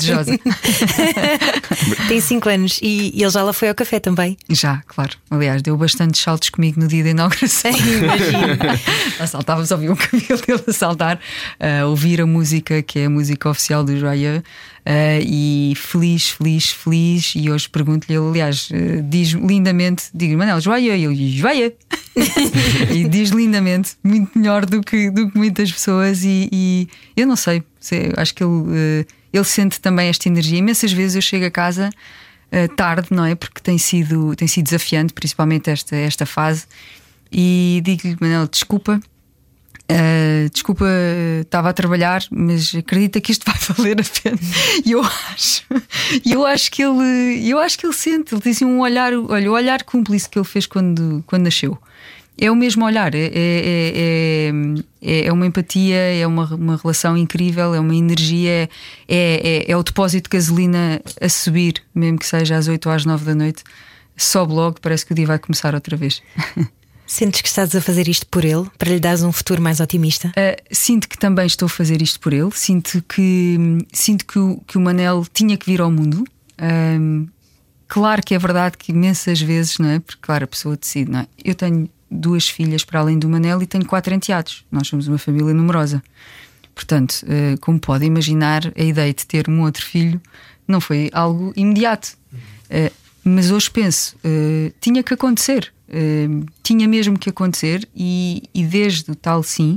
tem 2.08 2.18
cinco 2.18 2.48
anos 2.48 2.78
e, 2.80 3.10
e, 3.14 3.22
ele 3.22 3.30
já 3.30 3.42
lá 3.42 3.52
foi 3.52 3.68
ao 3.68 3.74
café 3.74 4.00
também? 4.00 4.38
Já, 4.48 4.82
claro. 4.86 5.12
Aliás, 5.30 5.60
deu 5.60 5.76
bastante 5.76 6.16
saltos 6.16 6.48
comigo 6.48 6.80
no 6.80 6.88
dia 6.88 7.04
da 7.04 7.10
inauguração. 7.10 7.72
Imagino. 7.72 9.26
Saltávamos 9.28 9.70
a 9.70 9.74
ouvir 9.74 9.90
o 9.90 9.96
cabelo 9.96 10.40
dele 10.46 10.64
a 10.66 10.72
saltar, 10.72 11.20
a 11.60 11.84
ouvir 11.84 12.22
a 12.22 12.26
música 12.26 12.80
que 12.80 13.00
é 13.00 13.04
a 13.04 13.10
música 13.10 13.50
oficial 13.50 13.84
do 13.84 13.98
Joyeux. 13.98 14.42
Uh, 14.86 15.24
e 15.26 15.72
feliz, 15.76 16.28
feliz, 16.28 16.70
feliz. 16.70 17.32
E 17.34 17.50
hoje 17.50 17.66
pergunto-lhe, 17.70 18.18
aliás, 18.18 18.68
uh, 18.70 19.02
diz 19.02 19.30
lindamente: 19.30 20.04
digo, 20.12 20.36
Manel, 20.36 20.60
joia, 20.60 20.94
e 20.94 21.04
eu 21.04 21.14
joia. 21.14 21.72
e 22.92 23.08
diz 23.08 23.30
lindamente, 23.30 23.96
muito 24.04 24.38
melhor 24.38 24.66
do 24.66 24.82
que, 24.82 25.10
do 25.10 25.30
que 25.30 25.38
muitas 25.38 25.72
pessoas. 25.72 26.22
E, 26.22 26.50
e 26.52 26.88
eu 27.16 27.26
não 27.26 27.34
sei, 27.34 27.62
sei, 27.80 28.12
acho 28.14 28.34
que 28.34 28.44
ele, 28.44 28.52
uh, 28.52 29.06
ele 29.32 29.44
sente 29.44 29.80
também 29.80 30.08
esta 30.08 30.28
energia. 30.28 30.58
Imensas 30.58 30.92
vezes 30.92 31.16
eu 31.16 31.22
chego 31.22 31.46
a 31.46 31.50
casa 31.50 31.90
tarde, 32.76 33.08
não 33.10 33.24
é? 33.24 33.34
Porque 33.34 33.60
tem 33.60 33.76
sido, 33.78 34.32
tem 34.36 34.46
sido 34.46 34.66
desafiante, 34.66 35.12
principalmente 35.12 35.70
esta, 35.70 35.96
esta 35.96 36.24
fase. 36.24 36.66
E 37.32 37.82
digo-lhe, 37.84 38.16
Manel, 38.20 38.46
desculpa 38.46 39.00
Uh, 39.90 40.48
desculpa, 40.50 40.86
estava 41.42 41.68
a 41.68 41.72
trabalhar, 41.74 42.22
mas 42.30 42.74
acredita 42.74 43.20
que 43.20 43.32
isto 43.32 43.44
vai 43.50 43.54
valer 43.76 44.00
a 44.00 44.22
pena. 44.22 44.38
E 44.84 44.92
eu 44.92 45.02
acho, 45.02 45.62
eu 46.24 46.46
acho 46.46 46.70
que 46.70 46.82
ele, 46.82 47.46
eu 47.46 47.58
acho 47.58 47.78
que 47.78 47.86
ele 47.86 47.92
sente, 47.92 48.34
ele 48.34 48.48
assim 48.48 48.64
um 48.64 48.80
olhar, 48.80 49.12
olha, 49.12 49.50
o 49.50 49.54
olhar 49.54 49.82
cúmplice 49.82 50.28
que 50.28 50.38
ele 50.38 50.46
fez 50.46 50.66
quando, 50.66 51.22
quando 51.26 51.44
nasceu. 51.44 51.78
É 52.36 52.50
o 52.50 52.56
mesmo 52.56 52.84
olhar, 52.84 53.14
é, 53.14 53.30
é, 53.32 54.50
é, 55.00 55.26
é 55.26 55.32
uma 55.32 55.46
empatia, 55.46 55.96
é 55.96 56.26
uma, 56.26 56.52
uma 56.52 56.76
relação 56.76 57.16
incrível, 57.16 57.72
é 57.74 57.78
uma 57.78 57.94
energia, 57.94 58.68
é, 59.06 59.64
é, 59.68 59.76
o 59.76 59.82
depósito 59.84 60.28
de 60.28 60.36
gasolina 60.36 61.00
a 61.20 61.28
subir, 61.28 61.74
mesmo 61.94 62.18
que 62.18 62.26
seja 62.26 62.56
às 62.56 62.66
8 62.66 62.86
ou 62.88 62.92
às 62.92 63.04
9 63.04 63.24
da 63.24 63.36
noite, 63.36 63.62
sobe 64.16 64.52
logo, 64.52 64.80
parece 64.80 65.06
que 65.06 65.12
o 65.12 65.14
dia 65.14 65.26
vai 65.26 65.38
começar 65.38 65.76
outra 65.76 65.96
vez. 65.96 66.20
Sentes 67.06 67.42
que 67.42 67.48
estás 67.48 67.74
a 67.74 67.80
fazer 67.80 68.08
isto 68.08 68.26
por 68.26 68.44
ele, 68.44 68.66
para 68.78 68.90
lhe 68.90 68.98
dares 68.98 69.22
um 69.22 69.30
futuro 69.30 69.60
mais 69.60 69.78
otimista? 69.78 70.28
Uh, 70.28 70.62
sinto 70.70 71.08
que 71.08 71.18
também 71.18 71.46
estou 71.46 71.66
a 71.66 71.68
fazer 71.68 72.00
isto 72.00 72.18
por 72.18 72.32
ele. 72.32 72.50
Sinto 72.52 73.02
que, 73.02 73.58
sinto 73.92 74.24
que, 74.26 74.38
o, 74.38 74.60
que 74.66 74.78
o 74.78 74.80
Manel 74.80 75.26
tinha 75.32 75.56
que 75.56 75.66
vir 75.66 75.80
ao 75.80 75.90
mundo. 75.90 76.24
Um, 76.60 77.28
claro 77.86 78.22
que 78.24 78.34
é 78.34 78.38
verdade 78.38 78.78
que 78.78 78.90
imensas 78.90 79.40
vezes, 79.40 79.78
não 79.78 79.90
é? 79.90 79.98
Porque, 79.98 80.20
claro, 80.22 80.44
a 80.44 80.46
pessoa 80.46 80.76
decide, 80.76 81.10
não 81.10 81.20
é? 81.20 81.26
Eu 81.44 81.54
tenho 81.54 81.90
duas 82.10 82.48
filhas 82.48 82.84
para 82.84 83.00
além 83.00 83.18
do 83.18 83.28
Manel 83.28 83.60
e 83.62 83.66
tenho 83.66 83.84
quatro 83.84 84.14
enteados. 84.14 84.64
Nós 84.70 84.88
somos 84.88 85.06
uma 85.06 85.18
família 85.18 85.52
numerosa. 85.52 86.02
Portanto, 86.74 87.22
uh, 87.24 87.60
como 87.60 87.78
pode 87.78 88.06
imaginar, 88.06 88.72
a 88.74 88.82
ideia 88.82 89.12
de 89.12 89.26
ter 89.26 89.48
um 89.48 89.60
outro 89.60 89.84
filho 89.84 90.20
não 90.66 90.80
foi 90.80 91.10
algo 91.12 91.52
imediato. 91.54 92.16
Uh, 92.32 92.90
mas 93.26 93.50
hoje 93.50 93.70
penso, 93.70 94.16
tinha 94.82 95.02
que 95.02 95.14
acontecer 95.14 95.72
uh, 95.88 96.46
tinha 96.62 96.88
mesmo 96.88 97.18
que 97.18 97.30
acontecer, 97.30 97.88
e, 97.94 98.42
e, 98.54 98.64
desde 98.64 99.10
o 99.10 99.14
tal 99.14 99.42
sim 99.42 99.76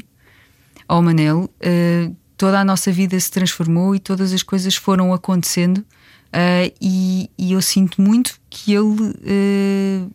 ao 0.87 1.01
Manel, 1.01 1.49
uh, 1.61 2.15
toda 2.35 2.59
a 2.59 2.65
nossa 2.65 2.91
vida 2.91 3.19
se 3.19 3.31
transformou 3.31 3.95
e 3.95 3.99
todas 3.99 4.33
as 4.33 4.43
coisas 4.43 4.75
foram 4.75 5.13
acontecendo. 5.13 5.79
Uh, 6.27 6.73
e, 6.81 7.29
e, 7.37 7.53
eu 7.53 7.61
sinto 7.61 8.01
muito 8.01 8.39
que 8.49 8.73
ele 8.73 9.15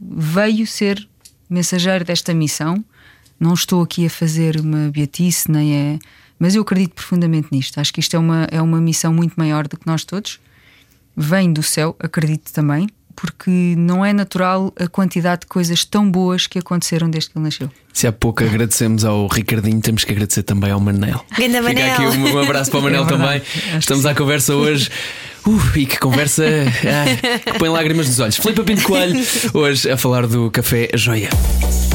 veio 0.00 0.66
ser 0.66 1.09
mensageiro 1.48 2.05
desta 2.05 2.35
missão. 2.35 2.85
Não 3.38 3.55
estou 3.55 3.83
aqui 3.83 4.07
a 4.07 4.11
fazer 4.11 4.61
uma 4.61 4.90
beatice, 4.90 5.50
nem 5.50 5.74
é. 5.74 5.98
Mas 6.38 6.55
eu 6.55 6.62
acredito 6.62 6.94
profundamente 6.94 7.48
nisto. 7.50 7.78
Acho 7.78 7.92
que 7.92 8.00
isto 8.00 8.14
é 8.14 8.18
uma, 8.18 8.46
é 8.50 8.61
uma 8.61 8.81
missão 8.81 9.12
muito 9.12 9.35
maior 9.37 9.66
do 9.66 9.76
que 9.76 9.87
nós 9.87 10.05
todos. 10.05 10.40
Vem 11.16 11.52
do 11.52 11.62
céu, 11.62 11.94
acredito 11.98 12.52
também 12.52 12.88
porque 13.14 13.75
não 13.77 14.05
é 14.05 14.12
natural 14.12 14.72
a 14.79 14.87
quantidade 14.87 15.42
de 15.42 15.46
coisas 15.46 15.85
tão 15.85 16.11
boas 16.11 16.46
que 16.46 16.59
aconteceram 16.59 17.09
desde 17.09 17.31
que 17.31 17.38
ele 17.38 17.44
nasceu. 17.44 17.70
Se 17.92 18.07
há 18.07 18.12
pouco 18.12 18.42
agradecemos 18.42 19.05
ao 19.05 19.27
Ricardinho, 19.27 19.81
temos 19.81 20.05
que 20.05 20.12
agradecer 20.12 20.42
também 20.42 20.70
ao 20.70 20.81
Manel. 20.81 21.25
Ganda 21.38 21.61
Manel. 21.61 21.96
Fica 21.96 22.09
aqui 22.09 22.18
um, 22.18 22.35
um 22.35 22.38
abraço 22.38 22.70
para 22.70 22.81
o 22.81 22.83
Manel 22.83 23.05
é 23.05 23.07
também. 23.07 23.42
Estamos 23.79 24.07
à 24.07 24.14
conversa 24.14 24.55
hoje. 24.55 24.90
Uh, 25.46 25.61
e 25.77 25.87
que 25.87 25.98
conversa 25.98 26.44
ah, 26.44 27.53
que 27.53 27.59
põe 27.59 27.68
lágrimas 27.68 28.07
nos 28.07 28.20
olhos. 28.20 28.37
Filipe 28.37 28.62
Pinto 28.62 28.85
Coelho, 28.85 29.20
hoje 29.53 29.90
a 29.90 29.96
falar 29.96 30.27
do 30.27 30.51
Café 30.51 30.88
Joia. 30.94 31.31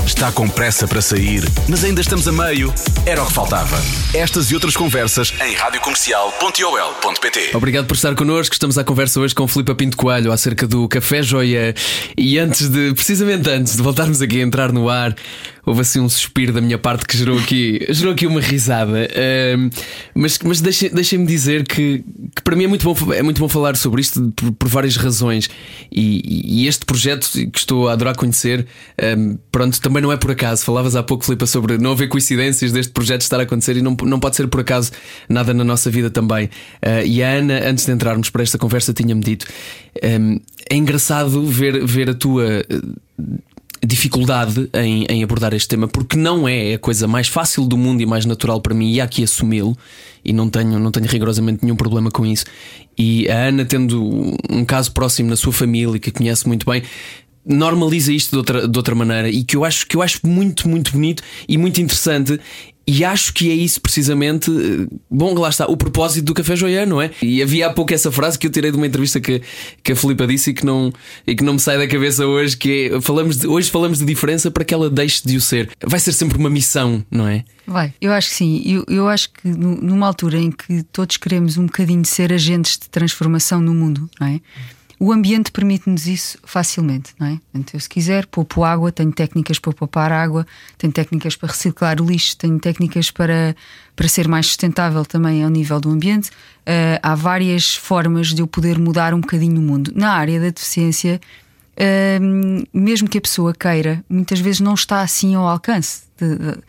Está 0.08 0.32
com 0.32 0.48
pressa 0.48 0.88
para 0.88 1.02
sair, 1.02 1.44
mas 1.68 1.84
ainda 1.84 2.00
estamos 2.00 2.26
a 2.30 2.32
meio? 2.32 2.74
Era 3.06 3.22
o 3.22 3.28
que 3.28 3.34
faltava. 3.34 3.78
Estas 4.14 4.50
e 4.50 4.56
outras 4.56 4.74
conversas 4.74 5.34
em 5.46 5.54
radiocomercial.ol.pt. 5.54 7.52
Obrigado 7.54 7.88
por 7.88 7.94
estar 7.94 8.16
connosco. 8.16 8.54
Estamos 8.54 8.78
à 8.78 8.86
conversa 8.86 9.20
hoje 9.20 9.36
com 9.36 9.46
Filipe 9.50 9.76
Pinto 9.76 9.98
Coelho 9.98 10.32
acerca 10.32 10.66
do 10.66 10.88
Café 10.88 11.22
Joia. 11.22 11.76
E 12.18 12.40
antes 12.40 12.70
de, 12.70 12.94
precisamente 12.94 13.50
antes 13.50 13.76
de 13.76 13.82
voltarmos 13.82 14.22
aqui 14.22 14.40
a 14.40 14.44
entrar 14.44 14.72
no 14.72 14.90
ar, 14.90 15.14
houve 15.68 15.82
assim 15.82 16.00
um 16.00 16.08
suspiro 16.08 16.54
da 16.54 16.62
minha 16.62 16.78
parte 16.78 17.06
que 17.06 17.18
gerou 17.18 17.38
aqui, 17.38 17.86
gerou 17.92 18.14
aqui 18.14 18.26
uma 18.26 18.40
risada. 18.40 19.10
Uh, 19.12 19.70
mas 20.16 20.40
mas 20.40 20.62
deixem-me 20.62 20.96
deixem 20.96 21.26
dizer 21.26 21.68
que, 21.68 22.06
que, 22.34 22.42
para 22.42 22.56
mim 22.56 22.64
é 22.64 22.68
muito 22.68 22.86
bom, 22.86 23.14
é 23.14 23.22
muito 23.22 23.40
bom 23.40 23.50
falar 23.50 23.76
sobre 23.76 24.00
isto 24.00 24.32
por, 24.34 24.54
por 24.54 24.70
várias 24.70 24.96
razões. 24.96 25.50
E, 25.92 26.62
e, 26.62 26.68
este 26.68 26.86
projeto 26.86 27.30
que 27.52 27.60
estou 27.60 27.90
a 27.90 27.94
adorar 27.94 28.16
conhecer, 28.16 28.66
pronto, 29.52 29.82
também 29.82 30.02
não 30.02 30.12
é 30.12 30.16
por 30.16 30.32
acaso. 30.32 30.64
Falavas 30.64 30.96
há 30.96 31.04
pouco, 31.04 31.26
Filipe, 31.26 31.46
sobre 31.46 31.78
não 31.78 31.92
haver 31.92 32.08
coincidências 32.08 32.72
deste 32.72 32.94
projeto 32.94 33.22
estar 33.22 33.40
a 33.40 33.44
acontecer 33.44 33.76
e 33.76 33.82
não, 33.82 33.96
não 34.04 34.20
pode 34.22 34.38
ser 34.38 34.48
por 34.48 34.62
acaso 34.62 34.92
nada 35.28 35.54
na 35.54 35.66
nossa 35.66 35.92
vida 35.92 36.10
também. 36.10 36.46
Uh, 36.46 37.06
e 37.06 37.22
a 37.22 37.30
Ana, 37.30 37.68
antes 37.68 37.86
de 37.86 37.92
entrarmos 37.92 38.30
para 38.30 38.42
esta 38.42 38.58
conversa, 38.58 38.94
tinha-me 38.94 39.22
dito: 39.22 39.46
um, 40.02 40.40
é 40.70 40.76
engraçado 40.78 41.46
ver, 41.46 41.86
ver 41.86 42.10
a 42.10 42.14
tua 42.14 42.64
dificuldade 43.86 44.70
em, 44.74 45.06
em, 45.10 45.24
abordar 45.24 45.54
este 45.54 45.68
tema, 45.68 45.88
porque 45.88 46.18
não 46.18 46.48
é 46.48 46.74
a 46.74 46.80
coisa 46.80 47.08
mais 47.08 47.28
fácil 47.28 47.66
do 47.66 47.78
mundo 47.78 48.02
e 48.02 48.06
mais 48.06 48.26
natural 48.26 48.62
para 48.62 48.74
mim, 48.74 48.92
e 48.92 49.02
há 49.02 49.08
que 49.08 49.24
assumi-lo, 49.24 49.78
e 50.24 50.34
não 50.34 50.50
tenho, 50.50 50.80
não 50.80 50.92
tenho 50.92 51.06
rigorosamente 51.08 51.64
nenhum 51.64 51.76
problema 51.76 52.12
com 52.12 52.26
isso. 52.26 52.46
E 52.98 53.30
a 53.30 53.48
Ana, 53.48 53.66
tendo 53.66 54.36
um 54.50 54.66
caso 54.66 54.92
próximo 54.92 55.30
na 55.30 55.36
sua 55.36 55.54
família, 55.54 56.00
que 56.00 56.12
conhece 56.12 56.48
muito 56.48 56.66
bem, 56.70 56.84
normaliza 57.46 58.12
isto 58.12 58.32
de 58.32 58.38
outra, 58.38 58.68
de 58.68 58.78
outra 58.78 58.94
maneira, 58.94 59.30
e 59.30 59.44
que 59.44 59.56
eu 59.56 59.64
acho, 59.64 59.88
que 59.88 59.96
eu 59.96 60.02
acho 60.02 60.20
muito, 60.26 60.68
muito 60.68 60.92
bonito 60.92 61.24
e 61.48 61.58
muito 61.58 61.80
interessante 61.80 62.40
E 62.90 63.04
acho 63.04 63.34
que 63.34 63.52
é 63.52 63.54
isso 63.54 63.82
precisamente. 63.82 64.50
eh, 64.50 64.88
Bom, 65.12 65.34
lá 65.38 65.50
está, 65.50 65.66
o 65.68 65.76
propósito 65.76 66.24
do 66.26 66.34
Café 66.34 66.56
Joia, 66.56 66.86
não 66.86 67.02
é? 67.02 67.12
E 67.22 67.42
havia 67.42 67.68
há 67.68 67.74
pouco 67.74 67.94
essa 67.94 68.12
frase 68.12 68.40
que 68.40 68.48
eu 68.48 68.52
tirei 68.52 68.72
de 68.72 68.78
uma 68.78 68.88
entrevista 68.88 69.20
que, 69.20 69.42
que 69.84 69.92
a 69.92 69.96
Filipa 69.96 70.26
disse 70.26 70.52
e 70.52 70.54
que, 70.54 70.66
não, 70.66 70.94
e 71.26 71.36
que 71.36 71.44
não 71.44 71.54
me 71.54 71.60
sai 71.60 71.78
da 71.78 71.86
cabeça 71.88 72.26
hoje, 72.26 72.56
que 72.56 72.92
é, 72.94 73.02
falamos 73.02 73.38
de- 73.40 73.48
hoje 73.48 73.70
falamos 73.70 74.00
de 74.00 74.06
diferença 74.06 74.50
para 74.50 74.64
que 74.64 74.74
ela 74.74 74.90
deixe 74.90 75.22
de 75.26 75.36
o 75.36 75.42
ser. 75.42 75.70
Vai 75.86 76.00
ser 76.00 76.14
sempre 76.14 76.38
uma 76.38 76.50
missão, 76.50 77.04
não 77.12 77.28
é? 77.28 77.44
Vai, 77.66 77.94
eu 78.00 78.14
acho 78.14 78.30
que 78.30 78.36
sim. 78.36 78.64
Eu, 78.66 78.86
eu 78.88 79.08
acho 79.10 79.30
que 79.34 79.48
nu- 79.50 79.82
numa 79.82 80.08
altura 80.08 80.38
em 80.40 80.50
que 80.52 80.84
todos 80.84 81.18
queremos 81.18 81.58
um 81.58 81.66
bocadinho 81.66 82.06
ser 82.06 82.32
agentes 82.32 82.78
de 82.78 82.88
transformação 82.90 83.60
no 83.60 83.74
mundo, 83.74 84.10
não 84.20 84.28
é? 84.28 84.40
O 85.00 85.12
ambiente 85.12 85.52
permite-nos 85.52 86.08
isso 86.08 86.40
facilmente, 86.44 87.14
não 87.20 87.28
é? 87.28 87.40
Portanto, 87.52 87.74
eu, 87.76 87.80
se 87.80 87.88
quiser, 87.88 88.26
poupo 88.26 88.64
água, 88.64 88.92
tenho 88.92 89.12
técnicas 89.12 89.60
para 89.60 89.72
poupar 89.72 90.12
água, 90.12 90.46
tenho 90.78 90.92
técnicas 90.92 91.36
para 91.36 91.50
reciclar 91.50 92.02
o 92.02 92.06
lixo, 92.06 92.36
tenho 92.36 92.58
técnicas 92.60 93.12
para, 93.12 93.56
para 93.96 94.08
ser 94.08 94.28
mais 94.28 94.48
sustentável 94.48 95.06
também 95.06 95.44
ao 95.44 95.50
nível 95.52 95.80
do 95.80 95.90
ambiente. 95.92 96.32
Ah, 96.66 97.00
há 97.12 97.16
várias 97.16 97.76
formas 97.76 98.34
de 98.34 98.42
eu 98.42 98.48
poder 98.48 98.80
mudar 98.80 99.14
um 99.14 99.22
bocadinho 99.22 99.60
o 99.62 99.64
mundo. 99.64 99.92
Na 99.96 100.14
área 100.14 100.40
da 100.40 100.50
deficiência, 100.50 101.22
Hum, 101.80 102.64
mesmo 102.74 103.08
que 103.08 103.20
a 103.20 103.22
pessoa 103.22 103.54
queira, 103.54 104.04
muitas 104.10 104.40
vezes 104.40 104.60
não 104.60 104.74
está 104.74 105.02
assim 105.02 105.36
ao 105.36 105.48
alcance. 105.48 106.08
de- 106.20 106.36
de- 106.36 106.60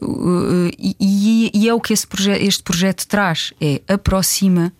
uh, 0.00 0.70
e, 0.78 1.50
e- 1.52 1.68
é 1.68 1.74
o 1.74 1.80
que 1.80 1.92
proje- 2.06 2.30
este 2.44 2.62
projeto 2.62 3.04
traz: 3.08 3.52
é 3.60 3.82
aproxima 3.88 4.72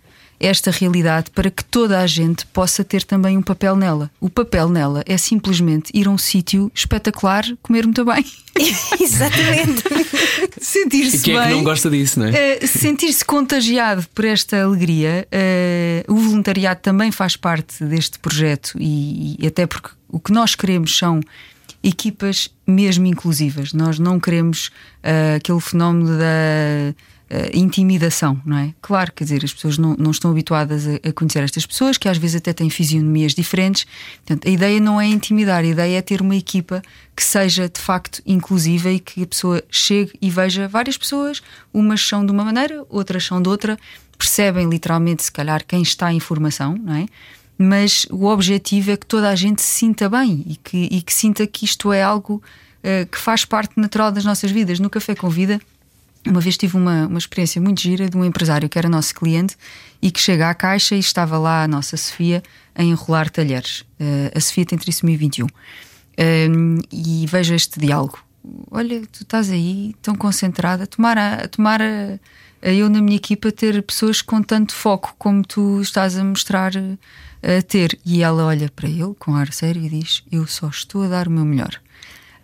esta 0.42 0.70
realidade 0.70 1.30
para 1.30 1.50
que 1.50 1.64
toda 1.64 2.00
a 2.00 2.06
gente 2.06 2.44
possa 2.46 2.82
ter 2.82 3.04
também 3.04 3.38
um 3.38 3.42
papel 3.42 3.76
nela. 3.76 4.10
O 4.20 4.28
papel 4.28 4.68
nela 4.68 5.02
é 5.06 5.16
simplesmente 5.16 5.90
ir 5.94 6.08
a 6.08 6.10
um 6.10 6.18
sítio 6.18 6.70
espetacular, 6.74 7.44
comer 7.62 7.84
muito 7.84 8.04
bem, 8.04 8.24
Exatamente. 9.00 9.82
E 10.60 10.64
sentir-se 10.64 11.22
quem 11.22 11.34
bem. 11.34 11.42
é 11.42 11.48
que 11.48 11.54
não 11.54 11.64
gosta 11.64 11.88
disso, 11.88 12.20
não 12.20 12.26
é? 12.26 12.58
Uh, 12.62 12.66
sentir-se 12.66 13.24
contagiado 13.24 14.06
por 14.14 14.24
esta 14.24 14.62
alegria. 14.62 15.26
uh, 15.32 16.12
o 16.12 16.16
voluntariado 16.16 16.80
também 16.80 17.10
faz 17.10 17.36
parte 17.36 17.82
deste 17.84 18.18
projeto 18.18 18.74
e, 18.78 19.36
e 19.38 19.46
até 19.46 19.66
porque 19.66 19.90
o 20.08 20.20
que 20.20 20.32
nós 20.32 20.54
queremos 20.54 20.96
são 20.96 21.20
equipas 21.82 22.50
mesmo 22.66 23.06
inclusivas. 23.06 23.72
Nós 23.72 23.98
não 23.98 24.20
queremos 24.20 24.68
uh, 24.68 25.36
aquele 25.36 25.60
fenómeno 25.60 26.18
da 26.18 26.94
intimidação, 27.54 28.40
não 28.44 28.58
é? 28.58 28.74
Claro, 28.82 29.12
quer 29.12 29.24
dizer, 29.24 29.44
as 29.44 29.52
pessoas 29.52 29.78
não, 29.78 29.96
não 29.98 30.10
estão 30.10 30.30
habituadas 30.30 30.86
a, 30.86 31.08
a 31.08 31.12
conhecer 31.12 31.42
estas 31.42 31.64
pessoas, 31.64 31.96
que 31.96 32.08
às 32.08 32.18
vezes 32.18 32.36
até 32.36 32.52
têm 32.52 32.68
fisionomias 32.68 33.34
diferentes. 33.34 33.86
Portanto, 34.24 34.46
a 34.46 34.50
ideia 34.50 34.78
não 34.80 35.00
é 35.00 35.06
intimidar, 35.06 35.60
a 35.60 35.66
ideia 35.66 35.98
é 35.98 36.02
ter 36.02 36.20
uma 36.20 36.36
equipa 36.36 36.82
que 37.16 37.24
seja 37.24 37.68
de 37.68 37.80
facto 37.80 38.22
inclusiva 38.26 38.90
e 38.90 39.00
que 39.00 39.22
a 39.22 39.26
pessoa 39.26 39.62
chegue 39.70 40.12
e 40.20 40.30
veja 40.30 40.68
várias 40.68 40.96
pessoas, 40.96 41.42
umas 41.72 42.06
são 42.06 42.24
de 42.24 42.32
uma 42.32 42.44
maneira, 42.44 42.84
outras 42.88 43.24
são 43.24 43.40
de 43.40 43.48
outra, 43.48 43.78
percebem 44.18 44.68
literalmente, 44.68 45.24
se 45.24 45.32
calhar, 45.32 45.64
quem 45.66 45.82
está 45.82 46.12
em 46.12 46.20
formação, 46.20 46.76
não 46.76 46.94
é? 46.94 47.06
Mas 47.56 48.06
o 48.10 48.26
objetivo 48.26 48.90
é 48.90 48.96
que 48.96 49.06
toda 49.06 49.28
a 49.28 49.34
gente 49.34 49.62
se 49.62 49.78
sinta 49.78 50.08
bem 50.08 50.44
e 50.46 50.56
que, 50.56 50.88
e 50.90 51.02
que 51.02 51.12
sinta 51.12 51.46
que 51.46 51.64
isto 51.64 51.92
é 51.92 52.02
algo 52.02 52.42
eh, 52.82 53.04
que 53.04 53.18
faz 53.18 53.44
parte 53.44 53.78
natural 53.78 54.10
das 54.10 54.24
nossas 54.24 54.50
vidas. 54.50 54.80
No 54.80 54.90
Café 54.90 55.14
com 55.14 55.28
Vida, 55.28 55.60
uma 56.26 56.40
vez 56.40 56.56
tive 56.56 56.76
uma, 56.76 57.06
uma 57.06 57.18
experiência 57.18 57.60
muito 57.60 57.80
gira 57.80 58.08
de 58.08 58.16
um 58.16 58.24
empresário 58.24 58.68
que 58.68 58.78
era 58.78 58.88
nosso 58.88 59.14
cliente 59.14 59.56
e 60.00 60.10
que 60.10 60.20
chega 60.20 60.48
à 60.48 60.54
caixa 60.54 60.94
e 60.94 60.98
estava 60.98 61.38
lá 61.38 61.64
a 61.64 61.68
nossa 61.68 61.96
Sofia 61.96 62.42
a 62.74 62.82
enrolar 62.82 63.28
talheres. 63.30 63.84
Eh, 63.98 64.32
a 64.34 64.40
Sofia 64.40 64.64
tem 64.64 64.78
trissomia 64.78 65.18
21. 65.18 65.46
Um, 66.18 66.78
e 66.92 67.26
vejo 67.26 67.54
este 67.54 67.80
diálogo. 67.80 68.18
Olha, 68.70 69.00
tu 69.06 69.22
estás 69.22 69.50
aí 69.50 69.94
tão 70.02 70.14
concentrada, 70.14 70.86
tomara, 70.86 71.48
tomara 71.48 72.20
eu 72.60 72.88
na 72.88 73.00
minha 73.00 73.16
equipa 73.16 73.50
ter 73.50 73.82
pessoas 73.82 74.22
com 74.22 74.42
tanto 74.42 74.72
foco 74.74 75.14
como 75.18 75.42
tu 75.42 75.80
estás 75.80 76.16
a 76.16 76.22
mostrar 76.22 76.72
eh, 76.76 77.58
a 77.58 77.62
ter. 77.62 77.98
E 78.04 78.22
ela 78.22 78.44
olha 78.44 78.70
para 78.70 78.88
ele 78.88 79.14
com 79.18 79.34
ar 79.34 79.52
sério 79.52 79.82
e 79.82 79.88
diz: 79.88 80.22
Eu 80.30 80.46
só 80.46 80.68
estou 80.68 81.02
a 81.02 81.08
dar 81.08 81.26
o 81.26 81.30
meu 81.30 81.44
melhor. 81.44 81.80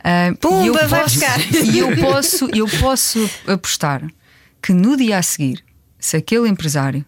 Ah, 0.02 0.32
Pumba, 0.40 0.62
e 0.64 0.66
eu 0.68 0.74
vai 0.74 0.88
posso- 1.02 1.14
buscar. 1.18 1.38
E 1.74 1.78
eu 1.78 1.96
posso, 1.96 2.48
eu 2.54 2.66
posso 2.80 3.30
apostar 3.46 4.06
que 4.62 4.72
no 4.72 4.96
dia 4.96 5.18
a 5.18 5.22
seguir, 5.22 5.64
se 5.98 6.16
aquele 6.16 6.48
empresário 6.48 7.04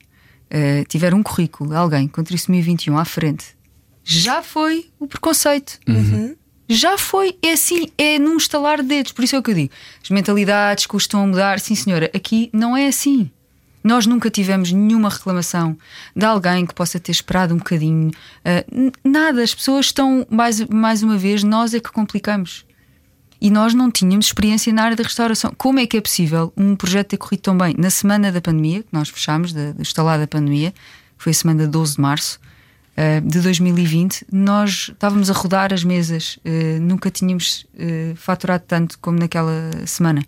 eh, 0.51 0.85
tiver 0.89 1.15
um 1.15 1.23
currículo, 1.23 1.75
alguém 1.77 2.09
com 2.09 2.23
trissomia 2.25 2.63
21 2.63 2.99
à 2.99 3.05
frente, 3.05 3.45
já 4.05 4.43
foi 4.43 4.91
o 4.99 5.07
preconceito. 5.07 5.79
Já 6.69 6.97
foi, 6.97 7.37
é 7.43 7.53
assim, 7.53 7.89
é 7.99 8.17
num 8.19 8.37
estalar 8.37 8.81
de 8.81 8.89
dedos. 8.89 9.11
Por 9.13 9.25
isso 9.25 9.35
é 9.35 9.39
o 9.39 9.43
que 9.43 9.51
eu 9.51 9.55
digo: 9.55 9.73
as 10.03 10.09
mentalidades 10.11 10.87
custam 10.87 11.23
a 11.25 11.27
mudar. 11.27 11.59
Sim, 11.59 11.75
senhora, 11.75 12.09
aqui 12.15 12.49
não 12.53 12.77
é 12.77 12.87
assim. 12.87 13.31
Nós 13.83 14.07
nunca 14.07 14.31
tivemos 14.31 14.71
nenhuma 14.71 15.09
reclamação 15.09 15.77
de 16.15 16.25
alguém 16.25 16.67
que 16.67 16.75
possa 16.75 17.01
ter 17.01 17.11
esperado 17.13 17.55
um 17.55 17.57
bocadinho. 17.59 18.11
N- 18.71 18.93
nada, 19.03 19.43
as 19.43 19.55
pessoas 19.55 19.87
estão, 19.87 20.25
mais, 20.31 20.61
mais 20.69 21.03
uma 21.03 21.17
vez, 21.17 21.43
nós 21.43 21.73
é 21.75 21.81
que 21.81 21.91
complicamos. 21.91 22.65
E 23.41 23.51
nós 23.51 23.73
não 23.73 23.91
tínhamos 23.91 24.27
experiência 24.27 24.73
na 24.73 24.83
área 24.83 24.97
da 24.97 25.03
restauração. 25.03 25.53
Como 25.57 25.79
é 25.81 25.87
que 25.87 25.97
é 25.97 26.01
possível 26.01 26.53
um 26.57 26.77
projeto 26.77 27.09
ter 27.09 27.17
corrido 27.17 27.41
tão 27.41 27.57
bem? 27.57 27.75
Na 27.79 27.89
semana 27.89 28.31
da 28.31 28.41
pandemia, 28.41 28.83
que 28.83 28.89
nós 28.93 29.09
fechámos, 29.09 29.53
da- 29.53 29.75
instalar 29.79 30.19
da 30.19 30.27
pandemia, 30.27 30.73
que 30.73 31.25
foi 31.25 31.31
a 31.31 31.35
semana 31.35 31.65
de 31.65 31.71
12 31.71 31.95
de 31.97 32.01
março 32.03 32.39
eh, 32.97 33.21
de 33.21 33.41
2020, 33.41 34.27
nós 34.31 34.91
estávamos 34.93 35.31
a 35.31 35.33
rodar 35.33 35.73
as 35.73 35.83
mesas, 35.85 36.39
eh, 36.45 36.79
nunca 36.81 37.11
tínhamos 37.11 37.67
eh, 37.79 38.13
faturado 38.15 38.65
tanto 38.67 38.99
como 38.99 39.19
naquela 39.19 39.71
semana. 39.87 40.23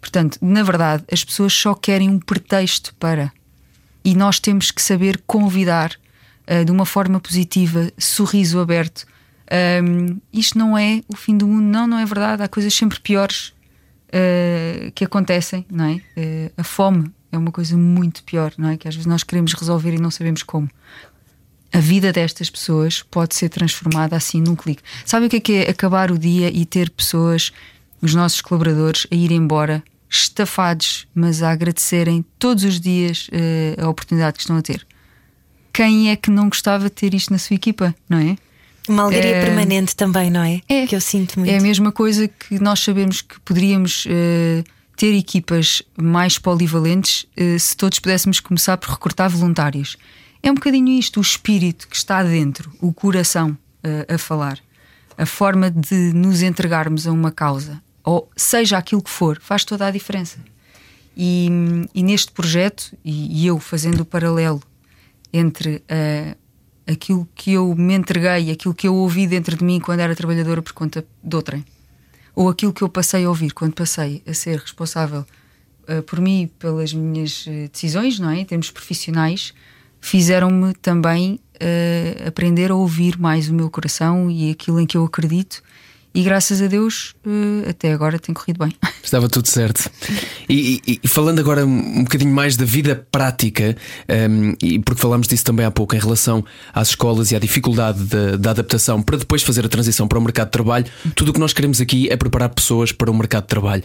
Portanto, 0.00 0.38
na 0.40 0.62
verdade, 0.64 1.04
as 1.12 1.22
pessoas 1.24 1.52
só 1.52 1.74
querem 1.74 2.08
um 2.10 2.18
pretexto 2.18 2.92
para. 2.96 3.32
E 4.04 4.14
nós 4.16 4.40
temos 4.40 4.70
que 4.70 4.80
saber 4.82 5.22
convidar 5.26 5.92
de 6.64 6.72
uma 6.72 6.86
forma 6.86 7.20
positiva, 7.20 7.92
sorriso 7.98 8.58
aberto. 8.58 9.04
Ahm, 9.50 10.18
isto 10.32 10.58
não 10.58 10.76
é 10.76 11.02
o 11.08 11.16
fim 11.16 11.36
do 11.36 11.46
mundo, 11.46 11.64
não, 11.64 11.86
não 11.86 11.98
é 11.98 12.04
verdade. 12.04 12.42
Há 12.42 12.48
coisas 12.48 12.74
sempre 12.74 13.00
piores 13.00 13.52
eh, 14.12 14.90
que 14.94 15.04
acontecem, 15.04 15.66
não 15.70 15.84
é? 15.84 16.00
Eh, 16.16 16.52
a 16.56 16.64
fome 16.64 17.10
é 17.30 17.36
uma 17.38 17.52
coisa 17.52 17.76
muito 17.76 18.22
pior, 18.24 18.52
não 18.56 18.70
é? 18.70 18.76
Que 18.76 18.88
às 18.88 18.94
vezes 18.94 19.06
nós 19.06 19.22
queremos 19.22 19.52
resolver 19.54 19.94
e 19.94 19.98
não 19.98 20.10
sabemos 20.10 20.42
como. 20.42 20.68
A 21.70 21.80
vida 21.80 22.10
destas 22.12 22.48
pessoas 22.48 23.02
pode 23.02 23.34
ser 23.34 23.50
transformada 23.50 24.16
assim 24.16 24.40
num 24.40 24.56
clique. 24.56 24.82
Sabe 25.04 25.26
o 25.26 25.28
que 25.28 25.36
é, 25.36 25.40
que 25.40 25.52
é 25.52 25.70
acabar 25.70 26.10
o 26.10 26.18
dia 26.18 26.50
e 26.50 26.64
ter 26.64 26.88
pessoas, 26.88 27.52
os 28.00 28.14
nossos 28.14 28.40
colaboradores, 28.40 29.06
a 29.10 29.14
ir 29.14 29.30
embora 29.30 29.84
estafados, 30.08 31.06
mas 31.14 31.42
a 31.42 31.50
agradecerem 31.50 32.24
todos 32.38 32.64
os 32.64 32.80
dias 32.80 33.28
eh, 33.30 33.76
a 33.78 33.88
oportunidade 33.88 34.36
que 34.36 34.40
estão 34.40 34.56
a 34.56 34.62
ter? 34.62 34.86
Quem 35.70 36.10
é 36.10 36.16
que 36.16 36.30
não 36.30 36.48
gostava 36.48 36.84
de 36.84 36.90
ter 36.90 37.12
isto 37.12 37.30
na 37.30 37.38
sua 37.38 37.54
equipa, 37.54 37.94
não 38.08 38.18
é? 38.18 38.36
Uma 38.88 39.04
alegria 39.04 39.36
É- 39.36 39.44
permanente 39.44 39.94
também, 39.94 40.30
não 40.30 40.42
é? 40.42 40.60
É. 40.68 40.86
Que 40.86 40.96
eu 40.96 41.00
sinto 41.00 41.38
muito. 41.38 41.50
É 41.50 41.58
a 41.58 41.60
mesma 41.62 41.92
coisa 41.92 42.26
que 42.28 42.58
nós 42.58 42.80
sabemos 42.80 43.20
que 43.20 43.38
poderíamos 43.40 44.04
eh, 44.08 44.64
ter 44.96 45.14
equipas 45.14 45.82
mais 45.96 46.38
polivalentes 46.38 47.26
eh, 47.36 47.58
se 47.58 47.76
todos 47.76 47.98
pudéssemos 47.98 48.40
começar 48.40 48.76
por 48.78 48.90
recrutar 48.90 49.28
voluntários. 49.30 49.96
É 50.42 50.50
um 50.50 50.54
bocadinho 50.54 50.88
isto, 50.98 51.18
o 51.18 51.20
espírito 51.20 51.88
que 51.88 51.96
está 51.96 52.22
dentro, 52.22 52.72
o 52.80 52.92
coração 52.92 53.56
eh, 53.82 54.06
a 54.14 54.18
falar, 54.18 54.58
a 55.16 55.26
forma 55.26 55.70
de 55.70 56.12
nos 56.14 56.42
entregarmos 56.42 57.06
a 57.06 57.12
uma 57.12 57.30
causa, 57.32 57.82
ou 58.04 58.30
seja 58.36 58.78
aquilo 58.78 59.02
que 59.02 59.10
for, 59.10 59.38
faz 59.40 59.64
toda 59.64 59.86
a 59.86 59.90
diferença. 59.90 60.38
E, 61.16 61.48
e 61.92 62.02
neste 62.02 62.30
projeto, 62.30 62.96
e, 63.04 63.42
e 63.42 63.46
eu 63.48 63.58
fazendo 63.58 64.00
o 64.00 64.04
paralelo 64.04 64.62
entre 65.32 65.82
aquilo 66.88 67.28
que 67.34 67.52
eu 67.52 67.74
me 67.74 67.94
entreguei, 67.94 68.50
aquilo 68.50 68.74
que 68.74 68.88
eu 68.88 68.94
ouvi 68.94 69.26
dentro 69.26 69.56
de 69.56 69.64
mim 69.64 69.78
quando 69.78 70.00
era 70.00 70.16
trabalhadora 70.16 70.62
por 70.62 70.72
conta 70.72 71.04
de 71.22 71.36
outrem, 71.36 71.64
ou 72.34 72.48
aquilo 72.48 72.72
que 72.72 72.82
eu 72.82 72.88
passei 72.88 73.24
a 73.24 73.28
ouvir 73.28 73.52
quando 73.52 73.74
passei 73.74 74.22
a 74.26 74.32
ser 74.32 74.58
responsável 74.58 75.26
eh, 75.86 76.02
por 76.02 76.20
mim 76.20 76.50
pelas 76.58 76.92
minhas 76.92 77.44
eh, 77.46 77.68
decisões, 77.72 78.18
não 78.18 78.30
é? 78.30 78.40
Em 78.40 78.44
termos 78.44 78.70
profissionais, 78.70 79.52
fizeram-me 80.00 80.74
também 80.74 81.40
eh, 81.58 82.24
aprender 82.26 82.70
a 82.70 82.74
ouvir 82.74 83.18
mais 83.18 83.48
o 83.48 83.54
meu 83.54 83.70
coração 83.70 84.30
e 84.30 84.50
aquilo 84.50 84.80
em 84.80 84.86
que 84.86 84.96
eu 84.96 85.04
acredito. 85.04 85.62
E 86.14 86.22
graças 86.22 86.60
a 86.60 86.66
Deus, 86.66 87.14
eh, 87.24 87.70
até 87.70 87.92
agora 87.92 88.18
tem 88.18 88.34
corrido 88.34 88.58
bem. 88.64 88.72
Estava 89.04 89.28
tudo 89.28 89.46
certo. 89.46 89.88
E, 90.48 90.80
e- 90.86 91.00
e 91.04 91.08
falando 91.08 91.38
agora 91.38 91.64
um 91.64 92.02
bocadinho 92.02 92.32
mais 92.34 92.56
da 92.56 92.64
vida 92.64 93.06
prática, 93.12 93.76
um, 94.30 94.54
e 94.62 94.78
porque 94.80 95.00
falámos 95.00 95.28
disso 95.28 95.44
também 95.44 95.64
há 95.64 95.70
pouco 95.70 95.94
em 95.94 95.98
relação 95.98 96.44
às 96.74 96.88
escolas 96.88 97.30
e 97.30 97.36
à 97.36 97.38
dificuldade 97.38 98.02
da, 98.04 98.36
da 98.36 98.50
adaptação 98.50 99.00
para 99.02 99.16
depois 99.16 99.42
fazer 99.42 99.64
a 99.64 99.68
transição 99.68 100.08
para 100.08 100.18
o 100.18 100.22
mercado 100.22 100.46
de 100.48 100.52
trabalho, 100.52 100.86
tudo 101.14 101.28
o 101.28 101.32
que 101.32 101.38
nós 101.40 101.52
queremos 101.52 101.80
aqui 101.80 102.08
é 102.10 102.16
preparar 102.16 102.48
pessoas 102.48 102.90
para 102.90 103.10
o 103.10 103.14
mercado 103.14 103.42
de 103.44 103.48
trabalho. 103.48 103.82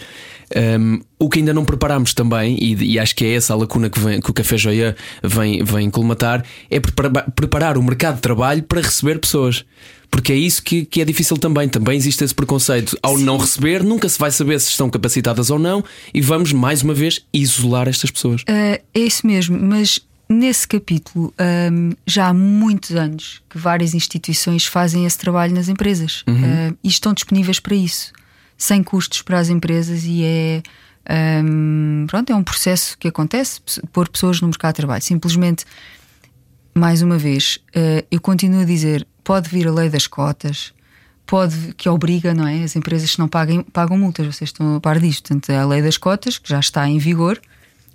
Um, 0.80 1.02
o 1.20 1.30
que 1.30 1.40
ainda 1.40 1.54
não 1.54 1.66
preparámos 1.66 2.14
também, 2.14 2.58
e, 2.60 2.94
e 2.94 3.00
acho 3.00 3.16
que 3.16 3.26
é 3.26 3.36
essa 3.36 3.54
a 3.54 3.56
lacuna 3.58 3.90
que, 3.90 4.00
vem- 4.00 4.20
que 4.22 4.30
o 4.30 4.34
Café 4.34 4.58
Joia 4.58 4.96
vem, 5.24 5.64
vem 5.64 5.90
colmatar, 5.90 6.44
é 6.70 6.80
prepara- 6.80 7.26
preparar 7.36 7.78
o 7.78 7.84
mercado 7.84 8.16
de 8.16 8.22
trabalho 8.22 8.64
para 8.64 8.82
receber 8.82 9.20
pessoas. 9.20 9.66
Porque 10.14 10.32
é 10.32 10.36
isso 10.36 10.62
que, 10.62 10.86
que 10.86 11.02
é 11.02 11.06
difícil 11.06 11.36
também. 11.38 11.68
Também 11.68 11.98
existe 11.98 12.24
esse 12.24 12.36
preconceito. 12.36 12.96
Ao 13.02 13.18
não 13.18 13.36
receber, 13.36 13.84
nunca 13.84 14.08
se 14.08 14.20
vai 14.20 14.30
saber 14.30 14.62
se 14.62 14.70
estão 14.70 14.88
capacitadas 14.88 15.50
ou 15.50 15.58
não, 15.58 15.84
e 16.14 16.22
vamos, 16.22 16.54
mais 16.54 16.84
uma 16.84 16.94
vez, 16.94 17.26
isolar 17.34 17.88
estas 17.88 18.12
pessoas. 18.12 18.44
Uh, 18.44 18.80
é 18.94 19.00
isso 19.00 19.26
mesmo, 19.26 19.60
mas 19.60 20.00
nesse 20.30 20.68
capítulo 20.68 21.34
um, 21.72 21.94
já 22.06 22.28
há 22.28 22.34
muitos 22.34 22.92
anos 22.96 23.42
que 23.50 23.58
várias 23.58 23.96
instituições 23.96 24.68
fazem 24.68 25.06
esse 25.06 25.18
trabalho 25.18 25.54
nas 25.54 25.68
empresas 25.68 26.24
uhum. 26.28 26.36
uh, 26.70 26.78
e 26.84 26.88
estão 26.88 27.12
disponíveis 27.12 27.60
para 27.60 27.76
isso, 27.76 28.14
sem 28.56 28.84
custos 28.84 29.24
para 29.24 29.40
as 29.40 29.50
empresas, 29.50 30.04
e 30.06 30.24
é. 30.24 30.62
Um, 31.44 32.06
pronto, 32.08 32.32
é 32.32 32.36
um 32.36 32.44
processo 32.44 32.98
que 32.98 33.10
acontece 33.10 33.60
pôr 33.92 34.08
pessoas 34.08 34.40
no 34.40 34.48
mercado 34.48 34.72
de 34.72 34.78
trabalho. 34.78 35.04
Simplesmente, 35.04 35.66
mais 36.74 37.02
uma 37.02 37.18
vez, 37.18 37.60
uh, 37.76 38.06
eu 38.10 38.22
continuo 38.22 38.62
a 38.62 38.66
dizer: 38.66 39.06
pode 39.24 39.50
vir 39.50 39.68
a 39.68 39.72
lei 39.72 39.90
das 39.90 40.08
cotas, 40.08 40.74
pode 41.26 41.74
que 41.76 41.88
obriga, 41.90 42.34
não 42.34 42.48
é? 42.48 42.64
As 42.64 42.76
empresas 42.76 43.12
que 43.12 43.20
não 43.20 43.28
paguem, 43.28 43.64
pagam 43.64 43.98
multas, 43.98 44.26
vocês 44.26 44.50
estão 44.50 44.76
a 44.76 44.80
par 44.80 45.00
disto. 45.00 45.30
Portanto, 45.30 45.52
a 45.52 45.66
lei 45.66 45.82
das 45.82 45.98
cotas, 45.98 46.38
que 46.38 46.50
já 46.50 46.60
está 46.60 46.88
em 46.88 46.98
vigor, 46.98 47.40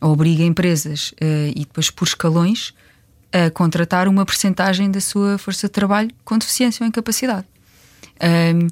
obriga 0.01 0.43
empresas 0.43 1.13
uh, 1.13 1.53
e 1.55 1.61
depois 1.61 1.91
por 1.91 2.07
escalões 2.07 2.75
a 3.33 3.51
contratar 3.51 4.09
uma 4.09 4.25
percentagem 4.25 4.91
da 4.91 5.01
sua 5.01 5.37
força 5.37 5.67
de 5.67 5.73
trabalho 5.73 6.11
com 6.25 6.39
deficiência 6.39 6.83
ou 6.83 6.89
incapacidade. 6.89 7.47
Um, 8.23 8.69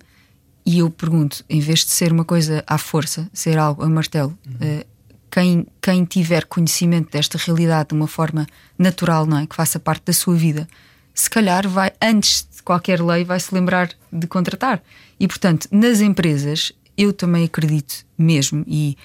e 0.64 0.78
eu 0.78 0.90
pergunto, 0.90 1.44
em 1.48 1.60
vez 1.60 1.80
de 1.80 1.90
ser 1.90 2.10
uma 2.10 2.24
coisa 2.24 2.64
à 2.66 2.78
força, 2.78 3.28
ser 3.32 3.58
algo 3.58 3.84
a 3.84 3.88
martelo, 3.88 4.36
uhum. 4.46 4.80
uh, 4.80 4.84
quem, 5.30 5.66
quem 5.82 6.04
tiver 6.04 6.46
conhecimento 6.46 7.10
desta 7.10 7.36
realidade 7.38 7.90
de 7.90 7.94
uma 7.94 8.08
forma 8.08 8.46
natural, 8.78 9.26
não 9.26 9.38
é? 9.38 9.46
Que 9.46 9.54
faça 9.54 9.78
parte 9.78 10.06
da 10.06 10.12
sua 10.12 10.34
vida, 10.34 10.66
se 11.16 11.30
calhar 11.30 11.66
vai, 11.66 11.90
antes 12.00 12.46
de 12.54 12.62
qualquer 12.62 13.02
lei, 13.02 13.24
vai 13.24 13.40
se 13.40 13.52
lembrar 13.52 13.90
de 14.12 14.26
contratar. 14.26 14.82
E 15.18 15.26
portanto, 15.26 15.66
nas 15.72 16.00
empresas, 16.00 16.72
eu 16.96 17.12
também 17.12 17.44
acredito 17.44 18.04
mesmo, 18.18 18.62
e 18.68 18.96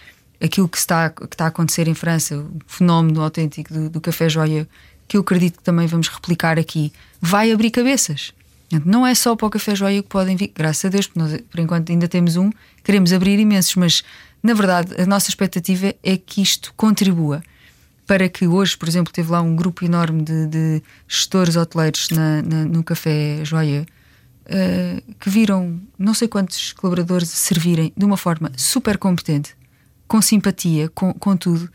aquilo 0.41 0.67
que 0.67 0.77
está, 0.77 1.09
que 1.09 1.23
está 1.23 1.45
a 1.45 1.47
acontecer 1.47 1.87
em 1.87 1.93
França, 1.93 2.37
o 2.37 2.51
fenómeno 2.67 3.21
autêntico 3.21 3.73
do, 3.73 3.89
do 3.89 4.01
café 4.01 4.27
joia, 4.27 4.67
que 5.07 5.15
eu 5.15 5.21
acredito 5.21 5.57
que 5.57 5.63
também 5.63 5.87
vamos 5.87 6.09
replicar 6.09 6.59
aqui, 6.59 6.91
vai 7.21 7.51
abrir 7.51 7.71
cabeças. 7.71 8.33
Não 8.85 9.05
é 9.05 9.13
só 9.13 9.35
para 9.35 9.47
o 9.47 9.49
café 9.49 9.75
joia 9.75 10.01
que 10.01 10.09
podem 10.09 10.35
vir, 10.35 10.51
graças 10.55 10.85
a 10.85 10.89
Deus, 10.89 11.07
porque 11.07 11.19
nós, 11.19 11.41
por 11.49 11.59
enquanto 11.59 11.91
ainda 11.91 12.07
temos 12.07 12.37
um, 12.37 12.49
queremos 12.83 13.11
abrir 13.11 13.39
imensos, 13.39 13.75
mas 13.75 14.03
na 14.41 14.53
verdade 14.53 14.99
a 14.99 15.05
nossa 15.05 15.29
expectativa 15.29 15.93
é 16.01 16.17
que 16.17 16.41
isto 16.41 16.73
contribua 16.75 17.43
para 18.11 18.27
que 18.27 18.45
hoje, 18.45 18.75
por 18.75 18.89
exemplo, 18.89 19.13
teve 19.13 19.31
lá 19.31 19.41
um 19.41 19.55
grupo 19.55 19.85
enorme 19.85 20.21
de, 20.21 20.45
de 20.47 20.83
gestores 21.07 21.55
hoteleiros 21.55 22.09
na, 22.09 22.41
na, 22.41 22.65
no 22.65 22.83
Café 22.83 23.39
Joia 23.45 23.85
uh, 24.47 25.13
que 25.17 25.29
viram 25.29 25.79
não 25.97 26.13
sei 26.13 26.27
quantos 26.27 26.73
colaboradores 26.73 27.29
servirem 27.29 27.93
de 27.95 28.03
uma 28.03 28.17
forma 28.17 28.51
super 28.57 28.97
competente, 28.97 29.55
com 30.09 30.21
simpatia, 30.21 30.89
com, 30.89 31.13
com 31.13 31.37
tudo. 31.37 31.69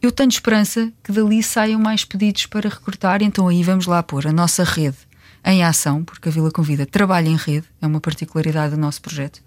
Eu 0.00 0.12
tenho 0.12 0.28
esperança 0.28 0.92
que 1.02 1.10
dali 1.10 1.42
saiam 1.42 1.80
mais 1.80 2.04
pedidos 2.04 2.46
para 2.46 2.68
recrutar, 2.68 3.20
então 3.20 3.48
aí 3.48 3.64
vamos 3.64 3.88
lá 3.88 4.04
pôr 4.04 4.28
a 4.28 4.32
nossa 4.32 4.62
rede 4.62 4.98
em 5.44 5.64
ação, 5.64 6.04
porque 6.04 6.28
a 6.28 6.32
Vila 6.32 6.52
Convida 6.52 6.86
trabalha 6.86 7.28
em 7.28 7.34
rede, 7.34 7.66
é 7.80 7.86
uma 7.88 8.00
particularidade 8.00 8.76
do 8.76 8.80
nosso 8.80 9.02
projeto. 9.02 9.42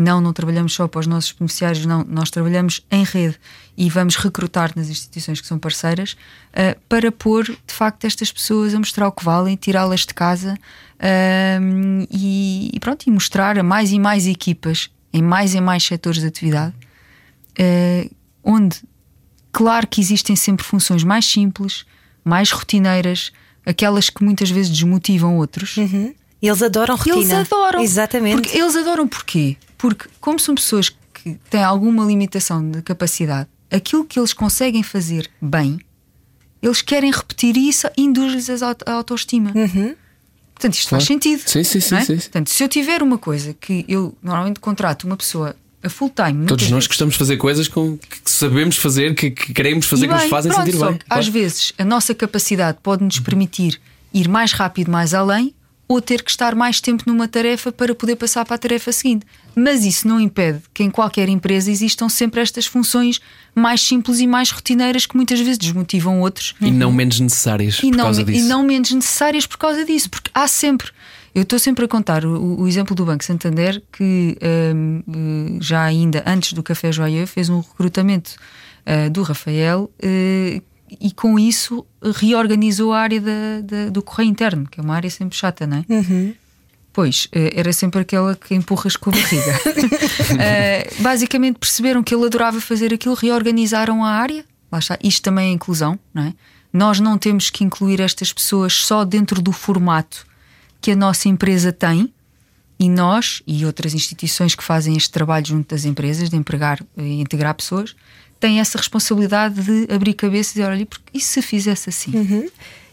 Não, 0.00 0.20
não 0.20 0.32
trabalhamos 0.32 0.74
só 0.74 0.86
para 0.86 1.00
os 1.00 1.08
nossos 1.08 1.32
beneficiários, 1.32 1.84
não, 1.84 2.04
nós 2.04 2.30
trabalhamos 2.30 2.86
em 2.88 3.02
rede 3.02 3.36
e 3.76 3.90
vamos 3.90 4.14
recrutar 4.14 4.70
nas 4.76 4.88
instituições 4.88 5.40
que 5.40 5.46
são 5.48 5.58
parceiras 5.58 6.12
uh, 6.12 6.78
para 6.88 7.10
pôr 7.10 7.46
de 7.46 7.74
facto 7.74 8.04
estas 8.04 8.30
pessoas 8.30 8.72
a 8.76 8.78
mostrar 8.78 9.08
o 9.08 9.12
que 9.12 9.24
valem, 9.24 9.56
tirá-las 9.56 10.06
de 10.06 10.14
casa 10.14 10.54
uh, 10.54 12.06
e, 12.12 12.70
e, 12.72 12.78
pronto, 12.78 13.08
e 13.08 13.10
mostrar 13.10 13.58
a 13.58 13.62
mais 13.64 13.90
e 13.90 13.98
mais 13.98 14.28
equipas 14.28 14.88
em 15.12 15.20
mais 15.20 15.52
e 15.56 15.60
mais 15.60 15.82
setores 15.82 16.20
de 16.20 16.28
atividade, 16.28 16.76
uh, 17.58 18.14
onde 18.44 18.80
claro 19.50 19.84
que 19.88 20.00
existem 20.00 20.36
sempre 20.36 20.64
funções 20.64 21.02
mais 21.02 21.26
simples, 21.26 21.84
mais 22.24 22.52
rotineiras, 22.52 23.32
aquelas 23.66 24.08
que 24.10 24.22
muitas 24.22 24.48
vezes 24.48 24.70
desmotivam 24.70 25.38
outros. 25.38 25.76
Uhum. 25.76 26.14
Eles 26.40 26.62
adoram 26.62 26.96
rotina. 26.96 27.16
Eles 27.16 27.32
adoram. 27.32 27.82
Exatamente. 27.82 28.42
Porque 28.42 28.58
eles 28.58 28.76
adoram 28.76 29.08
porquê? 29.08 29.56
Porque, 29.76 30.08
como 30.20 30.38
são 30.38 30.54
pessoas 30.54 30.88
que 31.12 31.34
têm 31.50 31.62
alguma 31.62 32.04
limitação 32.04 32.68
de 32.70 32.80
capacidade, 32.82 33.48
aquilo 33.70 34.04
que 34.04 34.18
eles 34.18 34.32
conseguem 34.32 34.82
fazer 34.82 35.28
bem, 35.40 35.78
eles 36.62 36.82
querem 36.82 37.10
repetir 37.10 37.56
isso 37.56 37.88
e 37.96 38.02
induz-lhes 38.02 38.62
a 38.62 38.92
autoestima. 38.92 39.52
Uhum. 39.54 39.94
Portanto, 40.54 40.74
isto 40.74 40.88
claro. 40.88 41.04
faz 41.04 41.06
sentido. 41.06 41.42
Sim, 41.46 41.62
sim, 41.62 41.80
sim, 41.80 41.94
é? 41.94 42.00
sim, 42.00 42.16
Portanto, 42.16 42.50
se 42.50 42.64
eu 42.64 42.68
tiver 42.68 43.02
uma 43.02 43.16
coisa 43.18 43.54
que 43.54 43.84
eu 43.88 44.16
normalmente 44.22 44.58
contrato 44.58 45.04
uma 45.04 45.16
pessoa 45.16 45.54
a 45.82 45.88
full 45.88 46.10
time. 46.10 46.46
Todos 46.46 46.64
nós 46.64 46.70
vezes, 46.70 46.86
gostamos 46.88 47.14
de 47.14 47.18
fazer 47.18 47.36
coisas 47.36 47.68
com, 47.68 47.96
que 47.96 48.18
sabemos 48.24 48.76
fazer, 48.76 49.14
que, 49.14 49.30
que 49.30 49.54
queremos 49.54 49.86
fazer, 49.86 50.08
bem, 50.08 50.16
que 50.16 50.22
nos 50.22 50.30
fazem 50.30 50.50
pronto, 50.50 50.66
sentir 50.66 50.78
bem. 50.78 50.98
Claro. 50.98 51.04
Às 51.08 51.28
vezes 51.28 51.72
a 51.78 51.84
nossa 51.84 52.14
capacidade 52.14 52.78
pode 52.82 53.04
nos 53.04 53.20
permitir 53.20 53.80
ir 54.12 54.28
mais 54.28 54.52
rápido, 54.52 54.90
mais 54.90 55.14
além, 55.14 55.54
ou 55.88 56.02
ter 56.02 56.22
que 56.22 56.30
estar 56.30 56.54
mais 56.54 56.80
tempo 56.82 57.04
numa 57.06 57.26
tarefa 57.26 57.72
para 57.72 57.94
poder 57.94 58.16
passar 58.16 58.44
para 58.44 58.56
a 58.56 58.58
tarefa 58.58 58.92
seguinte. 58.92 59.26
Mas 59.56 59.86
isso 59.86 60.06
não 60.06 60.20
impede 60.20 60.60
que 60.74 60.84
em 60.84 60.90
qualquer 60.90 61.30
empresa 61.30 61.70
existam 61.70 62.10
sempre 62.10 62.42
estas 62.42 62.66
funções 62.66 63.20
mais 63.54 63.80
simples 63.80 64.20
e 64.20 64.26
mais 64.26 64.50
rotineiras 64.50 65.06
que 65.06 65.16
muitas 65.16 65.40
vezes 65.40 65.56
desmotivam 65.56 66.20
outros. 66.20 66.54
E 66.60 66.70
não 66.70 66.92
menos 66.92 67.18
necessárias 67.18 67.78
e 67.78 67.90
por 67.90 67.96
não, 67.96 68.04
causa 68.04 68.22
disso. 68.22 68.38
E 68.38 68.42
não 68.42 68.62
menos 68.62 68.92
necessárias 68.92 69.46
por 69.46 69.56
causa 69.56 69.84
disso, 69.84 70.10
porque 70.10 70.30
há 70.34 70.46
sempre. 70.46 70.90
Eu 71.34 71.42
estou 71.42 71.58
sempre 71.58 71.84
a 71.84 71.88
contar 71.88 72.24
o, 72.24 72.60
o 72.60 72.68
exemplo 72.68 72.94
do 72.94 73.04
Banco 73.04 73.24
Santander, 73.24 73.82
que 73.92 74.36
um, 74.74 75.58
já 75.60 75.82
ainda 75.82 76.22
antes 76.26 76.52
do 76.52 76.62
Café 76.62 76.92
Joia 76.92 77.26
fez 77.26 77.48
um 77.48 77.60
recrutamento 77.60 78.36
uh, 78.86 79.10
do 79.10 79.22
Rafael, 79.22 79.90
uh, 80.02 80.62
e 81.00 81.12
com 81.12 81.38
isso 81.38 81.84
reorganizou 82.02 82.92
a 82.92 83.00
área 83.00 83.20
da, 83.20 83.60
da, 83.62 83.90
do 83.90 84.02
correio 84.02 84.30
interno, 84.30 84.66
que 84.68 84.80
é 84.80 84.82
uma 84.82 84.94
área 84.94 85.10
sempre 85.10 85.36
chata, 85.36 85.66
não 85.66 85.78
é? 85.78 85.84
Uhum. 85.88 86.34
Pois, 86.92 87.28
eh, 87.32 87.52
era 87.54 87.72
sempre 87.72 88.00
aquela 88.00 88.34
que 88.34 88.54
empurras 88.54 88.96
com 88.96 89.10
a 89.10 89.12
barriga. 89.12 89.52
uh, 89.52 90.98
basicamente 91.02 91.58
perceberam 91.58 92.02
que 92.02 92.14
ele 92.14 92.26
adorava 92.26 92.60
fazer 92.60 92.92
aquilo, 92.92 93.14
reorganizaram 93.14 94.04
a 94.04 94.10
área. 94.10 94.44
Lá 94.70 94.78
está. 94.78 94.98
Isto 95.02 95.22
também 95.22 95.50
é 95.50 95.52
inclusão, 95.52 95.98
não 96.12 96.24
é? 96.24 96.34
Nós 96.72 97.00
não 97.00 97.16
temos 97.16 97.50
que 97.50 97.64
incluir 97.64 98.00
estas 98.00 98.32
pessoas 98.32 98.74
só 98.74 99.04
dentro 99.04 99.40
do 99.40 99.52
formato 99.52 100.26
que 100.80 100.90
a 100.90 100.96
nossa 100.96 101.28
empresa 101.28 101.72
tem, 101.72 102.12
e 102.78 102.88
nós 102.88 103.42
e 103.46 103.66
outras 103.66 103.92
instituições 103.94 104.54
que 104.54 104.62
fazem 104.62 104.96
este 104.96 105.10
trabalho 105.10 105.46
junto 105.46 105.74
das 105.74 105.84
empresas, 105.84 106.30
de 106.30 106.36
empregar 106.36 106.80
e 106.96 107.20
integrar 107.20 107.54
pessoas, 107.54 107.96
tem 108.40 108.60
essa 108.60 108.78
responsabilidade 108.78 109.60
de 109.60 109.92
abrir 109.92 110.14
cabeça 110.14 110.50
e 110.50 110.54
dizer: 110.54 110.70
olha, 110.70 110.88
e 111.12 111.20
se 111.20 111.42
fizesse 111.42 111.88
assim? 111.88 112.16
Uhum. 112.16 112.48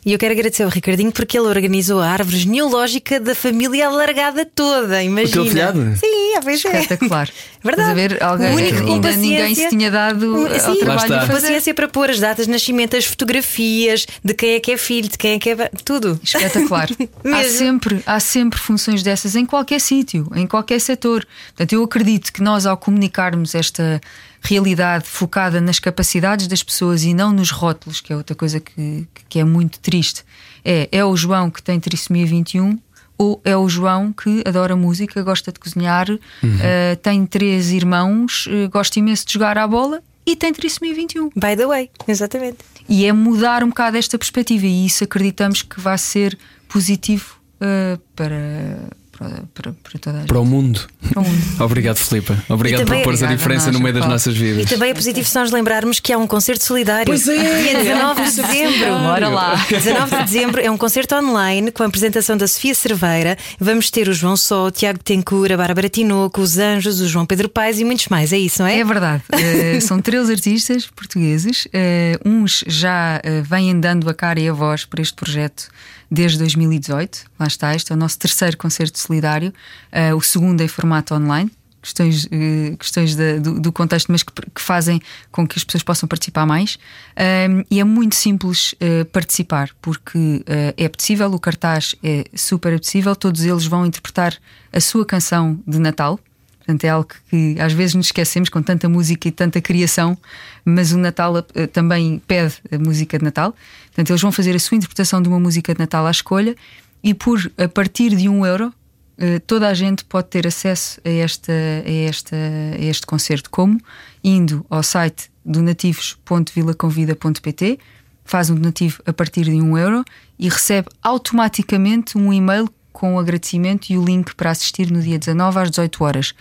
E 0.06 0.14
eu 0.14 0.20
quero 0.20 0.34
agradecer 0.34 0.62
ao 0.62 0.70
Ricardinho 0.70 1.12
porque 1.12 1.36
ele 1.36 1.48
organizou 1.48 2.00
a 2.00 2.08
árvore 2.08 2.38
genealógica 2.38 3.20
da 3.20 3.34
família 3.34 3.88
alargada 3.88 4.46
toda. 4.46 5.02
Imagina. 5.02 5.42
O 5.42 5.46
filhado? 5.48 5.98
Sim, 5.98 6.36
a 6.38 6.42
vez 6.42 6.64
é. 6.64 6.80
Espetacular. 6.80 7.28
Verdade. 7.64 7.90
a 7.90 7.94
ver, 7.96 8.24
alguém, 8.24 8.54
único, 8.54 8.88
ainda 8.88 9.12
ninguém 9.14 9.56
se 9.56 9.68
tinha 9.68 9.90
dado 9.90 10.48
Sim, 10.60 10.70
ao 10.70 10.76
trabalho 10.76 11.22
de 11.22 11.26
fazer. 11.26 11.32
paciência 11.32 11.74
para 11.74 11.88
pôr 11.88 12.12
as 12.12 12.20
datas 12.20 12.46
de 12.46 12.52
nascimento, 12.52 12.96
as 12.96 13.06
fotografias, 13.06 14.06
de 14.24 14.36
quem 14.36 14.52
é 14.52 14.60
que 14.60 14.74
é 14.74 14.78
filho, 14.78 15.10
de 15.10 15.18
quem 15.18 15.32
é 15.34 15.40
que 15.40 15.50
é. 15.50 15.72
tudo. 15.84 16.20
Espetacular. 16.24 16.88
há, 17.26 17.44
sempre, 17.44 18.04
há 18.06 18.20
sempre 18.20 18.60
funções 18.60 19.02
dessas 19.02 19.36
em 19.36 19.44
qualquer 19.44 19.82
sítio, 19.82 20.30
em 20.36 20.46
qualquer 20.46 20.80
setor. 20.80 21.26
Portanto, 21.48 21.74
eu 21.74 21.84
acredito 21.84 22.32
que 22.32 22.44
nós, 22.44 22.68
ao 22.68 22.78
comunicarmos 22.78 23.56
esta 23.56 24.00
realidade 24.46 25.06
focada 25.08 25.60
nas 25.60 25.80
capacidades 25.80 26.48
das 26.48 26.62
pessoas 26.62 27.04
e 27.04 27.14
não 27.14 27.34
nos 27.34 27.50
rótulos, 27.52 28.00
que 28.00 28.14
é 28.14 28.16
outra 28.16 28.36
coisa 28.36 28.60
que, 28.60 29.08
que 29.28 29.40
é 29.40 29.44
muito 29.44 29.80
triste. 29.80 30.24
É, 30.64 30.88
é 30.92 31.04
o 31.04 31.16
João 31.16 31.50
que 31.50 31.62
tem 31.62 31.80
trissomia 31.80 32.26
21 32.26 32.80
ou 33.18 33.42
é 33.44 33.56
o 33.56 33.68
João 33.68 34.14
que 34.14 34.44
adora 34.46 34.76
música, 34.76 35.24
gosta 35.24 35.52
de 35.52 35.60
cozinhar, 35.60 36.10
uhum. 36.10 36.20
uh, 36.20 36.96
tem 37.02 37.26
três 37.26 37.72
irmãos, 37.72 38.48
uh, 38.48 38.70
gosta 38.70 39.00
imenso 39.00 39.26
de 39.26 39.34
jogar 39.34 39.58
à 39.58 39.68
bola 39.68 40.02
e 40.26 40.36
tem 40.36 40.52
trissomia 40.52 40.94
21. 40.94 41.30
By 41.30 41.56
the 41.56 41.66
way, 41.66 41.90
exatamente. 42.08 42.58
E 42.90 43.06
é 43.06 43.14
mudar 43.14 43.64
um 43.64 43.70
bocado 43.70 43.98
esta 43.98 44.18
perspectiva 44.18 44.66
e 44.66 44.86
isso 44.86 45.04
acreditamos 45.04 45.62
que 45.62 45.80
vai 45.80 45.98
ser 45.98 46.38
positivo 46.68 47.38
uh, 47.62 47.98
para 48.16 48.90
para, 49.18 49.44
para, 49.54 49.74
para 49.74 50.00
toda 50.00 50.18
a 50.18 50.20
gente. 50.20 50.28
Para 50.28 50.40
o 50.40 50.46
mundo. 50.46 50.82
Para 51.12 51.22
o 51.22 51.24
mundo. 51.24 51.44
Obrigado, 51.64 51.98
Filipe. 51.98 52.34
Obrigado 52.50 52.86
por 52.86 53.02
pôr 53.04 53.24
a 53.24 53.28
diferença 53.28 53.72
no 53.72 53.80
meio 53.80 53.94
das 53.94 54.06
nossas 54.06 54.36
vidas. 54.36 54.64
E 54.64 54.66
também 54.66 54.92
é 54.92 54.94
positivo 54.94 55.28
se 55.28 55.36
nós 55.36 55.52
lembrarmos 55.52 56.00
que 56.00 56.12
há 56.12 56.18
um 56.18 56.28
concerto 56.28 56.64
solidário. 56.64 57.06
Pois 57.06 57.28
é! 57.28 57.64
Dia 57.64 57.84
19 57.84 58.24
de 58.24 58.42
dezembro. 58.42 59.00
Bora 59.04 59.28
lá. 59.30 59.66
19 59.70 60.16
de 60.18 60.24
dezembro 60.24 60.62
é 60.62 60.70
um 60.70 60.78
concerto 60.78 61.16
online 61.16 61.72
com 61.72 61.84
a 61.84 61.86
apresentação 61.86 62.38
da 62.38 62.48
Sofia 62.48 62.76
Cerveira. 62.76 63.38
Vamos 63.60 63.90
ter 63.90 64.08
o 64.10 64.14
João 64.14 64.36
Só, 64.36 64.68
o 64.68 64.72
Tiago 64.72 65.00
Tencourt, 65.00 65.52
a 65.52 65.58
Bárbara 65.58 65.90
Tinoco, 65.90 66.42
os 66.42 66.58
Anjos, 66.58 67.00
o 67.00 67.08
João 67.08 67.26
Pedro 67.26 67.48
Paes 67.48 67.80
e 67.80 67.86
muitos 67.86 68.08
mais. 68.08 68.34
É 68.34 68.38
isso, 68.38 68.62
não 68.62 68.68
é? 68.68 68.80
É 68.80 68.84
verdade. 68.84 69.24
uh, 69.32 69.82
são 69.82 70.02
três 70.02 70.30
artistas 70.30 70.88
portugueses. 70.88 71.66
Uh, 71.66 72.30
uns 72.30 72.64
já 72.68 73.22
uh, 73.24 73.44
vêm 73.44 73.80
dando 73.80 74.10
a 74.10 74.14
cara 74.14 74.40
e 74.40 74.50
a 74.50 74.54
voz 74.54 74.86
para 74.86 75.02
este 75.02 75.14
projeto 75.14 75.70
desde 76.16 76.40
2018. 76.40 77.26
Lá 77.38 77.46
está, 77.46 77.76
este 77.76 77.92
é 77.92 77.96
o 77.96 77.98
nosso 77.98 78.18
terceiro 78.18 78.58
concerto 78.58 78.98
solidário, 78.98 79.54
uh, 79.92 80.16
o 80.16 80.22
segundo 80.22 80.62
em 80.62 80.68
formato 80.68 81.14
online. 81.14 81.52
Questões, 81.82 82.26
uh, 82.26 82.78
questões 82.80 83.16
do, 83.16 83.60
do, 83.60 83.72
contexto, 83.72 84.12
mas 84.12 84.24
que, 84.24 84.32
que, 84.34 84.62
fazem 84.62 85.00
com 85.32 85.48
que 85.48 85.60
as 85.60 85.64
pessoas 85.64 85.84
possam 85.84 86.10
participar 86.10 86.46
mais. 86.46 86.80
Um, 87.16 87.64
e 87.70 87.80
é 87.80 87.84
muito 87.84 88.16
simples 88.16 88.74
uh, 88.74 89.06
participar, 89.12 89.70
porque 89.82 90.44
é 90.78 90.90
possível, 90.90 91.32
o 91.32 91.40
cartaz 91.40 91.96
é 92.02 92.26
super 92.34 92.80
possível, 92.80 93.16
todos 93.16 93.44
eles 93.44 93.66
vão 93.68 93.86
interpretar 93.86 94.36
a 94.74 94.80
sua 94.80 95.06
canção 95.06 95.60
de 95.68 95.78
Natal. 95.78 96.20
Portanto, 96.58 96.84
é 96.86 96.90
algo 96.90 97.10
que 97.30 97.56
às 97.60 97.74
vezes 97.74 97.94
nos 97.94 98.08
esquecemos 98.08 98.50
com 98.50 98.60
tanta 98.64 98.90
música 98.90 99.28
e 99.28 99.32
tanta 99.32 99.62
criação, 99.62 100.18
mas 100.64 100.92
o 100.92 100.98
Natal 100.98 101.44
também 101.72 102.20
pede 102.26 102.56
a 102.72 102.80
música 102.80 103.20
de 103.20 103.24
Natal. 103.24 103.54
Portanto, 103.96 104.10
eles 104.10 104.22
vão 104.22 104.32
fazer 104.32 104.54
a 104.54 104.60
sua 104.60 104.76
interpretação 104.76 105.22
de 105.22 105.30
uma 105.30 105.40
música 105.40 105.74
de 105.74 105.80
Natal 105.80 106.06
à 106.06 106.12
escolha 106.12 106.54
e 107.02 107.14
por 107.14 107.50
a 107.58 107.70
partir 107.70 108.14
de 108.14 108.28
um 108.28 108.46
euro 108.46 108.68
uh, 108.68 109.40
toda 109.48 109.70
a 109.70 109.74
gente 109.74 110.04
pode 110.04 110.28
ter 110.28 110.46
acesso 110.46 111.00
a, 111.06 111.10
esta, 111.10 111.54
a, 111.54 111.90
esta, 111.90 112.36
a 112.36 112.84
este 112.84 113.06
concerto. 113.06 113.50
Como? 113.50 113.80
Indo 114.22 114.66
ao 114.70 114.84
site 114.84 115.32
donativos.vilaconvida.pt, 115.46 117.80
faz 118.26 118.50
um 118.50 118.56
donativo 118.56 119.02
a 119.06 119.14
partir 119.14 119.46
de 119.46 119.62
um 119.62 119.78
euro 119.78 120.04
e 120.38 120.50
recebe 120.50 120.90
automaticamente 121.02 122.18
um 122.18 122.34
e-mail 122.34 122.70
com 122.92 123.16
o 123.16 123.20
agradecimento 123.20 123.92
e 123.92 123.98
o 123.98 124.04
link 124.04 124.36
para 124.36 124.52
assistir 124.52 124.92
no 124.92 125.02
dia 125.02 125.18
19 125.18 125.58
às 125.58 125.70
18 125.70 126.04
horas. 126.04 126.34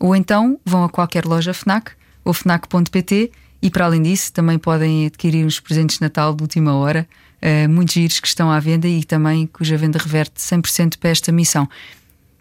Ou 0.00 0.16
então 0.16 0.58
vão 0.64 0.84
a 0.84 0.88
qualquer 0.88 1.26
loja 1.26 1.52
FNAC 1.52 1.90
ou 2.24 2.32
FNAC.pt 2.32 3.30
e 3.64 3.70
para 3.70 3.86
além 3.86 4.02
disso 4.02 4.30
também 4.30 4.58
podem 4.58 5.06
adquirir 5.06 5.46
os 5.46 5.58
presentes 5.58 5.96
de 5.96 6.02
Natal 6.02 6.34
de 6.34 6.42
última 6.42 6.74
hora, 6.74 7.08
uh, 7.40 7.66
muitos 7.66 7.94
giros 7.94 8.20
que 8.20 8.28
estão 8.28 8.50
à 8.50 8.60
venda 8.60 8.86
e 8.86 9.02
também 9.02 9.46
cuja 9.46 9.74
venda 9.78 9.98
reverte 9.98 10.38
100% 10.38 10.98
para 10.98 11.08
esta 11.08 11.32
missão. 11.32 11.66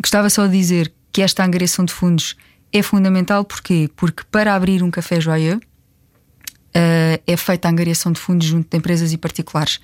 Gostava 0.01 0.29
só 0.29 0.45
de 0.45 0.51
dizer 0.51 0.91
que 1.13 1.21
esta 1.21 1.45
angariação 1.45 1.85
de 1.85 1.93
fundos 1.93 2.35
é 2.73 2.81
fundamental 2.81 3.45
porquê? 3.45 3.89
porque 3.95 4.23
para 4.29 4.53
abrir 4.53 4.83
um 4.83 4.91
café 4.91 5.21
joyeux 5.21 5.55
uh, 5.55 7.23
é 7.25 7.37
feita 7.37 7.69
a 7.69 7.71
angariação 7.71 8.11
de 8.11 8.19
fundos 8.19 8.45
junto 8.45 8.69
de 8.69 8.77
empresas 8.77 9.13
e 9.13 9.17
particulares. 9.17 9.79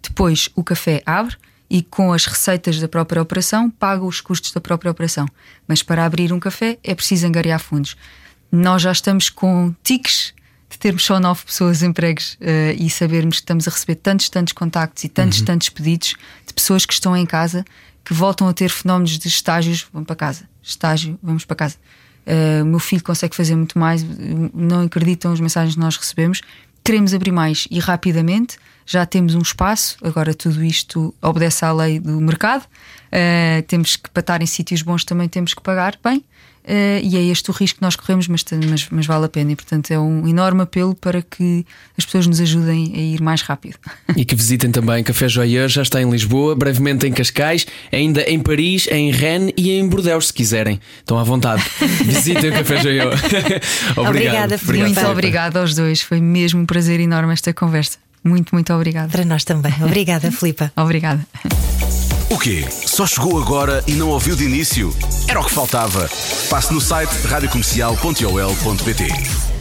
Depois 0.00 0.48
o 0.54 0.62
café 0.62 1.02
abre 1.04 1.34
e 1.68 1.82
com 1.82 2.12
as 2.12 2.24
receitas 2.24 2.78
da 2.78 2.86
própria 2.86 3.20
operação 3.20 3.68
paga 3.68 4.04
os 4.04 4.20
custos 4.20 4.52
da 4.52 4.60
própria 4.60 4.92
operação. 4.92 5.26
Mas 5.66 5.82
para 5.82 6.04
abrir 6.04 6.32
um 6.32 6.38
café 6.38 6.78
é 6.84 6.94
preciso 6.94 7.26
angariar 7.26 7.58
fundos. 7.58 7.96
Nós 8.52 8.82
já 8.82 8.92
estamos 8.92 9.28
com 9.28 9.74
tiques 9.82 10.32
de 10.74 10.78
termos 10.78 11.04
só 11.04 11.20
nove 11.20 11.44
pessoas 11.44 11.82
empregos 11.82 12.34
uh, 12.34 12.74
e 12.76 12.90
sabermos 12.90 13.36
que 13.36 13.42
estamos 13.42 13.66
a 13.68 13.70
receber 13.70 13.94
tantos, 13.96 14.28
tantos 14.28 14.52
contactos 14.52 15.04
e 15.04 15.08
tantos, 15.08 15.38
uhum. 15.38 15.44
tantos 15.44 15.68
pedidos 15.68 16.14
de 16.46 16.52
pessoas 16.52 16.84
que 16.84 16.92
estão 16.92 17.16
em 17.16 17.24
casa 17.24 17.64
que 18.04 18.12
voltam 18.12 18.48
a 18.48 18.52
ter 18.52 18.68
fenómenos 18.68 19.18
de 19.18 19.28
estágios, 19.28 19.86
vamos 19.92 20.06
para 20.06 20.16
casa, 20.16 20.48
estágio, 20.62 21.18
vamos 21.22 21.44
para 21.44 21.56
casa. 21.56 21.76
Uh, 22.26 22.62
o 22.62 22.66
meu 22.66 22.78
filho 22.78 23.02
consegue 23.02 23.34
fazer 23.34 23.54
muito 23.54 23.78
mais, 23.78 24.04
não 24.52 24.82
acreditam 24.82 25.32
as 25.32 25.40
mensagens 25.40 25.74
que 25.74 25.80
nós 25.80 25.96
recebemos. 25.96 26.42
Queremos 26.82 27.14
abrir 27.14 27.32
mais 27.32 27.66
e 27.70 27.78
rapidamente 27.78 28.58
já 28.84 29.06
temos 29.06 29.34
um 29.34 29.40
espaço, 29.40 29.96
agora 30.02 30.34
tudo 30.34 30.62
isto 30.62 31.14
obedece 31.22 31.64
à 31.64 31.72
lei 31.72 31.98
do 31.98 32.20
mercado, 32.20 32.62
uh, 32.64 33.62
temos 33.66 33.96
que, 33.96 34.10
para 34.10 34.20
estar 34.20 34.42
em 34.42 34.46
sítios 34.46 34.82
bons, 34.82 35.04
também 35.04 35.28
temos 35.28 35.54
que 35.54 35.62
pagar 35.62 35.98
bem. 36.02 36.22
Uh, 36.64 36.98
e 37.02 37.16
é 37.16 37.22
este 37.24 37.50
o 37.50 37.52
risco 37.52 37.78
que 37.78 37.82
nós 37.82 37.94
corremos, 37.94 38.26
mas, 38.26 38.42
mas, 38.70 38.88
mas, 38.90 39.06
vale 39.06 39.26
a 39.26 39.28
pena. 39.28 39.52
E 39.52 39.56
portanto 39.56 39.90
é 39.90 39.98
um 39.98 40.26
enorme 40.26 40.62
apelo 40.62 40.94
para 40.94 41.20
que 41.20 41.66
as 41.96 42.06
pessoas 42.06 42.26
nos 42.26 42.40
ajudem 42.40 42.92
a 42.94 42.98
ir 42.98 43.20
mais 43.20 43.42
rápido. 43.42 43.76
E 44.16 44.24
que 44.24 44.34
visitem 44.34 44.70
também 44.70 45.04
Café 45.04 45.28
Joyeux, 45.28 45.70
já 45.70 45.82
está 45.82 46.00
em 46.00 46.10
Lisboa, 46.10 46.56
brevemente 46.56 47.06
em 47.06 47.12
Cascais, 47.12 47.66
ainda 47.92 48.22
em 48.22 48.40
Paris, 48.40 48.88
em 48.90 49.10
Rennes 49.10 49.52
e 49.58 49.72
em 49.72 49.86
Bordeaux, 49.86 50.26
se 50.26 50.32
quiserem. 50.32 50.80
Estão 51.00 51.18
à 51.18 51.22
vontade. 51.22 51.62
Visitem 52.02 52.50
o 52.50 52.52
Café. 52.54 52.74
Obrigado. 52.80 53.14
Obrigada, 53.96 54.54
Obrigado, 54.54 54.94
Muito 54.94 55.06
obrigada 55.06 55.60
aos 55.60 55.74
dois. 55.74 56.00
Foi 56.00 56.20
mesmo 56.20 56.60
um 56.62 56.66
prazer 56.66 56.98
enorme 56.98 57.32
esta 57.34 57.52
conversa. 57.52 57.98
Muito, 58.24 58.54
muito 58.54 58.72
obrigada. 58.72 59.08
Para 59.08 59.24
nós 59.24 59.44
também. 59.44 59.74
Obrigada, 59.82 60.32
Filipa. 60.32 60.72
obrigada. 60.76 61.26
O 62.34 62.38
quê? 62.38 62.66
Só 62.84 63.06
chegou 63.06 63.40
agora 63.40 63.84
e 63.86 63.92
não 63.92 64.08
ouviu 64.08 64.34
de 64.34 64.42
início? 64.42 64.92
Era 65.28 65.38
o 65.38 65.44
que 65.44 65.52
faltava. 65.52 66.10
Passe 66.50 66.74
no 66.74 66.80
site 66.80 67.12
radiocomercial.ol.pt 67.28 69.53